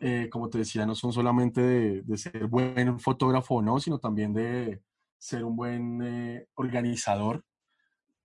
eh, 0.00 0.28
como 0.30 0.48
te 0.50 0.58
decía, 0.58 0.86
no 0.86 0.94
son 0.94 1.12
solamente 1.12 1.60
de, 1.60 2.02
de, 2.02 2.16
ser 2.16 2.46
buen 2.46 2.98
fotógrafo 3.00 3.62
no, 3.62 3.78
sino 3.80 3.98
también 3.98 4.32
de 4.32 4.82
ser 5.18 5.44
un 5.44 5.56
buen 5.56 6.02
eh, 6.02 6.46
organizador. 6.54 7.44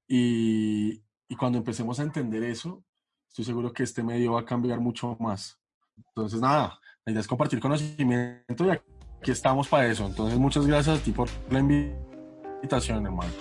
Y, 0.08 1.04
y 1.28 1.36
cuando 1.36 1.58
empecemos 1.58 2.00
a 2.00 2.04
entender 2.04 2.44
eso, 2.44 2.84
estoy 3.28 3.46
seguro 3.46 3.72
que 3.72 3.84
este 3.84 4.04
medio 4.04 4.34
va 4.34 4.42
a 4.42 4.46
cambiar 4.46 4.80
mucho 4.80 5.16
más. 5.20 5.60
Entonces, 5.96 6.42
nada, 6.42 6.80
la 7.06 7.12
idea 7.12 7.22
es 7.22 7.28
compartir 7.28 7.60
conocimiento 7.60 8.66
y 8.66 8.70
aquí 8.70 9.32
estamos 9.32 9.68
para 9.68 9.88
eso. 9.88 10.06
Entonces, 10.06 10.40
muchas 10.40 10.66
gracias 10.66 11.00
a 11.00 11.04
ti 11.04 11.12
por 11.12 11.30
la 11.50 11.60
invitación, 11.60 13.06
hermano. 13.06 13.32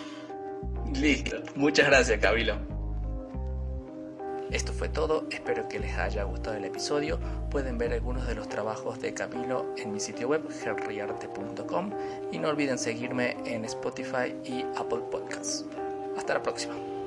Listo. 0.95 1.37
Muchas 1.57 1.87
gracias, 1.87 2.21
Camilo. 2.21 2.78
Esto 4.51 4.73
fue 4.73 4.89
todo, 4.89 5.27
espero 5.31 5.69
que 5.69 5.79
les 5.79 5.97
haya 5.99 6.25
gustado 6.25 6.57
el 6.57 6.65
episodio. 6.65 7.19
Pueden 7.51 7.77
ver 7.77 7.93
algunos 7.93 8.27
de 8.27 8.35
los 8.35 8.49
trabajos 8.49 8.99
de 9.01 9.13
Camilo 9.13 9.75
en 9.77 9.93
mi 9.93 10.01
sitio 10.01 10.29
web, 10.29 10.43
henryarte.com, 10.65 11.91
y 12.33 12.39
no 12.39 12.49
olviden 12.49 12.79
seguirme 12.79 13.37
en 13.45 13.67
Spotify 13.67 14.35
y 14.45 14.65
Apple 14.77 15.03
Podcasts. 15.11 15.67
Hasta 16.17 16.35
la 16.35 16.43
próxima. 16.43 16.98